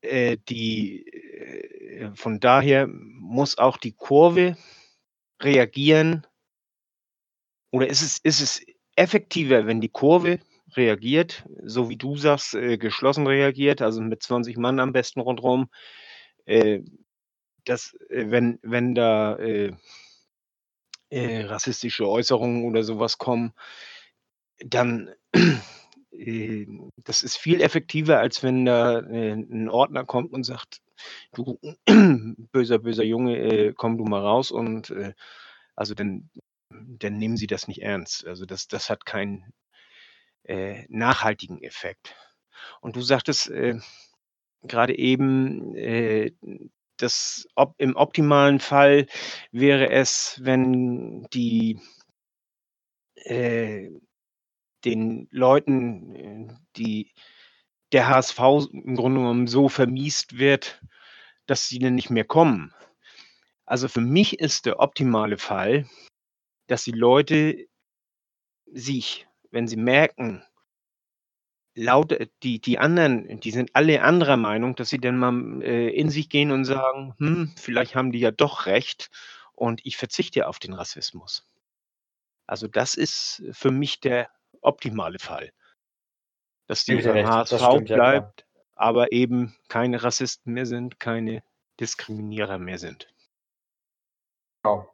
äh, 0.00 0.36
die, 0.48 1.06
äh, 1.06 2.10
von 2.14 2.40
daher 2.40 2.88
muss 2.88 3.58
auch 3.58 3.76
die 3.76 3.92
Kurve 3.92 4.56
reagieren? 5.40 6.26
Oder 7.70 7.88
ist 7.88 8.02
es, 8.02 8.18
ist 8.18 8.40
es 8.40 8.62
effektiver, 8.96 9.66
wenn 9.66 9.80
die 9.80 9.88
Kurve 9.90 10.40
reagiert, 10.74 11.44
so 11.62 11.88
wie 11.88 11.96
du 11.96 12.16
sagst, 12.16 12.54
äh, 12.54 12.78
geschlossen 12.78 13.26
reagiert, 13.26 13.82
also 13.82 14.00
mit 14.00 14.22
20 14.22 14.56
Mann 14.56 14.80
am 14.80 14.92
besten 14.92 15.20
rundherum, 15.20 15.70
äh, 16.44 16.80
dass, 17.64 17.94
äh, 18.10 18.30
wenn, 18.30 18.58
wenn 18.62 18.94
da 18.94 19.36
äh, 19.36 19.72
äh, 21.10 21.44
rassistische 21.44 22.08
Äußerungen 22.08 22.64
oder 22.64 22.82
sowas 22.82 23.18
kommen, 23.18 23.52
dann 24.58 25.10
das 27.04 27.22
ist 27.22 27.36
viel 27.36 27.60
effektiver, 27.60 28.18
als 28.18 28.42
wenn 28.42 28.64
da 28.64 28.98
ein 28.98 29.68
Ordner 29.68 30.04
kommt 30.04 30.32
und 30.32 30.44
sagt, 30.44 30.80
du 31.32 31.58
böser, 32.52 32.78
böser 32.78 33.04
Junge, 33.04 33.38
äh, 33.38 33.72
komm 33.74 33.98
du 33.98 34.04
mal 34.04 34.20
raus 34.20 34.50
und 34.50 34.90
äh, 34.90 35.14
also 35.76 35.94
dann, 35.94 36.30
dann 36.70 37.16
nehmen 37.18 37.36
sie 37.36 37.46
das 37.46 37.68
nicht 37.68 37.82
ernst. 37.82 38.26
Also 38.26 38.46
das, 38.46 38.66
das 38.68 38.90
hat 38.90 39.06
keinen 39.06 39.52
äh, 40.44 40.84
nachhaltigen 40.88 41.62
Effekt. 41.62 42.16
Und 42.80 42.96
du 42.96 43.02
sagtest 43.02 43.50
äh, 43.50 43.78
gerade 44.62 44.98
eben, 44.98 45.74
äh, 45.76 46.32
dass 46.96 47.46
ob, 47.54 47.74
im 47.78 47.94
optimalen 47.94 48.58
Fall 48.58 49.06
wäre 49.52 49.90
es, 49.90 50.40
wenn 50.42 51.28
die 51.32 51.80
äh, 53.14 53.90
den 54.84 55.28
Leuten, 55.30 56.14
äh, 56.14 56.54
die 56.76 57.12
der 57.92 58.08
HSV 58.08 58.38
im 58.72 58.96
Grunde 58.96 59.20
genommen 59.20 59.46
so 59.46 59.68
vermiest 59.68 60.38
wird, 60.38 60.82
dass 61.46 61.68
sie 61.68 61.78
dann 61.78 61.94
nicht 61.94 62.10
mehr 62.10 62.24
kommen. 62.24 62.74
Also 63.64 63.88
für 63.88 64.00
mich 64.00 64.40
ist 64.40 64.66
der 64.66 64.80
optimale 64.80 65.38
Fall, 65.38 65.88
dass 66.66 66.84
die 66.84 66.92
Leute 66.92 67.66
sich, 68.66 69.26
wenn 69.50 69.66
sie 69.66 69.76
merken, 69.76 70.44
laut 71.74 72.14
die, 72.42 72.60
die 72.60 72.78
anderen, 72.78 73.40
die 73.40 73.50
sind 73.50 73.70
alle 73.74 74.02
anderer 74.02 74.36
Meinung, 74.36 74.74
dass 74.74 74.90
sie 74.90 74.98
dann 74.98 75.16
mal 75.16 75.62
äh, 75.62 75.88
in 75.90 76.10
sich 76.10 76.28
gehen 76.28 76.50
und 76.50 76.64
sagen, 76.64 77.14
hm, 77.18 77.52
vielleicht 77.56 77.94
haben 77.94 78.12
die 78.12 78.18
ja 78.18 78.30
doch 78.30 78.66
recht 78.66 79.10
und 79.52 79.80
ich 79.84 79.96
verzichte 79.96 80.48
auf 80.48 80.58
den 80.58 80.74
Rassismus. 80.74 81.46
Also 82.46 82.66
das 82.66 82.94
ist 82.94 83.42
für 83.52 83.70
mich 83.70 84.00
der 84.00 84.28
optimale 84.62 85.18
Fall. 85.18 85.52
Dass 86.66 86.84
die 86.84 86.96
beim 86.96 87.26
HSV 87.26 87.56
stimmt, 87.56 87.88
ja, 87.88 87.96
bleibt, 87.96 88.46
aber 88.74 89.12
eben 89.12 89.56
keine 89.68 90.02
Rassisten 90.02 90.52
mehr 90.52 90.66
sind, 90.66 91.00
keine 91.00 91.42
Diskriminierer 91.80 92.58
mehr 92.58 92.78
sind. 92.78 93.08
Genau. 94.62 94.88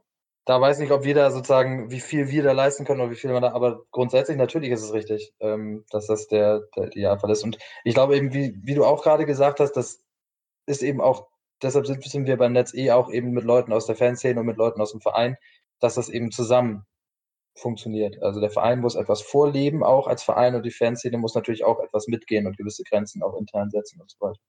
Da 0.47 0.61
weiß 0.61 0.81
ich, 0.81 0.91
ob 0.93 1.05
wir 1.05 1.15
da 1.15 1.31
sozusagen, 1.31 1.91
wie 1.91 2.01
viel 2.01 2.29
wir 2.29 2.43
da 2.43 2.53
leisten 2.53 2.85
können 2.85 3.01
oder 3.01 3.11
wie 3.11 3.17
viel 3.17 3.33
man 3.33 3.41
da, 3.41 3.53
aber 3.53 3.87
grundsätzlich 3.91 4.37
natürlich 4.37 4.71
ist 4.71 4.83
es 4.83 4.93
richtig, 4.93 5.33
ähm, 5.41 5.87
dass 5.91 6.07
das 6.07 6.29
der, 6.29 6.61
der 6.77 6.89
Idealfall 6.89 7.31
ist. 7.31 7.45
Und 7.45 7.59
ich 7.83 7.95
glaube 7.95 8.17
eben, 8.17 8.35
wie, 8.35 8.55
wie 8.63 8.75
du 8.75 8.85
auch 8.85 9.03
gerade 9.03 9.25
gesagt 9.25 9.59
hast, 9.61 9.73
das 9.73 10.05
ist 10.67 10.83
eben 10.83 11.01
auch, 11.01 11.29
deshalb 11.63 11.87
sind, 11.87 12.05
sind 12.05 12.27
wir 12.27 12.37
beim 12.37 12.53
Netz 12.53 12.75
eh 12.75 12.91
auch 12.91 13.11
eben 13.11 13.31
mit 13.31 13.45
Leuten 13.45 13.73
aus 13.73 13.87
der 13.87 13.97
Fanszene 13.97 14.39
und 14.39 14.47
mit 14.47 14.59
Leuten 14.59 14.83
aus 14.83 14.93
dem 14.93 15.01
Verein, 15.01 15.39
dass 15.81 15.95
das 15.95 16.11
eben 16.11 16.31
zusammen 16.31 16.85
funktioniert. 17.57 18.23
Also 18.23 18.41
der 18.41 18.51
Verein 18.51 18.81
muss 18.81 18.95
etwas 18.97 19.23
vorleben, 19.23 19.83
auch 19.85 20.07
als 20.07 20.23
Verein, 20.23 20.55
und 20.55 20.65
die 20.65 20.71
Fanszene 20.71 21.19
muss 21.19 21.35
natürlich 21.35 21.65
auch 21.65 21.81
etwas 21.81 22.07
mitgehen 22.09 22.47
und 22.47 22.57
gewisse 22.59 22.85
Grenzen 22.85 23.23
auch 23.23 23.37
intern 23.39 23.71
setzen 23.71 24.01
und 24.01 24.11
so 24.11 24.17
weiter. 24.21 24.41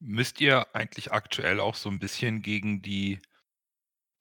Müsst 0.00 0.40
ihr 0.40 0.74
eigentlich 0.74 1.12
aktuell 1.12 1.60
auch 1.60 1.74
so 1.74 1.90
ein 1.90 1.98
bisschen 1.98 2.40
gegen 2.40 2.80
die 2.80 3.18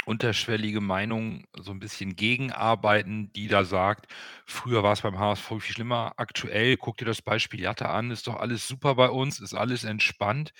unterschwellige 0.06 0.82
Meinung 0.82 1.46
so 1.58 1.72
ein 1.72 1.80
bisschen 1.80 2.16
gegenarbeiten, 2.16 3.32
die 3.34 3.48
da 3.48 3.64
sagt: 3.66 4.12
„Früher 4.46 4.84
war 4.84 4.94
es 4.94 5.02
beim 5.02 5.18
HSV 5.20 5.60
viel 5.60 5.74
schlimmer. 5.74 6.14
Aktuell 6.18 6.78
guck 6.78 6.98
dir 6.98 7.06
das 7.06 7.22
Beispiel 7.24 7.62
Jatta 7.62 7.88
an, 7.92 8.12
ist 8.12 8.28
doch 8.28 8.36
alles 8.36 8.68
super 8.68 8.96
bei 8.96 9.10
uns, 9.10 9.40
ist 9.40 9.54
alles 9.56 9.84
entspannt.“ 9.84 10.54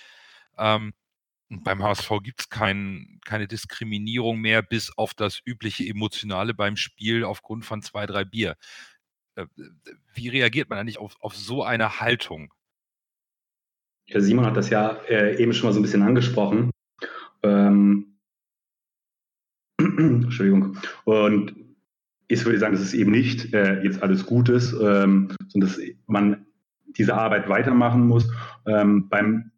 Ähm, 0.58 0.94
und 1.48 1.62
beim 1.64 1.82
HSV 1.82 2.10
gibt's 2.22 2.48
kein 2.48 3.20
keine 3.24 3.46
Diskriminierung 3.46 4.40
mehr, 4.40 4.62
bis 4.62 4.96
auf 4.96 5.14
das 5.14 5.40
übliche 5.44 5.84
Emotionale 5.84 6.54
beim 6.54 6.76
Spiel 6.76 7.24
aufgrund 7.24 7.64
von 7.64 7.82
2, 7.82 8.06
3 8.06 8.24
Bier. 8.24 8.56
Äh, 9.36 9.46
wie 10.14 10.28
reagiert 10.28 10.68
man 10.70 10.78
eigentlich 10.78 10.98
auf 10.98 11.16
auf 11.20 11.36
so 11.36 11.62
eine 11.62 12.00
Haltung? 12.00 12.52
Ja, 14.08 14.20
Simon 14.20 14.46
hat 14.46 14.56
das 14.56 14.70
ja 14.70 14.90
äh, 15.08 15.40
eben 15.40 15.52
schon 15.52 15.68
mal 15.68 15.72
so 15.72 15.80
ein 15.80 15.82
bisschen 15.82 16.02
angesprochen. 16.02 16.70
Ähm, 17.42 18.18
Entschuldigung. 19.78 20.78
Und 21.04 21.54
ich 22.28 22.44
würde 22.44 22.58
sagen, 22.58 22.74
dass 22.74 22.82
es 22.82 22.94
eben 22.94 23.10
nicht 23.10 23.52
äh, 23.52 23.82
jetzt 23.82 24.02
alles 24.02 24.26
gut 24.26 24.48
ist, 24.48 24.72
ähm, 24.72 25.28
sondern 25.48 25.70
dass 25.70 25.80
man 26.06 26.46
diese 26.96 27.14
Arbeit 27.14 27.48
weitermachen 27.48 28.06
muss. 28.06 28.30
Ähm, 28.66 29.08
beim 29.08 29.52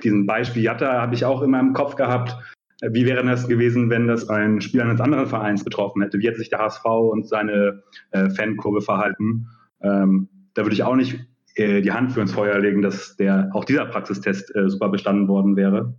diesem 0.00 0.26
Beispiel 0.26 0.62
Jatta 0.62 1.00
habe 1.00 1.14
ich 1.14 1.24
auch 1.24 1.42
immer 1.42 1.60
im 1.60 1.72
Kopf 1.72 1.96
gehabt, 1.96 2.36
wie 2.82 3.04
wäre 3.04 3.24
das 3.24 3.46
gewesen, 3.46 3.90
wenn 3.90 4.06
das 4.06 4.28
ein 4.28 4.60
Spieler 4.60 4.84
eines 4.84 5.00
anderen 5.00 5.26
Vereins 5.26 5.64
betroffen 5.64 6.02
hätte? 6.02 6.18
Wie 6.18 6.26
hätte 6.26 6.38
sich 6.38 6.48
der 6.48 6.60
HSV 6.60 6.84
und 6.84 7.28
seine 7.28 7.82
äh, 8.12 8.30
Fankurve 8.30 8.80
verhalten? 8.80 9.48
Ähm, 9.82 10.28
da 10.54 10.62
würde 10.62 10.74
ich 10.74 10.82
auch 10.82 10.96
nicht 10.96 11.20
äh, 11.56 11.82
die 11.82 11.92
Hand 11.92 12.12
für 12.12 12.22
ins 12.22 12.32
Feuer 12.32 12.58
legen, 12.58 12.80
dass 12.80 13.16
der 13.16 13.50
auch 13.52 13.64
dieser 13.64 13.84
Praxistest 13.86 14.54
äh, 14.54 14.70
super 14.70 14.88
bestanden 14.88 15.28
worden 15.28 15.56
wäre. 15.56 15.94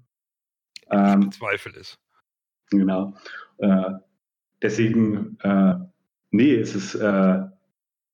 Ähm, 0.90 1.32
Zweifel 1.32 1.74
ist. 1.74 2.00
Genau. 2.72 3.14
Äh, 3.58 3.92
deswegen, 4.62 5.38
äh, 5.42 5.76
nee, 6.32 6.56
es 6.56 6.76
ist, 6.76 6.96
äh, 6.96 7.42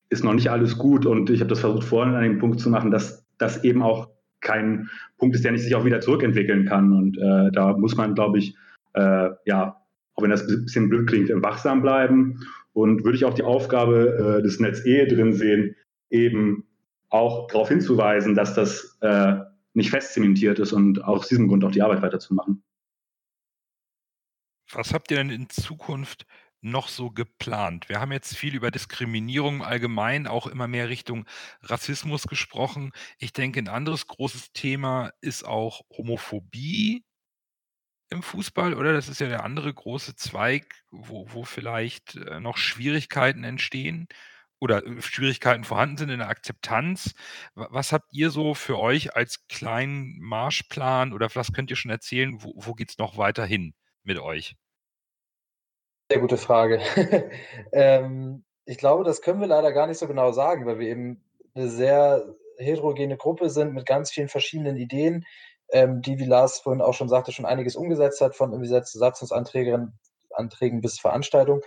ist 0.09 0.23
noch 0.23 0.33
nicht 0.33 0.49
alles 0.49 0.77
gut 0.77 1.05
und 1.05 1.29
ich 1.29 1.39
habe 1.39 1.49
das 1.49 1.59
versucht 1.59 1.85
vorhin 1.85 2.15
an 2.15 2.23
den 2.23 2.39
Punkt 2.39 2.59
zu 2.59 2.69
machen, 2.69 2.91
dass 2.91 3.25
das 3.37 3.63
eben 3.63 3.81
auch 3.81 4.09
kein 4.41 4.89
Punkt 5.17 5.35
ist, 5.35 5.43
der 5.43 5.51
nicht 5.51 5.63
sich 5.63 5.75
auch 5.75 5.85
wieder 5.85 6.01
zurückentwickeln 6.01 6.65
kann. 6.65 6.93
Und 6.93 7.17
äh, 7.17 7.51
da 7.51 7.77
muss 7.77 7.95
man, 7.95 8.15
glaube 8.15 8.39
ich, 8.39 8.55
äh, 8.93 9.29
ja, 9.45 9.81
auch 10.15 10.23
wenn 10.23 10.31
das 10.31 10.47
ein 10.47 10.63
bisschen 10.63 10.89
blöd 10.89 11.07
klingt, 11.07 11.29
wachsam 11.43 11.81
bleiben. 11.81 12.39
Und 12.73 13.03
würde 13.03 13.17
ich 13.17 13.25
auch 13.25 13.33
die 13.33 13.43
Aufgabe 13.43 14.37
äh, 14.39 14.43
des 14.43 14.59
Netz 14.59 14.85
E 14.85 15.05
drin 15.07 15.33
sehen, 15.33 15.75
eben 16.09 16.67
auch 17.09 17.47
darauf 17.47 17.69
hinzuweisen, 17.69 18.35
dass 18.35 18.53
das 18.53 18.97
äh, 19.01 19.37
nicht 19.73 19.89
festzementiert 19.89 20.59
ist 20.59 20.73
und 20.73 21.03
aus 21.03 21.27
diesem 21.27 21.47
Grund 21.47 21.63
auch 21.63 21.71
die 21.71 21.81
Arbeit 21.81 22.01
weiterzumachen. 22.01 22.63
Was 24.71 24.93
habt 24.93 25.11
ihr 25.11 25.17
denn 25.17 25.29
in 25.29 25.49
Zukunft 25.49 26.25
noch 26.61 26.87
so 26.89 27.11
geplant? 27.11 27.89
Wir 27.89 27.99
haben 27.99 28.11
jetzt 28.11 28.35
viel 28.35 28.55
über 28.55 28.71
Diskriminierung 28.71 29.63
allgemein, 29.63 30.27
auch 30.27 30.47
immer 30.47 30.67
mehr 30.67 30.89
Richtung 30.89 31.25
Rassismus 31.61 32.27
gesprochen. 32.27 32.91
Ich 33.19 33.33
denke, 33.33 33.59
ein 33.59 33.67
anderes 33.67 34.07
großes 34.07 34.53
Thema 34.53 35.11
ist 35.21 35.43
auch 35.45 35.81
Homophobie 35.97 37.03
im 38.09 38.23
Fußball, 38.23 38.73
oder? 38.73 38.93
Das 38.93 39.09
ist 39.09 39.19
ja 39.19 39.27
der 39.27 39.43
andere 39.43 39.73
große 39.73 40.15
Zweig, 40.15 40.83
wo, 40.91 41.25
wo 41.33 41.43
vielleicht 41.43 42.15
äh, 42.15 42.39
noch 42.39 42.57
Schwierigkeiten 42.57 43.43
entstehen 43.43 44.07
oder 44.59 44.85
äh, 44.85 45.01
Schwierigkeiten 45.01 45.63
vorhanden 45.63 45.97
sind 45.97 46.09
in 46.09 46.19
der 46.19 46.29
Akzeptanz. 46.29 47.13
Was 47.55 47.91
habt 47.93 48.13
ihr 48.13 48.31
so 48.31 48.53
für 48.55 48.79
euch 48.79 49.15
als 49.15 49.47
kleinen 49.47 50.19
Marschplan 50.19 51.13
oder 51.13 51.29
was 51.35 51.53
könnt 51.53 51.69
ihr 51.69 51.75
schon 51.77 51.91
erzählen? 51.91 52.41
Wo, 52.41 52.53
wo 52.55 52.73
geht 52.73 52.91
es 52.91 52.97
noch 52.97 53.17
weiter 53.17 53.45
hin 53.45 53.73
mit 54.03 54.19
euch? 54.19 54.55
Sehr 56.09 56.21
gute 56.21 56.37
Frage. 56.37 56.79
ähm, 57.73 58.45
ich 58.65 58.77
glaube, 58.77 59.03
das 59.03 59.21
können 59.21 59.41
wir 59.41 59.47
leider 59.47 59.73
gar 59.73 59.87
nicht 59.87 59.97
so 59.97 60.07
genau 60.07 60.31
sagen, 60.31 60.65
weil 60.65 60.79
wir 60.79 60.87
eben 60.87 61.23
eine 61.53 61.69
sehr 61.69 62.25
heterogene 62.57 63.17
Gruppe 63.17 63.49
sind 63.49 63.73
mit 63.73 63.85
ganz 63.85 64.11
vielen 64.11 64.29
verschiedenen 64.29 64.77
Ideen, 64.77 65.25
ähm, 65.71 66.01
die, 66.01 66.17
wie 66.17 66.25
Lars 66.25 66.59
vorhin 66.59 66.81
auch 66.81 66.93
schon 66.93 67.09
sagte, 67.09 67.31
schon 67.31 67.45
einiges 67.45 67.75
umgesetzt 67.75 68.21
hat, 68.21 68.35
von 68.35 68.63
Satzungsanträgen 68.63 69.99
Anträgen 70.33 70.81
bis 70.81 70.99
Veranstaltung. 70.99 71.61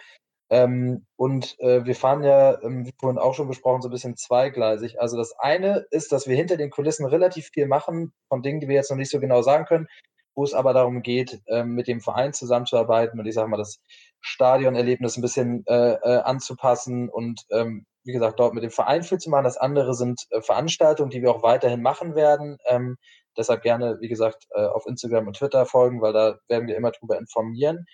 Ähm, 0.49 1.07
und 1.17 1.59
äh, 1.61 1.85
wir 1.85 1.95
fahren 1.95 2.25
ja, 2.25 2.61
ähm, 2.63 2.85
wie 2.85 2.95
vorhin 2.99 3.19
auch 3.19 3.35
schon 3.35 3.47
besprochen, 3.47 3.83
so 3.83 3.89
ein 3.89 3.93
bisschen 3.93 4.17
zweigleisig. 4.17 5.01
Also 5.01 5.17
das 5.17 5.33
eine 5.39 5.87
ist, 5.91 6.13
dass 6.13 6.27
wir 6.27 6.37
hinter 6.37 6.57
den 6.57 6.71
Kulissen 6.71 7.07
relativ 7.07 7.51
viel 7.53 7.67
machen 7.67 8.13
von 8.29 8.43
Dingen, 8.43 8.61
die 8.61 8.69
wir 8.69 8.75
jetzt 8.75 8.91
noch 8.91 8.97
nicht 8.97 9.11
so 9.11 9.21
genau 9.21 9.43
sagen 9.43 9.67
können, 9.67 9.87
wo 10.35 10.45
es 10.45 10.55
aber 10.55 10.73
darum 10.73 11.03
geht, 11.03 11.41
ähm, 11.47 11.71
mit 11.75 11.89
dem 11.89 12.01
Verein 12.01 12.33
zusammenzuarbeiten 12.33 13.19
und 13.19 13.27
ich 13.27 13.35
sage 13.35 13.49
mal, 13.49 13.57
das 13.57 13.81
Stadionerlebnis 14.21 15.17
ein 15.17 15.23
bisschen 15.23 15.65
äh, 15.67 15.95
äh, 15.95 16.21
anzupassen 16.23 17.09
und 17.09 17.43
ähm, 17.51 17.87
wie 18.05 18.13
gesagt, 18.13 18.41
dort 18.41 18.55
mit 18.55 18.63
dem 18.63 18.71
Verein 18.71 19.03
viel 19.03 19.19
zu 19.19 19.29
machen. 19.29 19.45
Das 19.45 19.59
andere 19.59 19.95
sind 19.95 20.27
äh, 20.31 20.41
Veranstaltungen, 20.41 21.11
die 21.11 21.21
wir 21.23 21.31
auch 21.31 21.43
weiterhin 21.43 21.83
machen 21.83 22.15
werden. 22.15 22.59
Ähm, 22.67 22.97
deshalb 23.37 23.63
gerne, 23.63 23.99
wie 24.01 24.09
gesagt, 24.09 24.49
auf 24.53 24.87
Instagram 24.87 25.29
und 25.29 25.37
Twitter 25.37 25.65
folgen, 25.65 26.03
weil 26.03 26.13
da 26.13 26.39
werden 26.49 26.67
wir 26.67 26.77
immer 26.77 26.91
drüber 26.91 27.17
informieren. 27.17 27.87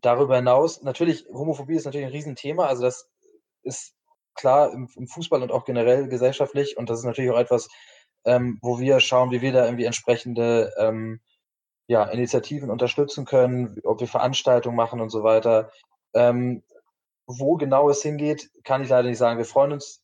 Darüber 0.00 0.36
hinaus, 0.36 0.82
natürlich, 0.82 1.26
Homophobie 1.32 1.74
ist 1.74 1.86
natürlich 1.86 2.06
ein 2.06 2.12
Riesenthema. 2.12 2.66
Also 2.66 2.82
das 2.82 3.08
ist 3.62 3.94
klar 4.34 4.72
im, 4.72 4.88
im 4.96 5.08
Fußball 5.08 5.42
und 5.42 5.50
auch 5.50 5.64
generell 5.64 6.08
gesellschaftlich. 6.08 6.76
Und 6.76 6.88
das 6.90 7.00
ist 7.00 7.04
natürlich 7.04 7.30
auch 7.30 7.38
etwas, 7.38 7.68
ähm, 8.28 8.58
wo 8.62 8.78
wir 8.78 9.00
schauen, 9.00 9.30
wie 9.30 9.40
wir 9.40 9.52
da 9.52 9.64
irgendwie 9.64 9.86
entsprechende 9.86 10.72
ähm, 10.78 11.20
ja, 11.88 12.04
Initiativen 12.04 12.70
unterstützen 12.70 13.24
können, 13.24 13.80
ob 13.84 14.00
wir 14.00 14.08
Veranstaltungen 14.08 14.76
machen 14.76 15.00
und 15.00 15.10
so 15.10 15.22
weiter. 15.22 15.70
Ähm, 16.14 16.62
wo 17.26 17.56
genau 17.56 17.88
es 17.88 18.02
hingeht, 18.02 18.50
kann 18.64 18.82
ich 18.82 18.90
leider 18.90 19.08
nicht 19.08 19.18
sagen. 19.18 19.38
Wir 19.38 19.44
freuen 19.46 19.72
uns, 19.72 20.02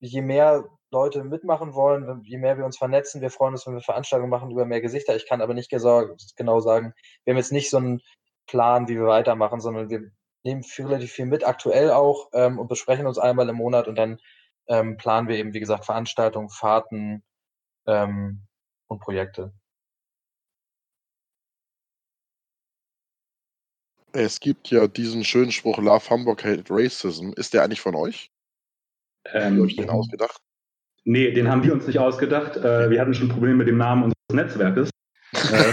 je 0.00 0.22
mehr 0.22 0.64
Leute 0.90 1.24
mitmachen 1.24 1.74
wollen, 1.74 2.22
je 2.24 2.38
mehr 2.38 2.58
wir 2.58 2.66
uns 2.66 2.76
vernetzen. 2.76 3.22
Wir 3.22 3.30
freuen 3.30 3.54
uns, 3.54 3.66
wenn 3.66 3.74
wir 3.74 3.80
Veranstaltungen 3.80 4.30
machen 4.30 4.50
über 4.50 4.66
mehr 4.66 4.82
Gesichter. 4.82 5.16
Ich 5.16 5.26
kann 5.26 5.40
aber 5.40 5.54
nicht 5.54 5.70
genau 5.70 6.60
sagen, 6.60 6.92
wir 7.24 7.32
haben 7.32 7.38
jetzt 7.38 7.52
nicht 7.52 7.70
so 7.70 7.78
einen 7.78 8.02
Plan, 8.46 8.88
wie 8.88 8.96
wir 8.96 9.06
weitermachen, 9.06 9.60
sondern 9.60 9.88
wir 9.88 10.10
nehmen 10.44 10.64
relativ 10.78 11.12
viel 11.12 11.26
mit, 11.26 11.46
aktuell 11.46 11.90
auch, 11.90 12.28
ähm, 12.34 12.58
und 12.58 12.68
besprechen 12.68 13.06
uns 13.06 13.18
einmal 13.18 13.48
im 13.48 13.56
Monat 13.56 13.88
und 13.88 13.96
dann 13.96 14.18
ähm, 14.68 14.96
planen 14.96 15.28
wir 15.28 15.36
eben, 15.36 15.54
wie 15.54 15.60
gesagt, 15.60 15.84
Veranstaltungen, 15.84 16.50
Fahrten 16.50 17.22
ähm, 17.86 18.42
und 18.88 19.00
Projekte. 19.00 19.52
Es 24.12 24.40
gibt 24.40 24.68
ja 24.70 24.86
diesen 24.86 25.24
schönen 25.24 25.52
Spruch, 25.52 25.78
Love 25.78 26.10
Hamburg 26.10 26.44
Hate 26.44 26.64
Racism. 26.68 27.32
Ist 27.36 27.54
der 27.54 27.64
eigentlich 27.64 27.80
von 27.80 27.94
euch? 27.94 28.30
Ähm, 29.24 29.42
Habt 29.42 29.54
ihr 29.54 29.62
euch 29.62 29.76
den 29.76 29.90
ausgedacht? 29.90 30.42
Nee, 31.04 31.32
den 31.32 31.48
haben 31.48 31.64
wir 31.64 31.72
uns 31.72 31.86
nicht 31.86 31.98
ausgedacht. 31.98 32.56
Äh, 32.56 32.90
wir 32.90 33.00
hatten 33.00 33.14
schon 33.14 33.28
Probleme 33.28 33.56
mit 33.56 33.68
dem 33.68 33.78
Namen 33.78 34.04
unseres 34.04 34.16
Netzwerkes. 34.32 34.90
äh, 35.32 35.68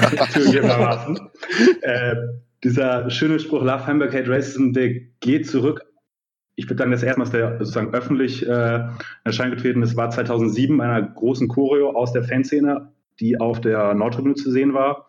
äh, 1.82 2.16
dieser 2.64 3.10
schöne 3.10 3.40
Spruch 3.40 3.62
Love 3.62 3.86
Hamburg 3.86 4.14
Hate 4.14 4.30
Racism, 4.30 4.72
der 4.72 4.94
geht 5.20 5.48
zurück. 5.48 5.86
Ich 6.60 6.70
würde 6.70 6.80
sagen, 6.80 6.92
das 6.92 7.04
erste 7.04 7.20
Mal, 7.20 7.24
dass 7.24 7.32
der 7.32 7.58
sozusagen 7.60 7.94
öffentlich 7.94 8.46
äh, 8.46 8.86
Erschein 9.24 9.52
getreten 9.52 9.82
ist, 9.82 9.96
war 9.96 10.10
2007 10.10 10.78
bei 10.78 10.84
einer 10.84 11.08
großen 11.08 11.48
Choreo 11.48 11.92
aus 11.92 12.12
der 12.12 12.26
Fanszene, 12.26 12.92
die 13.22 13.40
auf 13.40 13.62
der 13.62 13.94
Nordtribüne 13.94 14.36
zu 14.36 14.52
sehen 14.52 14.74
war. 14.74 15.08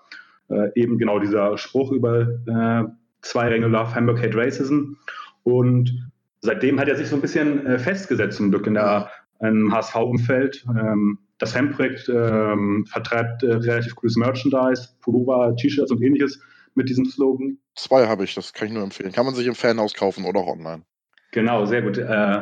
Äh, 0.49 0.71
eben 0.77 0.97
genau 0.97 1.19
dieser 1.19 1.59
Spruch 1.59 1.91
über 1.91 2.21
äh, 2.21 2.85
zwei 3.23 3.49
Ränge 3.49 3.67
Love 3.67 3.97
Hamburg 3.97 4.23
Hate 4.23 4.37
Racism. 4.37 4.95
Und 5.43 6.13
seitdem 6.41 6.79
hat 6.79 6.87
er 6.87 6.95
sich 6.95 7.09
so 7.09 7.17
ein 7.17 7.21
bisschen 7.21 7.67
äh, 7.67 7.81
festgesetzt, 7.81 8.37
zum 8.37 8.51
Glück 8.51 8.69
in 8.69 8.75
der 8.75 9.11
HSV-Umfeld. 9.41 10.65
Ähm, 10.69 11.19
das 11.39 11.53
Fanprojekt 11.53 12.09
ähm, 12.09 12.87
vertreibt 12.87 13.43
äh, 13.43 13.55
relativ 13.55 13.97
cooles 13.97 14.15
Merchandise, 14.15 14.91
Pullover, 15.01 15.57
T-Shirts 15.57 15.91
und 15.91 16.01
ähnliches 16.01 16.41
mit 16.77 16.89
diesem 16.89 17.07
Slogan. 17.07 17.59
Zwei 17.75 18.07
habe 18.07 18.23
ich, 18.23 18.37
das 18.37 18.53
kann 18.53 18.69
ich 18.69 18.75
nur 18.75 18.85
empfehlen. 18.85 19.11
Kann 19.11 19.27
man 19.27 19.35
sich 19.35 19.49
im 19.49 19.57
Fanhaus 19.57 19.95
kaufen 19.95 20.25
oder 20.27 20.41
auch 20.41 20.49
online. 20.49 20.85
Genau, 21.33 21.65
sehr 21.65 21.83
gut. 21.83 21.99
Äh, 21.99 22.41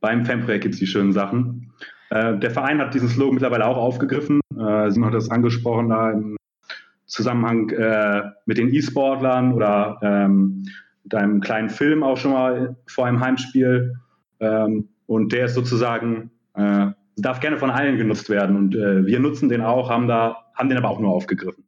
beim 0.00 0.24
Fanprojekt 0.24 0.62
gibt 0.62 0.74
es 0.74 0.80
die 0.80 0.86
schönen 0.86 1.12
Sachen. 1.12 1.72
Äh, 2.10 2.38
der 2.38 2.50
Verein 2.50 2.80
hat 2.80 2.94
diesen 2.94 3.08
Slogan 3.08 3.34
mittlerweile 3.34 3.66
auch 3.66 3.76
aufgegriffen. 3.76 4.40
Äh, 4.56 4.90
Simon 4.90 5.08
hat 5.08 5.14
das 5.14 5.30
angesprochen 5.30 5.88
da 5.88 6.10
im 6.10 6.36
Zusammenhang 7.06 7.70
äh, 7.70 8.22
mit 8.46 8.58
den 8.58 8.72
E-Sportlern 8.72 9.52
oder 9.52 9.98
ähm, 10.02 10.64
mit 11.02 11.14
einem 11.14 11.40
kleinen 11.40 11.68
Film 11.68 12.02
auch 12.02 12.16
schon 12.16 12.32
mal 12.32 12.76
vor 12.86 13.06
einem 13.06 13.20
Heimspiel. 13.20 13.96
Ähm, 14.40 14.88
und 15.06 15.32
der 15.32 15.46
ist 15.46 15.54
sozusagen, 15.54 16.30
äh, 16.54 16.86
darf 17.16 17.40
gerne 17.40 17.58
von 17.58 17.70
allen 17.70 17.98
genutzt 17.98 18.30
werden. 18.30 18.56
Und 18.56 18.74
äh, 18.74 19.06
wir 19.06 19.20
nutzen 19.20 19.48
den 19.48 19.60
auch, 19.60 19.90
haben, 19.90 20.08
da, 20.08 20.36
haben 20.54 20.68
den 20.68 20.78
aber 20.78 20.88
auch 20.90 21.00
nur 21.00 21.12
aufgegriffen. 21.12 21.63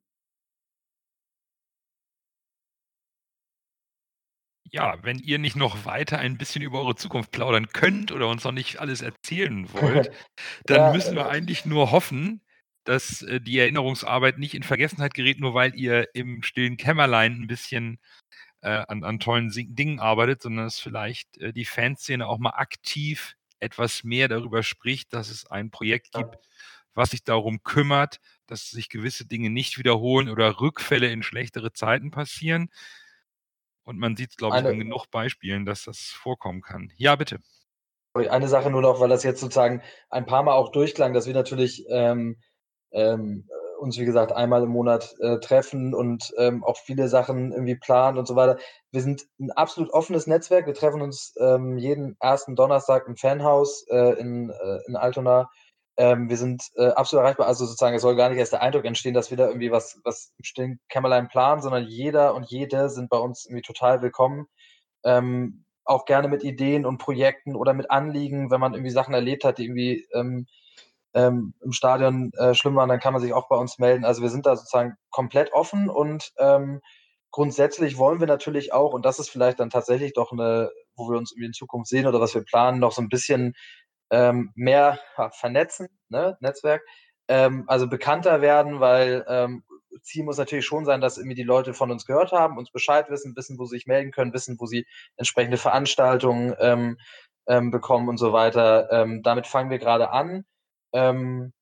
Ja, 4.76 4.98
wenn 5.02 5.18
ihr 5.20 5.38
nicht 5.38 5.56
noch 5.56 5.86
weiter 5.86 6.18
ein 6.18 6.36
bisschen 6.36 6.60
über 6.62 6.80
eure 6.80 6.96
Zukunft 6.96 7.30
plaudern 7.30 7.68
könnt 7.72 8.12
oder 8.12 8.28
uns 8.28 8.44
noch 8.44 8.52
nicht 8.52 8.78
alles 8.78 9.00
erzählen 9.00 9.72
wollt, 9.72 10.10
dann 10.66 10.90
Ja, 10.90 10.90
müssen 10.90 11.16
wir 11.16 11.28
äh, 11.28 11.30
eigentlich 11.30 11.64
nur 11.64 11.92
hoffen, 11.92 12.42
dass 12.84 13.22
äh, 13.22 13.40
die 13.40 13.58
Erinnerungsarbeit 13.58 14.38
nicht 14.38 14.54
in 14.54 14.62
Vergessenheit 14.62 15.14
gerät, 15.14 15.40
nur 15.40 15.54
weil 15.54 15.74
ihr 15.76 16.14
im 16.14 16.42
stillen 16.42 16.76
Kämmerlein 16.76 17.40
ein 17.42 17.46
bisschen 17.46 17.98
äh, 18.62 18.84
an, 18.88 19.04
an 19.04 19.20
tollen 19.20 19.50
Dingen 19.54 20.00
arbeitet, 20.00 20.42
sondern 20.42 20.66
dass 20.66 20.80
vielleicht 20.80 21.38
äh, 21.38 21.52
die 21.52 21.64
Fanszene 21.66 22.26
auch 22.28 22.38
mal 22.38 22.50
aktiv 22.50 23.36
etwas 23.60 24.04
mehr 24.04 24.28
darüber 24.28 24.62
spricht, 24.62 25.12
dass 25.14 25.30
es 25.30 25.46
ein 25.46 25.70
Projekt 25.70 26.12
gibt, 26.12 26.36
was 26.94 27.10
sich 27.10 27.24
darum 27.24 27.62
kümmert, 27.64 28.20
dass 28.46 28.70
sich 28.70 28.88
gewisse 28.90 29.26
Dinge 29.26 29.50
nicht 29.50 29.78
wiederholen 29.78 30.28
oder 30.30 30.60
Rückfälle 30.60 31.10
in 31.12 31.22
schlechtere 31.22 31.72
Zeiten 31.72 32.10
passieren. 32.10 32.70
Und 33.86 33.98
man 33.98 34.16
sieht, 34.16 34.36
glaube 34.36 34.58
ich, 34.58 34.64
an 34.64 34.78
genug 34.78 35.10
Beispielen, 35.10 35.64
dass 35.64 35.84
das 35.84 35.98
vorkommen 35.98 36.60
kann. 36.60 36.92
Ja, 36.96 37.14
bitte. 37.14 37.38
Eine 38.14 38.48
Sache 38.48 38.70
nur 38.70 38.82
noch, 38.82 38.98
weil 39.00 39.08
das 39.08 39.22
jetzt 39.22 39.40
sozusagen 39.40 39.80
ein 40.10 40.26
paar 40.26 40.42
Mal 40.42 40.54
auch 40.54 40.72
durchklang, 40.72 41.12
dass 41.12 41.26
wir 41.26 41.34
natürlich 41.34 41.86
ähm, 41.88 42.36
ähm, 42.90 43.48
uns, 43.78 43.96
wie 43.98 44.04
gesagt, 44.04 44.32
einmal 44.32 44.64
im 44.64 44.70
Monat 44.70 45.14
äh, 45.20 45.38
treffen 45.38 45.94
und 45.94 46.32
ähm, 46.36 46.64
auch 46.64 46.78
viele 46.78 47.08
Sachen 47.08 47.52
irgendwie 47.52 47.76
planen 47.76 48.18
und 48.18 48.26
so 48.26 48.34
weiter. 48.34 48.58
Wir 48.90 49.02
sind 49.02 49.26
ein 49.38 49.52
absolut 49.52 49.92
offenes 49.92 50.26
Netzwerk. 50.26 50.66
Wir 50.66 50.74
treffen 50.74 51.00
uns 51.00 51.34
ähm, 51.38 51.78
jeden 51.78 52.16
ersten 52.20 52.56
Donnerstag 52.56 53.06
im 53.06 53.16
Fanhaus 53.16 53.86
äh, 53.88 54.18
in, 54.18 54.50
äh, 54.50 54.78
in 54.88 54.96
Altona. 54.96 55.48
Ähm, 55.96 56.28
wir 56.28 56.36
sind 56.36 56.62
äh, 56.76 56.88
absolut 56.88 57.24
erreichbar. 57.24 57.46
Also 57.46 57.64
sozusagen, 57.64 57.96
es 57.96 58.02
soll 58.02 58.16
gar 58.16 58.28
nicht 58.28 58.38
erst 58.38 58.52
der 58.52 58.62
Eindruck 58.62 58.84
entstehen, 58.84 59.14
dass 59.14 59.30
wir 59.30 59.36
da 59.36 59.46
irgendwie 59.46 59.70
was, 59.70 60.00
was 60.04 60.32
im 60.38 60.44
stillen 60.44 60.80
Kämmerlein 60.88 61.28
planen, 61.28 61.62
sondern 61.62 61.84
jeder 61.84 62.34
und 62.34 62.50
jede 62.50 62.90
sind 62.90 63.08
bei 63.08 63.18
uns 63.18 63.46
irgendwie 63.46 63.62
total 63.62 64.02
willkommen. 64.02 64.46
Ähm, 65.04 65.64
auch 65.84 66.04
gerne 66.04 66.28
mit 66.28 66.44
Ideen 66.44 66.84
und 66.84 66.98
Projekten 66.98 67.54
oder 67.56 67.72
mit 67.72 67.90
Anliegen, 67.90 68.50
wenn 68.50 68.60
man 68.60 68.74
irgendwie 68.74 68.90
Sachen 68.90 69.14
erlebt 69.14 69.44
hat, 69.44 69.58
die 69.58 69.64
irgendwie 69.64 70.06
ähm, 70.12 70.46
ähm, 71.14 71.54
im 71.62 71.72
Stadion 71.72 72.30
äh, 72.36 72.54
schlimm 72.54 72.76
waren, 72.76 72.88
dann 72.88 73.00
kann 73.00 73.14
man 73.14 73.22
sich 73.22 73.32
auch 73.32 73.48
bei 73.48 73.56
uns 73.56 73.78
melden. 73.78 74.04
Also 74.04 74.20
wir 74.20 74.28
sind 74.28 74.44
da 74.46 74.56
sozusagen 74.56 74.96
komplett 75.10 75.52
offen 75.52 75.88
und 75.88 76.32
ähm, 76.38 76.80
grundsätzlich 77.30 77.96
wollen 77.96 78.20
wir 78.20 78.26
natürlich 78.26 78.72
auch, 78.72 78.92
und 78.92 79.04
das 79.06 79.18
ist 79.18 79.30
vielleicht 79.30 79.60
dann 79.60 79.70
tatsächlich 79.70 80.12
doch 80.12 80.32
eine, 80.32 80.70
wo 80.94 81.08
wir 81.08 81.16
uns 81.16 81.32
irgendwie 81.32 81.46
in 81.46 81.52
Zukunft 81.52 81.88
sehen 81.88 82.06
oder 82.06 82.20
was 82.20 82.34
wir 82.34 82.42
planen, 82.42 82.80
noch 82.80 82.92
so 82.92 83.00
ein 83.00 83.08
bisschen 83.08 83.54
ähm, 84.10 84.52
mehr 84.54 84.98
vernetzen, 85.32 85.88
ne? 86.08 86.36
Netzwerk, 86.40 86.82
ähm, 87.28 87.64
also 87.66 87.88
bekannter 87.88 88.40
werden, 88.40 88.80
weil 88.80 89.24
ähm, 89.28 89.64
Ziel 90.02 90.24
muss 90.24 90.38
natürlich 90.38 90.66
schon 90.66 90.84
sein, 90.84 91.00
dass 91.00 91.18
irgendwie 91.18 91.34
die 91.34 91.42
Leute 91.42 91.74
von 91.74 91.90
uns 91.90 92.06
gehört 92.06 92.32
haben, 92.32 92.58
uns 92.58 92.70
Bescheid 92.70 93.10
wissen, 93.10 93.36
wissen, 93.36 93.58
wo 93.58 93.64
sie 93.64 93.76
sich 93.76 93.86
melden 93.86 94.12
können, 94.12 94.32
wissen, 94.32 94.56
wo 94.58 94.66
sie 94.66 94.86
entsprechende 95.16 95.56
Veranstaltungen 95.56 96.54
ähm, 96.60 96.98
ähm, 97.48 97.70
bekommen 97.70 98.08
und 98.08 98.18
so 98.18 98.32
weiter. 98.32 98.90
Ähm, 98.90 99.22
damit 99.22 99.46
fangen 99.46 99.70
wir 99.70 99.78
gerade 99.78 100.10
an, 100.10 100.44
ähm, 100.92 101.52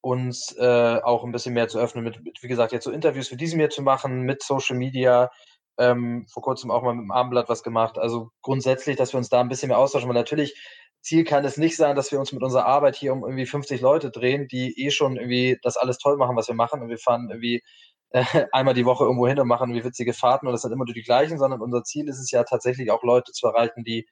uns 0.00 0.56
äh, 0.56 1.00
auch 1.02 1.24
ein 1.24 1.32
bisschen 1.32 1.54
mehr 1.54 1.68
zu 1.68 1.78
öffnen, 1.78 2.04
mit, 2.04 2.22
mit, 2.22 2.42
wie 2.42 2.48
gesagt, 2.48 2.72
jetzt 2.72 2.84
so 2.84 2.92
Interviews 2.92 3.30
wie 3.30 3.36
diesem 3.36 3.58
hier 3.58 3.70
zu 3.70 3.82
machen, 3.82 4.22
mit 4.22 4.42
Social 4.42 4.76
Media, 4.76 5.30
ähm, 5.78 6.26
vor 6.32 6.42
kurzem 6.42 6.70
auch 6.70 6.82
mal 6.82 6.94
mit 6.94 7.04
dem 7.04 7.12
Abendblatt 7.12 7.48
was 7.48 7.62
gemacht. 7.62 7.98
Also 7.98 8.30
grundsätzlich, 8.42 8.96
dass 8.96 9.12
wir 9.12 9.18
uns 9.18 9.28
da 9.28 9.40
ein 9.40 9.48
bisschen 9.48 9.68
mehr 9.68 9.78
austauschen, 9.78 10.08
weil 10.08 10.14
natürlich 10.14 10.56
Ziel 11.02 11.24
kann 11.24 11.44
es 11.44 11.56
nicht 11.56 11.76
sein, 11.76 11.96
dass 11.96 12.12
wir 12.12 12.18
uns 12.18 12.32
mit 12.32 12.42
unserer 12.42 12.66
Arbeit 12.66 12.96
hier 12.96 13.12
um 13.12 13.24
irgendwie 13.24 13.46
50 13.46 13.80
Leute 13.80 14.10
drehen, 14.10 14.48
die 14.48 14.84
eh 14.84 14.90
schon 14.90 15.16
irgendwie 15.16 15.58
das 15.62 15.76
alles 15.76 15.98
toll 15.98 16.16
machen, 16.16 16.36
was 16.36 16.48
wir 16.48 16.54
machen. 16.54 16.82
Und 16.82 16.88
wir 16.88 16.98
fahren 16.98 17.28
irgendwie 17.30 17.62
äh, 18.10 18.24
einmal 18.52 18.74
die 18.74 18.86
Woche 18.86 19.04
irgendwo 19.04 19.26
hin 19.28 19.38
und 19.40 19.48
machen 19.48 19.70
irgendwie 19.70 19.86
witzige 19.86 20.12
Fahrten 20.14 20.46
und 20.46 20.52
das 20.52 20.62
sind 20.62 20.72
immer 20.72 20.84
nur 20.84 20.94
die 20.94 21.02
gleichen, 21.02 21.38
sondern 21.38 21.60
unser 21.60 21.84
Ziel 21.84 22.08
ist 22.08 22.18
es 22.18 22.30
ja 22.30 22.44
tatsächlich 22.44 22.90
auch 22.90 23.02
Leute 23.02 23.32
zu 23.32 23.46
erreichen, 23.46 23.84
die 23.84 24.06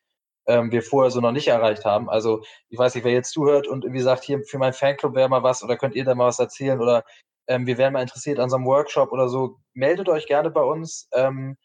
ähm, 0.46 0.70
wir 0.72 0.82
vorher 0.82 1.10
so 1.10 1.20
noch 1.20 1.32
nicht 1.32 1.48
erreicht 1.48 1.84
haben. 1.84 2.08
Also 2.10 2.42
ich 2.68 2.78
weiß 2.78 2.94
nicht, 2.94 3.04
wer 3.04 3.12
jetzt 3.12 3.32
zuhört 3.32 3.66
und 3.66 3.84
irgendwie 3.84 4.02
sagt, 4.02 4.24
hier 4.24 4.42
für 4.44 4.58
meinen 4.58 4.72
Fanclub 4.74 5.14
wäre 5.14 5.28
mal 5.28 5.42
was 5.42 5.62
oder 5.62 5.76
könnt 5.76 5.94
ihr 5.94 6.04
da 6.04 6.14
mal 6.14 6.26
was 6.26 6.38
erzählen 6.38 6.80
oder 6.80 7.04
ähm, 7.48 7.66
wir 7.66 7.78
wären 7.78 7.92
mal 7.92 8.02
interessiert 8.02 8.38
an 8.38 8.50
so 8.50 8.56
einem 8.56 8.66
Workshop 8.66 9.12
oder 9.12 9.28
so, 9.28 9.58
meldet 9.74 10.08
euch 10.08 10.26
gerne 10.26 10.50
bei 10.50 10.62
uns. 10.62 11.08
Ähm, 11.12 11.56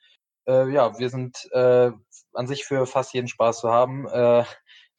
äh, 0.48 0.70
ja, 0.70 0.98
wir 1.00 1.10
sind 1.10 1.50
äh, 1.54 1.92
an 2.34 2.48
sich 2.48 2.66
für 2.66 2.86
fast 2.86 3.14
jeden 3.14 3.28
Spaß 3.28 3.60
zu 3.60 3.72
haben. 3.72 4.08
Äh, 4.08 4.46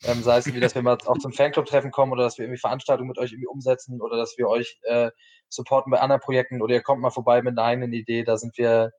ähm, 0.04 0.22
sei 0.22 0.38
es 0.38 0.46
irgendwie, 0.46 0.60
dass 0.60 0.74
wir 0.74 0.82
mal 0.82 0.98
auch 1.06 1.18
zum 1.18 1.32
Fanclub-Treffen 1.32 1.90
kommen 1.90 2.12
oder 2.12 2.24
dass 2.24 2.38
wir 2.38 2.44
irgendwie 2.44 2.60
Veranstaltungen 2.60 3.08
mit 3.08 3.18
euch 3.18 3.32
irgendwie 3.32 3.46
umsetzen 3.46 4.00
oder 4.00 4.16
dass 4.16 4.36
wir 4.36 4.48
euch 4.48 4.78
äh, 4.82 5.10
supporten 5.48 5.90
bei 5.90 6.00
anderen 6.00 6.20
Projekten 6.20 6.62
oder 6.62 6.74
ihr 6.74 6.82
kommt 6.82 7.00
mal 7.00 7.10
vorbei 7.10 7.42
mit 7.42 7.58
einer 7.58 7.66
eigenen 7.66 7.92
Idee. 7.92 8.24
Da 8.24 8.36
sind 8.36 8.58
wir 8.58 8.92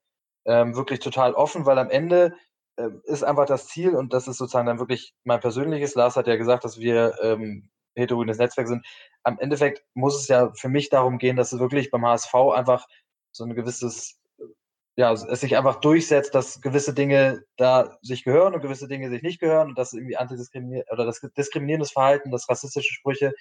ähm, 0.46 0.76
wirklich 0.76 1.00
total 1.00 1.34
offen, 1.34 1.66
weil 1.66 1.78
am 1.78 1.90
Ende 1.90 2.36
äh, 2.78 2.90
ist 3.06 3.24
einfach 3.24 3.46
das 3.46 3.68
Ziel 3.68 3.96
und 3.96 4.14
das 4.14 4.28
ist 4.28 4.38
sozusagen 4.38 4.68
dann 4.68 4.80
wirklich 4.80 5.14
mein 5.24 5.40
persönliches. 5.40 5.96
Lars 5.96 6.16
hat 6.16 6.28
ja 6.28 6.36
gesagt, 6.36 6.64
dass 6.64 6.80
wir 6.80 7.16
ähm, 7.22 7.70
heterogenes 7.96 8.38
Netzwerk 8.38 8.68
sind. 8.68 8.86
Am 9.24 9.40
Endeffekt 9.40 9.84
muss 9.94 10.20
es 10.20 10.28
ja 10.28 10.52
für 10.56 10.70
mich 10.70 10.90
darum 10.90 11.18
gehen, 11.18 11.36
dass 11.36 11.54
es 11.54 11.60
wirklich 11.60 11.92
beim 11.92 12.06
HSV 12.06 12.34
einfach 12.54 12.88
so 13.32 13.44
ein 13.44 13.56
gewisses 13.56 14.20
ja, 14.96 15.12
es 15.12 15.42
sich 15.42 15.58
einfach 15.58 15.78
durchsetzt, 15.82 16.36
dass 16.36 16.62
gewisse 16.62 16.94
Dinge 16.94 17.44
da 17.58 17.98
sich 18.02 18.24
gehören 18.24 18.54
und 18.54 18.62
gewisse 18.62 18.88
Dinge 18.88 19.10
sich 19.10 19.24
nicht 19.24 19.40
gehören 19.40 19.70
und 19.70 19.78
dass 19.78 19.94
irgendwie 19.94 20.18
antidiskriminiert 20.18 20.92
oder 20.92 21.06
das 21.06 21.20
diskriminierendes 21.36 21.92
Verhalten, 21.92 22.32
das 22.32 22.48
rassistische 22.48 22.94
Sprüche, 22.94 23.34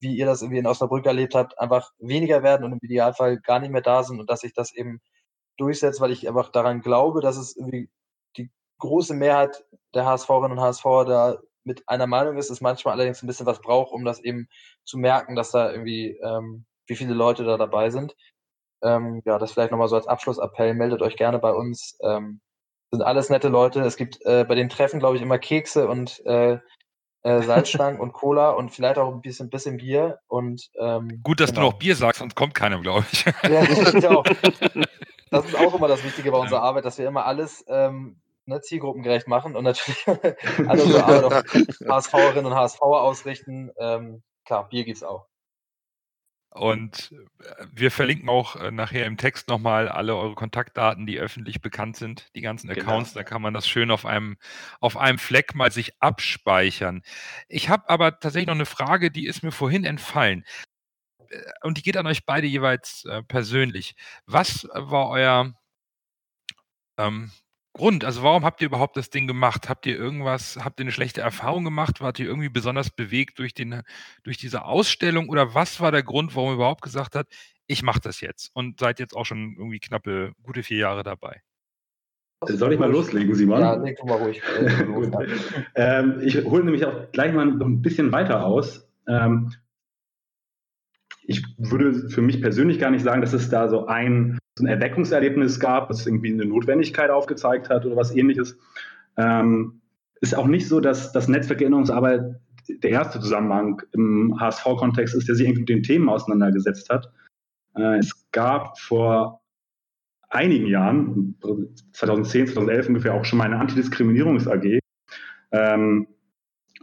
wie 0.00 0.16
ihr 0.16 0.26
das 0.26 0.42
irgendwie 0.42 0.60
in 0.60 0.66
Osnabrück 0.66 1.04
erlebt 1.06 1.34
habt, 1.34 1.58
einfach 1.58 1.90
weniger 1.98 2.42
werden 2.42 2.64
und 2.64 2.72
im 2.72 2.78
Idealfall 2.82 3.38
gar 3.40 3.60
nicht 3.60 3.70
mehr 3.70 3.82
da 3.82 4.02
sind 4.02 4.18
und 4.20 4.30
dass 4.30 4.40
sich 4.40 4.54
das 4.54 4.74
eben 4.74 5.00
durchsetzt, 5.58 6.00
weil 6.00 6.10
ich 6.10 6.26
einfach 6.28 6.50
daran 6.50 6.80
glaube, 6.80 7.20
dass 7.20 7.36
es 7.36 7.56
irgendwie 7.56 7.90
die 8.36 8.50
große 8.78 9.14
Mehrheit 9.14 9.64
der 9.94 10.06
HSVerinnen 10.06 10.58
und 10.58 10.64
HSVer 10.64 11.04
da 11.04 11.38
mit 11.64 11.88
einer 11.88 12.06
Meinung 12.06 12.36
ist, 12.38 12.50
es 12.50 12.60
manchmal 12.60 12.94
allerdings 12.94 13.22
ein 13.22 13.26
bisschen 13.26 13.46
was 13.46 13.60
braucht, 13.60 13.92
um 13.92 14.04
das 14.04 14.20
eben 14.20 14.48
zu 14.84 14.98
merken, 14.98 15.34
dass 15.36 15.50
da 15.50 15.70
irgendwie, 15.70 16.18
ähm, 16.22 16.66
wie 16.86 16.96
viele 16.96 17.14
Leute 17.14 17.44
da 17.44 17.56
dabei 17.56 17.90
sind. 17.90 18.14
Ähm, 18.82 19.22
ja, 19.24 19.38
das 19.38 19.52
vielleicht 19.52 19.70
nochmal 19.70 19.88
so 19.88 19.96
als 19.96 20.06
Abschlussappell. 20.06 20.74
Meldet 20.74 21.02
euch 21.02 21.16
gerne 21.16 21.38
bei 21.38 21.52
uns. 21.52 21.98
Ähm, 22.02 22.40
sind 22.90 23.02
alles 23.02 23.30
nette 23.30 23.48
Leute. 23.48 23.80
Es 23.80 23.96
gibt 23.96 24.24
äh, 24.24 24.44
bei 24.44 24.54
den 24.54 24.68
Treffen, 24.68 25.00
glaube 25.00 25.16
ich, 25.16 25.22
immer 25.22 25.38
Kekse 25.38 25.88
und 25.88 26.24
äh, 26.26 26.58
äh, 27.24 27.42
Salzstangen 27.42 28.00
und 28.00 28.12
Cola 28.12 28.50
und 28.50 28.70
vielleicht 28.70 28.98
auch 28.98 29.12
ein 29.12 29.22
bisschen, 29.22 29.50
bisschen 29.50 29.78
Bier. 29.78 30.20
Und, 30.28 30.68
ähm, 30.78 31.20
Gut, 31.22 31.40
dass 31.40 31.50
genau. 31.50 31.62
du 31.62 31.66
noch 31.70 31.78
Bier 31.78 31.96
sagst, 31.96 32.20
sonst 32.20 32.34
kommt 32.34 32.54
keiner, 32.54 32.80
glaube 32.80 33.04
ich. 33.10 33.24
Ja, 33.42 33.62
ich 33.62 34.06
auch. 34.06 34.24
Das 35.30 35.46
ist 35.46 35.56
auch 35.56 35.74
immer 35.74 35.88
das 35.88 36.04
Wichtige 36.04 36.30
bei 36.30 36.38
unserer 36.38 36.62
Arbeit, 36.62 36.84
dass 36.84 36.96
wir 36.96 37.08
immer 37.08 37.26
alles 37.26 37.64
ähm, 37.66 38.20
ne, 38.46 38.60
zielgruppengerecht 38.60 39.26
machen 39.26 39.56
und 39.56 39.64
natürlich 39.64 40.06
alle 40.68 40.84
unsere 40.84 41.04
Arbeit 41.04 41.24
auf 41.24 41.44
HSVerinnen 41.88 42.46
und 42.46 42.54
HSV 42.54 42.80
ausrichten. 42.80 43.72
Ähm, 43.76 44.22
klar, 44.44 44.68
Bier 44.68 44.84
gibt's 44.84 45.02
auch. 45.02 45.26
Und 46.54 47.12
äh, 47.40 47.66
wir 47.72 47.90
verlinken 47.90 48.28
auch 48.28 48.54
äh, 48.54 48.70
nachher 48.70 49.06
im 49.06 49.16
Text 49.16 49.48
nochmal 49.48 49.88
alle 49.88 50.16
eure 50.16 50.36
Kontaktdaten, 50.36 51.04
die 51.04 51.18
öffentlich 51.18 51.60
bekannt 51.60 51.96
sind, 51.96 52.28
die 52.36 52.42
ganzen 52.42 52.68
Genau. 52.68 52.80
Accounts. 52.92 53.12
Da 53.12 53.24
kann 53.24 53.42
man 53.42 53.54
das 53.54 53.66
schön 53.68 53.90
auf 53.90 54.06
einem, 54.06 54.36
auf 54.80 54.96
einem 54.96 55.18
Fleck 55.18 55.56
mal 55.56 55.72
sich 55.72 56.00
abspeichern. 56.00 57.02
Ich 57.48 57.68
habe 57.70 57.88
aber 57.88 58.20
tatsächlich 58.20 58.46
noch 58.46 58.54
eine 58.54 58.66
Frage, 58.66 59.10
die 59.10 59.26
ist 59.26 59.42
mir 59.42 59.50
vorhin 59.50 59.84
entfallen. 59.84 60.44
Äh, 61.30 61.40
Und 61.62 61.78
die 61.78 61.82
geht 61.82 61.96
an 61.96 62.06
euch 62.06 62.24
beide 62.26 62.46
jeweils 62.46 63.04
äh, 63.06 63.22
persönlich. 63.24 63.96
Was 64.26 64.68
war 64.72 65.08
euer 65.10 65.54
ähm, 66.98 67.32
Grund? 67.74 68.04
Also 68.04 68.22
warum 68.22 68.44
habt 68.44 68.62
ihr 68.62 68.66
überhaupt 68.66 68.96
das 68.96 69.10
Ding 69.10 69.26
gemacht? 69.26 69.68
Habt 69.68 69.84
ihr 69.84 69.96
irgendwas, 69.96 70.58
habt 70.64 70.80
ihr 70.80 70.84
eine 70.84 70.92
schlechte 70.92 71.20
Erfahrung 71.20 71.64
gemacht? 71.64 72.00
Wart 72.00 72.18
ihr 72.20 72.26
irgendwie 72.26 72.48
besonders 72.48 72.90
bewegt 72.90 73.38
durch, 73.40 73.52
den, 73.52 73.82
durch 74.22 74.38
diese 74.38 74.64
Ausstellung? 74.64 75.28
Oder 75.28 75.54
was 75.54 75.80
war 75.80 75.90
der 75.90 76.04
Grund, 76.04 76.34
warum 76.36 76.50
ihr 76.50 76.54
überhaupt 76.54 76.82
gesagt 76.82 77.16
habt, 77.16 77.34
ich 77.66 77.82
mache 77.82 78.00
das 78.00 78.20
jetzt 78.20 78.50
und 78.54 78.78
seid 78.78 79.00
jetzt 79.00 79.14
auch 79.14 79.26
schon 79.26 79.56
irgendwie 79.58 79.80
knappe, 79.80 80.32
gute 80.42 80.62
vier 80.62 80.78
Jahre 80.78 81.02
dabei? 81.02 81.42
Soll 82.46 82.74
ich 82.74 82.78
mal 82.78 82.90
loslegen, 82.90 83.34
Simon? 83.34 83.60
Ja, 83.60 83.74
leg 83.74 83.96
du 83.98 84.06
mal 84.06 84.18
ruhig. 84.18 84.40
Äh, 85.74 85.98
ähm, 86.00 86.20
ich 86.22 86.44
hole 86.44 86.64
nämlich 86.64 86.84
auch 86.84 87.10
gleich 87.10 87.32
mal 87.32 87.46
noch 87.46 87.66
ein 87.66 87.82
bisschen 87.82 88.12
weiter 88.12 88.44
aus. 88.44 88.88
Ähm, 89.08 89.52
ich 91.22 91.42
würde 91.58 92.08
für 92.10 92.22
mich 92.22 92.40
persönlich 92.40 92.78
gar 92.78 92.90
nicht 92.90 93.02
sagen, 93.02 93.20
dass 93.20 93.32
es 93.32 93.48
da 93.48 93.68
so 93.68 93.86
ein, 93.86 94.38
so 94.56 94.64
ein 94.64 94.68
Erweckungserlebnis 94.68 95.58
gab, 95.58 95.90
was 95.90 96.06
irgendwie 96.06 96.32
eine 96.32 96.44
Notwendigkeit 96.44 97.10
aufgezeigt 97.10 97.68
hat 97.68 97.84
oder 97.84 97.96
was 97.96 98.14
ähnliches. 98.14 98.56
Ähm, 99.16 99.80
ist 100.20 100.36
auch 100.36 100.46
nicht 100.46 100.68
so, 100.68 100.80
dass 100.80 101.12
das 101.12 101.28
Netzwerkerinnerungsarbeit 101.28 102.40
der 102.68 102.90
erste 102.90 103.20
Zusammenhang 103.20 103.82
im 103.92 104.38
HSV-Kontext 104.40 105.14
ist, 105.14 105.28
der 105.28 105.34
sich 105.34 105.52
mit 105.54 105.68
den 105.68 105.82
Themen 105.82 106.08
auseinandergesetzt 106.08 106.88
hat. 106.88 107.12
Äh, 107.76 107.98
es 107.98 108.30
gab 108.30 108.78
vor 108.78 109.42
einigen 110.30 110.66
Jahren, 110.66 111.36
2010, 111.92 112.48
2011 112.48 112.88
ungefähr, 112.88 113.14
auch 113.14 113.24
schon 113.24 113.38
mal 113.38 113.44
eine 113.44 113.58
Antidiskriminierungs-AG, 113.58 114.78
ähm, 115.52 116.06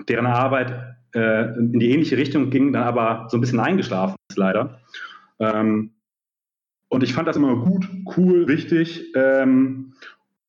deren 0.08 0.26
Arbeit 0.26 0.98
äh, 1.14 1.54
in 1.56 1.80
die 1.80 1.92
ähnliche 1.92 2.18
Richtung 2.18 2.50
ging, 2.50 2.72
dann 2.74 2.84
aber 2.84 3.28
so 3.30 3.38
ein 3.38 3.42
bisschen 3.42 3.60
eingeschlafen 3.60 4.16
ist, 4.30 4.38
leider. 4.38 4.80
Ähm, 5.40 5.94
und 6.92 7.04
ich 7.04 7.14
fand 7.14 7.28
das 7.28 7.38
immer 7.38 7.56
gut, 7.56 7.88
cool, 8.18 8.50
wichtig 8.50 9.14
ähm, 9.16 9.94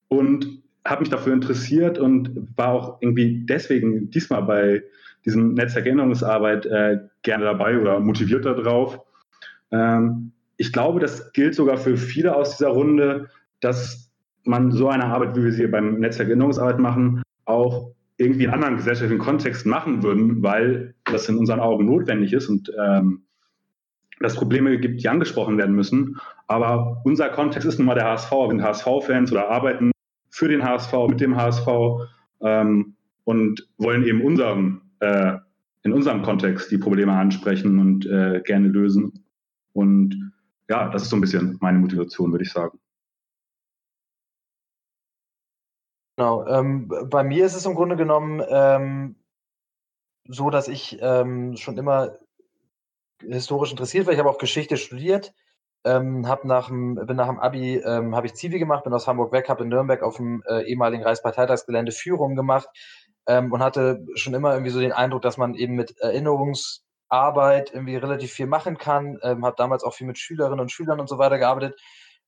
und 0.09 0.61
habe 0.84 1.03
mich 1.03 1.09
dafür 1.09 1.32
interessiert 1.32 2.01
und 2.01 2.49
war 2.57 2.68
auch 2.68 2.99
irgendwie 3.01 3.47
deswegen 3.49 4.11
diesmal 4.11 4.43
bei 4.43 4.82
diesem 5.24 5.55
Netzwerkänderungsarbeit 5.55 6.66
äh, 6.66 6.99
gerne 7.22 7.45
dabei 7.45 7.78
oder 7.78 8.01
motiviert 8.01 8.45
darauf. 8.45 8.99
Ähm, 9.70 10.32
ich 10.57 10.72
glaube, 10.72 10.99
das 10.99 11.32
gilt 11.32 11.55
sogar 11.55 11.76
für 11.76 11.97
viele 11.97 12.34
aus 12.34 12.57
dieser 12.57 12.70
Runde, 12.70 13.28
dass 13.61 14.11
man 14.43 14.72
so 14.72 14.88
eine 14.88 15.05
Arbeit, 15.05 15.36
wie 15.36 15.45
wir 15.45 15.53
sie 15.53 15.68
beim 15.68 16.01
Netzwerkänderungsarbeit 16.01 16.80
machen, 16.80 17.22
auch 17.45 17.93
irgendwie 18.16 18.45
in 18.45 18.51
anderen 18.51 18.76
gesellschaftlichen 18.76 19.22
Kontexten 19.22 19.70
machen 19.70 20.03
würden, 20.03 20.43
weil 20.43 20.95
das 21.05 21.28
in 21.28 21.38
unseren 21.38 21.61
Augen 21.61 21.86
notwendig 21.86 22.32
ist 22.32 22.49
und 22.49 22.72
ähm, 22.84 23.22
dass 24.23 24.37
Probleme 24.37 24.79
gibt, 24.79 25.03
die 25.03 25.09
angesprochen 25.09 25.59
werden 25.59 25.75
müssen. 25.75 26.18
Aber 26.47 27.01
unser 27.05 27.29
Kontext 27.29 27.66
ist 27.66 27.79
nun 27.79 27.87
mal 27.87 27.95
der 27.95 28.05
HSV. 28.05 28.31
Wir 28.31 28.49
sind 28.49 28.62
HSV-Fans 28.62 29.33
oder 29.33 29.49
arbeiten 29.49 29.93
für 30.31 30.49
den 30.49 30.64
HSV, 30.64 30.93
mit 31.09 31.20
dem 31.20 31.37
HSV 31.37 31.68
ähm, 32.41 32.97
und 33.25 33.68
wollen 33.79 34.05
eben 34.05 34.23
unseren, 34.23 34.83
äh, 35.01 35.37
in 35.83 35.93
unserem 35.93 36.23
Kontext 36.23 36.70
die 36.70 36.79
Probleme 36.79 37.12
ansprechen 37.12 37.79
und 37.79 38.07
äh, 38.07 38.41
gerne 38.45 38.68
lösen. 38.68 39.25
Und 39.73 40.33
ja, 40.68 40.89
das 40.89 41.03
ist 41.03 41.11
so 41.11 41.16
ein 41.16 41.20
bisschen 41.20 41.59
meine 41.61 41.79
Motivation, 41.79 42.33
würde 42.33 42.45
ich 42.45 42.53
sagen. 42.53 42.79
Genau. 46.16 46.47
Ähm, 46.47 46.89
bei 47.11 47.25
mir 47.25 47.47
ist 47.47 47.55
es 47.55 47.66
im 47.66 47.75
Grunde 47.75 47.97
genommen 47.97 48.43
ähm, 48.49 49.16
so, 50.29 50.51
dass 50.51 50.68
ich 50.68 50.99
ähm, 51.01 51.57
schon 51.57 51.79
immer 51.79 52.18
historisch 53.29 53.70
interessiert 53.70 54.07
war. 54.07 54.12
Ich 54.12 54.18
habe 54.18 54.31
auch 54.31 54.39
Geschichte 54.39 54.77
studiert, 54.77 55.33
ähm, 55.85 56.29
hab 56.29 56.45
nach 56.45 56.68
dem, 56.68 56.95
bin 56.95 57.16
nach 57.16 57.29
dem 57.29 57.39
Abi, 57.39 57.77
ähm, 57.77 58.14
habe 58.14 58.27
ich 58.27 58.35
Zivi 58.35 58.59
gemacht, 58.59 58.85
bin 58.85 58.93
aus 58.93 59.09
Hamburg 59.09 59.33
weg, 59.33 59.49
habe 59.49 59.64
in 59.64 59.68
Nürnberg 59.68 60.03
auf 60.03 60.16
dem 60.16 60.43
äh, 60.47 60.62
ehemaligen 60.62 61.03
Reichsparteitagsgelände 61.03 61.93
Führung 61.93 62.37
gemacht 62.37 62.68
ähm, 63.27 63.53
und 63.53 63.62
hatte 63.62 64.05
schon 64.14 64.35
immer 64.35 64.53
irgendwie 64.53 64.70
so 64.70 64.81
den 64.81 64.93
Eindruck, 64.93 65.23
dass 65.23 65.37
man 65.37 65.55
eben 65.55 65.75
mit 65.75 65.99
Erinnerungsarbeit 65.99 67.73
irgendwie 67.73 67.97
relativ 67.97 68.33
viel 68.33 68.47
machen 68.47 68.79
kann. 68.79 69.18
Ähm, 69.23 69.45
habe 69.45 69.57
damals 69.57 69.85
auch 69.85 69.95
viel 69.95 70.07
mit 70.07 70.18
Schülerinnen 70.18 70.61
und 70.61 70.70
Schülern 70.73 71.01
und 71.01 71.09
so 71.09 71.18
weiter 71.18 71.39
gearbeitet 71.39 71.81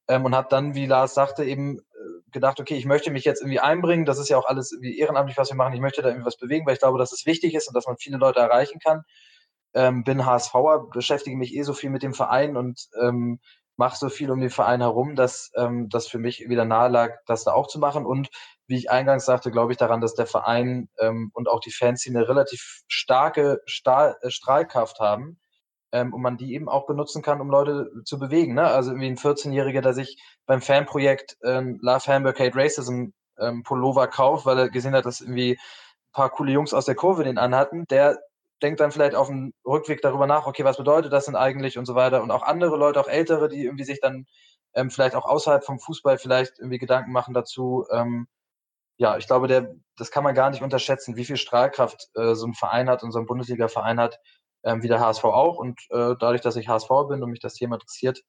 ähm, 0.08 0.24
und 0.24 0.34
habe 0.34 0.48
dann, 0.50 0.74
wie 0.74 0.86
Lars 0.86 1.14
sagte, 1.14 1.44
eben 1.44 1.78
äh, 1.78 1.82
gedacht, 2.30 2.60
okay, 2.60 2.74
ich 2.76 2.86
möchte 2.86 3.10
mich 3.10 3.24
jetzt 3.24 3.40
irgendwie 3.40 3.60
einbringen. 3.60 4.04
Das 4.04 4.18
ist 4.18 4.28
ja 4.28 4.36
auch 4.36 4.46
alles 4.46 4.72
irgendwie 4.72 4.98
ehrenamtlich, 4.98 5.38
was 5.38 5.50
wir 5.50 5.56
machen. 5.56 5.74
Ich 5.74 5.80
möchte 5.80 6.02
da 6.02 6.08
irgendwie 6.08 6.26
was 6.26 6.36
bewegen, 6.36 6.66
weil 6.66 6.74
ich 6.74 6.80
glaube, 6.80 6.98
dass 6.98 7.12
es 7.12 7.26
wichtig 7.26 7.54
ist 7.54 7.68
und 7.68 7.74
dass 7.74 7.86
man 7.86 7.96
viele 7.96 8.18
Leute 8.18 8.40
erreichen 8.40 8.78
kann. 8.80 9.02
Ähm, 9.74 10.04
bin 10.04 10.24
HSVer, 10.24 10.88
beschäftige 10.92 11.36
mich 11.36 11.54
eh 11.54 11.62
so 11.62 11.72
viel 11.72 11.90
mit 11.90 12.02
dem 12.02 12.14
Verein 12.14 12.56
und 12.56 12.88
ähm, 13.00 13.40
mache 13.76 13.96
so 13.96 14.08
viel 14.08 14.30
um 14.30 14.40
den 14.40 14.50
Verein 14.50 14.80
herum, 14.80 15.16
dass 15.16 15.50
ähm, 15.56 15.88
das 15.88 16.06
für 16.06 16.18
mich 16.18 16.48
wieder 16.48 16.64
nahe 16.64 16.88
lag, 16.88 17.16
das 17.26 17.44
da 17.44 17.52
auch 17.52 17.66
zu 17.66 17.78
machen. 17.78 18.06
Und 18.06 18.28
wie 18.66 18.76
ich 18.76 18.90
eingangs 18.90 19.24
sagte, 19.24 19.50
glaube 19.50 19.72
ich 19.72 19.78
daran, 19.78 20.00
dass 20.00 20.14
der 20.14 20.26
Verein 20.26 20.88
ähm, 20.98 21.30
und 21.34 21.48
auch 21.48 21.60
die 21.60 21.72
Fans 21.72 22.06
eine 22.06 22.28
relativ 22.28 22.82
starke 22.86 23.60
Stahl, 23.66 24.16
äh, 24.22 24.30
Strahlkraft 24.30 25.00
haben 25.00 25.38
ähm, 25.92 26.14
und 26.14 26.22
man 26.22 26.36
die 26.36 26.54
eben 26.54 26.68
auch 26.68 26.86
benutzen 26.86 27.22
kann, 27.22 27.40
um 27.40 27.50
Leute 27.50 27.90
zu 28.04 28.18
bewegen. 28.18 28.54
Ne? 28.54 28.66
Also 28.66 28.90
irgendwie 28.90 29.08
ein 29.08 29.18
14-Jähriger, 29.18 29.80
der 29.80 29.94
sich 29.94 30.22
beim 30.46 30.62
Fanprojekt 30.62 31.36
ähm, 31.42 31.78
Love 31.82 32.06
Hamburg 32.06 32.38
Hate 32.38 32.56
Racism 32.56 33.06
ähm, 33.38 33.62
Pullover 33.64 34.06
kauft, 34.06 34.46
weil 34.46 34.58
er 34.58 34.70
gesehen 34.70 34.94
hat, 34.94 35.06
dass 35.06 35.20
irgendwie 35.20 35.52
ein 35.52 36.12
paar 36.12 36.30
coole 36.30 36.52
Jungs 36.52 36.72
aus 36.72 36.86
der 36.86 36.94
Kurve 36.94 37.24
den 37.24 37.38
anhatten, 37.38 37.86
der 37.90 38.18
denkt 38.62 38.80
dann 38.80 38.92
vielleicht 38.92 39.14
auf 39.14 39.28
dem 39.28 39.52
Rückweg 39.66 40.00
darüber 40.02 40.26
nach, 40.26 40.46
okay, 40.46 40.64
was 40.64 40.76
bedeutet 40.76 41.12
das 41.12 41.26
denn 41.26 41.36
eigentlich 41.36 41.78
und 41.78 41.86
so 41.86 41.94
weiter. 41.94 42.22
Und 42.22 42.30
auch 42.30 42.42
andere 42.42 42.76
Leute, 42.76 43.00
auch 43.00 43.08
Ältere, 43.08 43.48
die 43.48 43.64
irgendwie 43.64 43.84
sich 43.84 44.00
dann 44.00 44.26
ähm, 44.74 44.90
vielleicht 44.90 45.14
auch 45.14 45.24
außerhalb 45.24 45.64
vom 45.64 45.78
Fußball 45.78 46.18
vielleicht 46.18 46.58
irgendwie 46.58 46.78
Gedanken 46.78 47.12
machen 47.12 47.34
dazu. 47.34 47.86
Ähm, 47.90 48.26
ja, 48.96 49.16
ich 49.18 49.26
glaube, 49.26 49.48
der, 49.48 49.74
das 49.96 50.10
kann 50.10 50.24
man 50.24 50.34
gar 50.34 50.50
nicht 50.50 50.62
unterschätzen, 50.62 51.16
wie 51.16 51.24
viel 51.24 51.36
Strahlkraft 51.36 52.08
äh, 52.14 52.34
so 52.34 52.46
ein 52.46 52.54
Verein 52.54 52.88
hat 52.88 53.02
und 53.02 53.12
so 53.12 53.18
ein 53.18 53.26
Bundesliga-Verein 53.26 54.00
hat, 54.00 54.18
ähm, 54.64 54.82
wie 54.82 54.88
der 54.88 55.00
HSV 55.00 55.24
auch. 55.24 55.58
Und 55.58 55.80
äh, 55.90 56.14
dadurch, 56.18 56.40
dass 56.40 56.56
ich 56.56 56.68
HSV 56.68 56.88
bin 57.08 57.22
und 57.22 57.30
mich 57.30 57.40
das 57.40 57.54
Thema 57.54 57.76
interessiert, 57.76 58.22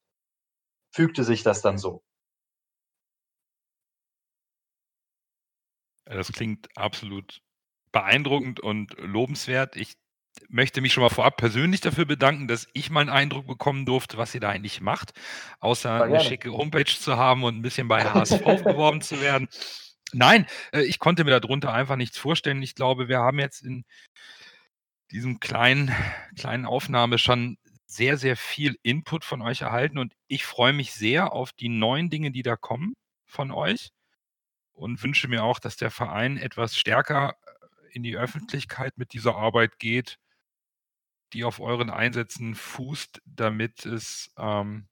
fügte 0.92 1.24
sich 1.24 1.42
das 1.42 1.62
dann 1.62 1.78
so. 1.78 2.02
Das 6.04 6.30
klingt 6.32 6.68
absolut 6.76 7.40
beeindruckend 7.92 8.60
und 8.60 8.94
lobenswert. 8.98 9.76
Ich 9.76 9.96
möchte 10.48 10.80
mich 10.80 10.92
schon 10.92 11.02
mal 11.02 11.10
vorab 11.10 11.36
persönlich 11.36 11.80
dafür 11.80 12.04
bedanken, 12.04 12.48
dass 12.48 12.68
ich 12.72 12.90
mal 12.90 13.00
einen 13.00 13.10
Eindruck 13.10 13.46
bekommen 13.46 13.86
durfte, 13.86 14.16
was 14.16 14.34
ihr 14.34 14.40
da 14.40 14.50
eigentlich 14.50 14.80
macht, 14.80 15.12
außer 15.60 16.04
eine 16.04 16.20
schicke 16.20 16.52
Homepage 16.52 16.84
zu 16.84 17.16
haben 17.16 17.44
und 17.44 17.56
ein 17.56 17.62
bisschen 17.62 17.88
bei 17.88 18.04
HSV 18.04 18.42
beworben 18.64 19.00
zu 19.00 19.20
werden. 19.20 19.48
Nein, 20.12 20.46
äh, 20.72 20.82
ich 20.82 20.98
konnte 20.98 21.24
mir 21.24 21.38
darunter 21.38 21.72
einfach 21.72 21.96
nichts 21.96 22.18
vorstellen. 22.18 22.62
Ich 22.62 22.74
glaube, 22.74 23.08
wir 23.08 23.18
haben 23.18 23.38
jetzt 23.38 23.62
in 23.62 23.84
diesem 25.10 25.40
kleinen, 25.40 25.94
kleinen 26.36 26.66
Aufnahme 26.66 27.18
schon 27.18 27.58
sehr, 27.86 28.16
sehr 28.16 28.36
viel 28.36 28.76
Input 28.82 29.24
von 29.24 29.42
euch 29.42 29.62
erhalten 29.62 29.98
und 29.98 30.12
ich 30.26 30.44
freue 30.44 30.72
mich 30.72 30.92
sehr 30.92 31.32
auf 31.32 31.52
die 31.52 31.68
neuen 31.68 32.10
Dinge, 32.10 32.32
die 32.32 32.42
da 32.42 32.56
kommen 32.56 32.94
von 33.24 33.50
euch 33.52 33.90
und 34.72 35.02
wünsche 35.02 35.28
mir 35.28 35.44
auch, 35.44 35.58
dass 35.58 35.76
der 35.76 35.90
Verein 35.90 36.36
etwas 36.36 36.76
stärker 36.76 37.36
äh, 37.46 37.94
in 37.96 38.02
die 38.02 38.16
Öffentlichkeit 38.16 38.98
mit 38.98 39.12
dieser 39.12 39.36
Arbeit 39.36 39.78
geht, 39.78 40.18
die 41.32 41.44
auf 41.44 41.60
euren 41.60 41.90
Einsätzen 41.90 42.54
fußt, 42.54 43.22
damit 43.24 43.84
es 43.86 44.32
ähm, 44.38 44.88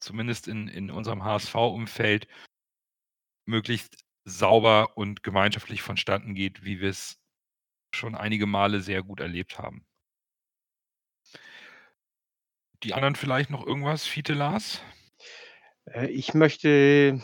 zumindest 0.00 0.48
in, 0.48 0.68
in 0.68 0.90
unserem 0.90 1.24
HSV-Umfeld 1.24 2.26
möglichst 3.46 4.04
sauber 4.24 4.96
und 4.96 5.22
gemeinschaftlich 5.22 5.82
vonstatten 5.82 6.34
geht, 6.34 6.64
wie 6.64 6.80
wir 6.80 6.90
es 6.90 7.20
schon 7.94 8.14
einige 8.14 8.46
Male 8.46 8.80
sehr 8.80 9.02
gut 9.02 9.20
erlebt 9.20 9.58
haben. 9.58 9.86
Die 12.82 12.92
anderen 12.94 13.16
vielleicht 13.16 13.50
noch 13.50 13.66
irgendwas, 13.66 14.06
Fiete 14.06 14.34
Lars? 14.34 14.82
Äh, 15.86 16.08
ich 16.08 16.34
möchte 16.34 17.22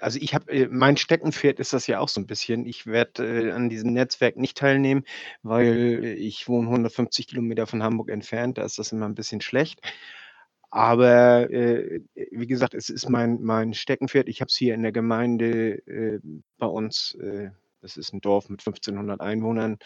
also 0.00 0.18
ich 0.20 0.34
habe 0.34 0.50
äh, 0.52 0.68
mein 0.70 0.96
Steckenpferd 0.96 1.60
ist 1.60 1.72
das 1.72 1.86
ja 1.86 2.00
auch 2.00 2.08
so 2.08 2.20
ein 2.20 2.26
bisschen. 2.26 2.66
Ich 2.66 2.86
werde, 2.86 3.48
äh, 3.48 3.52
an 3.52 3.68
diesem 3.68 3.92
Netzwerk 3.92 4.36
nicht 4.36 4.56
teilnehmen, 4.56 5.04
weil 5.42 6.04
ich 6.18 6.48
wohne 6.48 6.68
150 6.68 7.28
Kilometer 7.28 7.66
von 7.66 7.82
Hamburg 7.82 8.10
entfernt, 8.10 8.58
da 8.58 8.64
ist 8.64 8.78
das 8.78 8.92
immer 8.92 9.06
ein 9.06 9.14
bisschen 9.14 9.40
schlecht. 9.40 9.80
Aber, 10.70 11.50
äh, 11.50 12.00
wie 12.14 12.46
gesagt, 12.46 12.74
es 12.74 12.90
ist 12.90 13.08
mein 13.08 13.40
mein 13.42 13.72
Steckenpferd. 13.74 14.28
Ich 14.28 14.40
habe 14.40 14.48
es 14.48 14.56
hier 14.56 14.74
in 14.74 14.82
der 14.82 14.92
Gemeinde, 14.92 15.78
äh, 15.86 16.20
bei 16.58 16.66
uns, 16.66 17.14
äh 17.20 17.50
das 17.80 17.96
ist 17.96 18.12
ein 18.12 18.20
Dorf 18.20 18.48
mit 18.48 18.60
1.500 18.60 19.20
Einwohnern, 19.20 19.78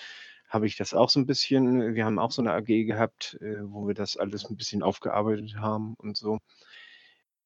habe 0.49 0.67
ich 0.67 0.77
das 0.77 0.95
auch 0.95 1.11
so 1.11 1.21
ein 1.21 1.27
bisschen 1.27 1.95
wir 1.95 2.05
haben 2.07 2.19
auch 2.19 2.31
so 2.33 2.41
eine 2.43 2.53
AG 2.55 2.65
gehabt, 2.87 3.39
äh, 3.43 3.57
wo 3.63 3.87
wir 3.87 3.95
das 3.95 4.17
alles 4.17 4.49
ein 4.49 4.57
bisschen 4.57 4.83
aufgearbeitet 4.83 5.57
haben 5.57 5.95
und 5.99 6.17
so. 6.17 6.39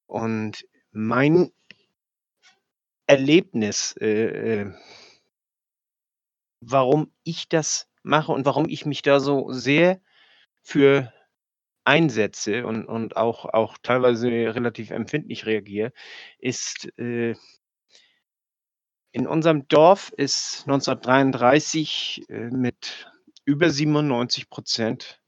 Und 0.07 0.65
mein 0.93 1.51
Erlebnis, 3.09 3.95
äh, 4.01 4.61
äh, 4.63 4.73
warum 6.61 7.13
ich 7.25 7.49
das 7.49 7.89
mache 8.03 8.33
und 8.33 8.45
warum 8.47 8.69
ich 8.69 8.87
mich 8.87 9.03
da 9.03 9.21
so 9.21 9.53
sehr 9.53 10.01
für 10.63 11.13
einsetze 11.85 12.67
und 12.67 12.87
und 12.87 13.17
auch 13.17 13.47
auch 13.47 13.79
teilweise 13.83 14.29
relativ 14.31 14.91
empfindlich 14.91 15.47
reagiere, 15.47 15.93
ist, 16.39 16.89
äh 16.99 17.35
in 19.15 19.27
unserem 19.27 19.67
Dorf 19.69 20.13
ist 20.17 20.65
1933, 20.67 22.25
äh, 22.29 22.51
mit 22.51 23.11
über 23.45 23.71
97% 23.71 25.21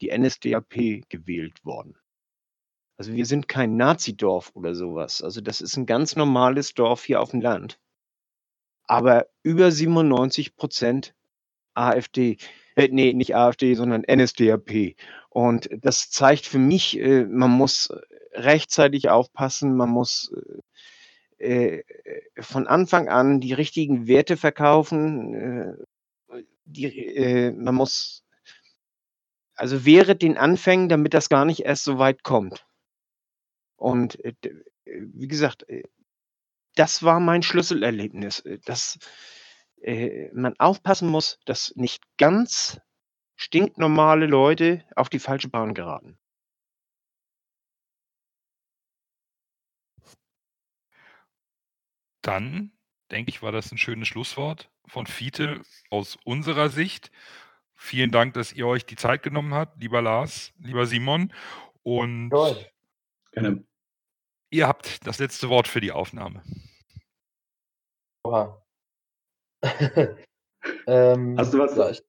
die 0.00 0.10
NSDAP 0.16 1.02
gewählt 1.08 1.64
worden. 1.64 1.96
Also, 3.02 3.14
wir 3.14 3.26
sind 3.26 3.48
kein 3.48 3.74
Nazidorf 3.76 4.52
oder 4.54 4.76
sowas. 4.76 5.22
Also, 5.22 5.40
das 5.40 5.60
ist 5.60 5.76
ein 5.76 5.86
ganz 5.86 6.14
normales 6.14 6.74
Dorf 6.74 7.02
hier 7.02 7.20
auf 7.20 7.32
dem 7.32 7.40
Land. 7.40 7.80
Aber 8.86 9.26
über 9.42 9.66
97% 9.72 11.10
AfD. 11.74 12.36
Äh, 12.76 12.86
ne, 12.92 13.12
nicht 13.12 13.34
AfD, 13.34 13.74
sondern 13.74 14.04
NSDAP. 14.08 14.94
Und 15.30 15.68
das 15.72 16.10
zeigt 16.10 16.46
für 16.46 16.60
mich, 16.60 16.96
äh, 16.96 17.24
man 17.24 17.50
muss 17.50 17.92
rechtzeitig 18.34 19.08
aufpassen, 19.08 19.74
man 19.74 19.88
muss, 19.88 20.32
äh, 21.38 21.82
von 22.38 22.68
Anfang 22.68 23.08
an 23.08 23.40
die 23.40 23.52
richtigen 23.52 24.06
Werte 24.06 24.36
verkaufen. 24.36 25.34
Äh, 25.34 26.42
die, 26.66 26.84
äh, 27.16 27.50
man 27.50 27.74
muss 27.74 28.22
also 29.56 29.84
wehret 29.84 30.22
den 30.22 30.38
Anfängen, 30.38 30.88
damit 30.88 31.14
das 31.14 31.28
gar 31.28 31.44
nicht 31.44 31.64
erst 31.64 31.82
so 31.82 31.98
weit 31.98 32.22
kommt. 32.22 32.64
Und 33.82 34.24
äh, 34.24 34.32
wie 34.84 35.26
gesagt, 35.26 35.68
äh, 35.68 35.82
das 36.76 37.02
war 37.02 37.18
mein 37.18 37.42
Schlüsselerlebnis, 37.42 38.38
äh, 38.40 38.60
dass 38.64 39.00
äh, 39.82 40.30
man 40.32 40.54
aufpassen 40.60 41.08
muss, 41.08 41.40
dass 41.46 41.74
nicht 41.74 42.04
ganz 42.16 42.80
stinknormale 43.34 44.26
Leute 44.26 44.84
auf 44.94 45.08
die 45.08 45.18
falsche 45.18 45.48
Bahn 45.48 45.74
geraten. 45.74 46.16
Dann, 52.20 52.70
denke 53.10 53.30
ich, 53.30 53.42
war 53.42 53.50
das 53.50 53.72
ein 53.72 53.78
schönes 53.78 54.06
Schlusswort 54.06 54.70
von 54.86 55.08
Fiete 55.08 55.60
aus 55.90 56.16
unserer 56.24 56.68
Sicht. 56.68 57.10
Vielen 57.74 58.12
Dank, 58.12 58.34
dass 58.34 58.52
ihr 58.52 58.68
euch 58.68 58.86
die 58.86 58.94
Zeit 58.94 59.24
genommen 59.24 59.54
habt, 59.54 59.82
lieber 59.82 60.00
Lars, 60.02 60.52
lieber 60.60 60.86
Simon. 60.86 61.34
Und 61.82 62.30
Toll. 62.30 62.64
Gerne. 63.32 63.64
Ihr 64.52 64.68
habt 64.68 65.06
das 65.06 65.18
letzte 65.18 65.48
Wort 65.48 65.66
für 65.66 65.80
die 65.80 65.92
Aufnahme. 65.92 66.42
Oha. 68.24 68.62
ähm, 70.86 71.36
Hast 71.38 71.54
du 71.54 71.58
was? 71.58 71.76
Ja, 71.76 71.90
ich 71.90 72.02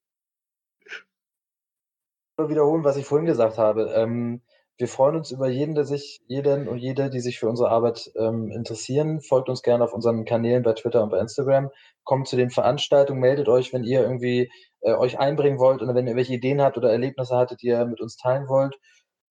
will 2.37 2.49
wiederholen, 2.49 2.83
was 2.83 2.97
ich 2.97 3.05
vorhin 3.05 3.25
gesagt 3.25 3.57
habe. 3.57 3.91
Ähm, 3.95 4.41
wir 4.77 4.87
freuen 4.87 5.15
uns 5.15 5.31
über 5.31 5.47
jeden, 5.47 5.75
der 5.75 5.85
sich, 5.85 6.21
jeden 6.27 6.67
und 6.67 6.79
jede, 6.79 7.09
die 7.09 7.19
sich 7.19 7.39
für 7.39 7.47
unsere 7.47 7.69
Arbeit 7.69 8.11
ähm, 8.15 8.51
interessieren. 8.51 9.21
Folgt 9.21 9.47
uns 9.47 9.61
gerne 9.61 9.83
auf 9.83 9.93
unseren 9.93 10.25
Kanälen 10.25 10.63
bei 10.63 10.73
Twitter 10.73 11.03
und 11.03 11.09
bei 11.09 11.19
Instagram. 11.19 11.69
Kommt 12.03 12.27
zu 12.27 12.35
den 12.35 12.49
Veranstaltungen, 12.49 13.19
meldet 13.19 13.47
euch, 13.49 13.71
wenn 13.71 13.83
ihr 13.83 14.01
irgendwie 14.01 14.51
äh, 14.81 14.93
euch 14.93 15.19
einbringen 15.19 15.59
wollt 15.59 15.81
oder 15.81 15.93
wenn 15.93 16.05
ihr 16.05 16.11
irgendwelche 16.11 16.33
Ideen 16.33 16.61
habt 16.61 16.77
oder 16.77 16.91
Erlebnisse 16.91 17.37
hattet, 17.37 17.61
die 17.61 17.67
ihr 17.67 17.85
mit 17.85 18.01
uns 18.01 18.17
teilen 18.17 18.47
wollt. 18.49 18.79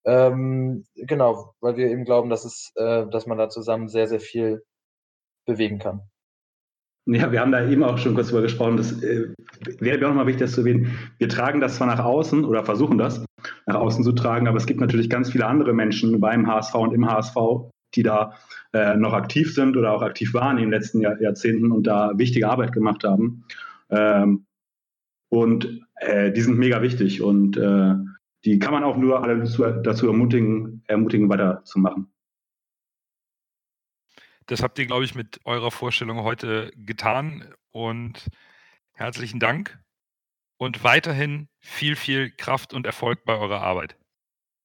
Ähm, 0.05 0.85
genau, 0.95 1.55
weil 1.61 1.77
wir 1.77 1.89
eben 1.89 2.05
glauben, 2.05 2.29
dass 2.31 2.45
es, 2.45 2.73
äh, 2.77 3.07
dass 3.09 3.27
man 3.27 3.39
da 3.39 3.49
zusammen 3.49 3.89
sehr, 3.89 4.09
sehr 4.09 4.21
viel 4.21 4.65
bewegen 5.47 5.79
kann. 5.79 6.03
Ja, 7.07 7.33
wir 7.33 7.41
haben 7.41 7.51
da 7.51 7.69
eben 7.69 7.83
auch 7.83 7.99
schon 7.99 8.15
kurz 8.15 8.29
drüber 8.29 8.43
gesprochen. 8.43 8.77
Das 8.77 9.03
äh, 9.03 9.35
wäre 9.81 9.99
mir 9.99 10.07
auch 10.07 10.11
nochmal 10.11 10.27
wichtig, 10.29 10.43
das 10.43 10.53
zu 10.53 10.61
erwähnen. 10.61 10.97
Wir 11.19 11.29
tragen 11.29 11.61
das 11.61 11.77
zwar 11.77 11.89
nach 11.89 11.99
außen 11.99 12.45
oder 12.45 12.65
versuchen 12.65 12.97
das 12.97 13.25
nach 13.67 13.75
außen 13.75 14.05
zu 14.05 14.13
tragen, 14.13 14.47
aber 14.47 14.57
es 14.57 14.67
gibt 14.67 14.81
natürlich 14.81 15.11
ganz 15.11 15.31
viele 15.31 15.47
andere 15.47 15.73
Menschen 15.73 16.21
beim 16.21 16.47
HSV 16.47 16.75
und 16.77 16.95
im 16.95 17.09
HSV, 17.11 17.37
die 17.97 18.05
da 18.05 18.35
äh, 18.73 18.97
noch 18.97 19.15
aktiv 19.15 19.53
sind 19.53 19.77
oder 19.77 19.93
auch 19.93 20.03
aktiv 20.03 20.33
waren 20.33 20.59
in 20.59 20.65
den 20.65 20.71
letzten 20.71 21.01
Jahr, 21.01 21.21
Jahrzehnten 21.21 21.73
und 21.73 21.89
da 21.89 22.13
wichtige 22.17 22.49
Arbeit 22.49 22.73
gemacht 22.73 23.03
haben. 23.03 23.45
Ähm, 23.91 24.47
und 25.29 25.81
äh, 25.97 26.31
die 26.31 26.41
sind 26.41 26.59
mega 26.59 26.83
wichtig 26.83 27.21
und 27.21 27.57
äh, 27.57 27.95
die 28.45 28.59
kann 28.59 28.73
man 28.73 28.85
auch 28.85 28.97
nur 28.97 29.23
alle 29.23 29.39
dazu, 29.39 29.63
dazu 29.63 30.07
ermutigen, 30.07 30.83
ermutigen, 30.87 31.29
weiterzumachen. 31.29 32.13
Das 34.47 34.63
habt 34.63 34.79
ihr, 34.79 34.87
glaube 34.87 35.05
ich, 35.05 35.15
mit 35.15 35.41
eurer 35.45 35.71
Vorstellung 35.71 36.23
heute 36.23 36.73
getan. 36.77 37.55
Und 37.71 38.27
herzlichen 38.93 39.41
Dank. 39.41 39.79
Und 40.59 40.85
weiterhin 40.85 41.49
viel, 41.61 41.97
viel 41.97 42.31
Kraft 42.31 42.75
und 42.75 42.85
Erfolg 42.87 43.25
bei 43.25 43.37
eurer 43.37 43.63
Arbeit. 43.63 43.97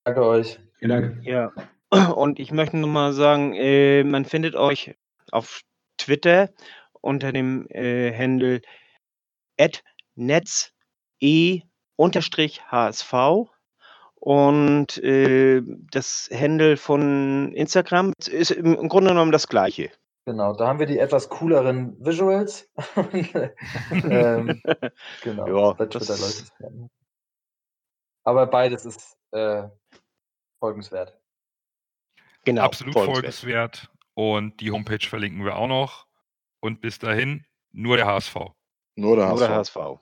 Danke 0.04 0.26
euch. 0.26 0.60
Vielen 0.80 0.90
Dank. 0.90 1.26
Ja, 1.26 1.52
und 2.16 2.40
ich 2.40 2.52
möchte 2.52 2.78
nur 2.78 2.90
mal 2.90 3.14
sagen, 3.14 3.54
äh, 3.54 4.04
man 4.04 4.26
findet 4.26 4.56
euch 4.56 4.96
auf 5.32 5.62
Twitter 5.98 6.50
unter 7.02 7.32
dem 7.32 7.68
äh, 7.70 8.14
Handle 8.16 8.62
netze-hsv 10.16 10.82
und 14.28 14.98
äh, 14.98 15.62
das 15.90 16.30
Handle 16.34 16.76
von 16.76 17.54
Instagram 17.54 18.12
ist 18.28 18.52
im 18.52 18.90
Grunde 18.90 19.12
genommen 19.12 19.32
das 19.32 19.48
gleiche. 19.48 19.90
Genau, 20.26 20.54
da 20.54 20.68
haben 20.68 20.80
wir 20.80 20.86
die 20.86 21.00
etwas 21.00 21.30
cooleren 21.30 21.96
Visuals. 22.06 22.70
ähm, 23.94 24.62
genau, 25.24 25.48
Ja, 25.48 25.72
bei 25.72 25.86
Twitter 25.86 26.00
das- 26.00 26.52
läuft. 26.60 26.92
Aber 28.26 28.48
beides 28.48 28.84
ist 28.86 29.18
äh, 29.32 29.70
folgenswert. 30.60 31.18
Genau, 32.44 32.64
Absolut 32.64 32.96
folgenswert. 32.96 33.24
folgenswert. 33.78 33.92
Und 34.14 34.60
die 34.60 34.72
Homepage 34.72 35.08
verlinken 35.08 35.46
wir 35.46 35.56
auch 35.56 35.68
noch. 35.70 36.06
Und 36.60 36.82
bis 36.82 37.00
dahin 37.00 37.46
nur 37.72 37.96
der 37.96 38.08
HSV. 38.08 38.36
Nur 38.98 39.16
der 39.16 39.30
Nur 39.30 39.40
der 39.40 39.56
HSV. 39.56 39.76
HSV. 39.78 40.00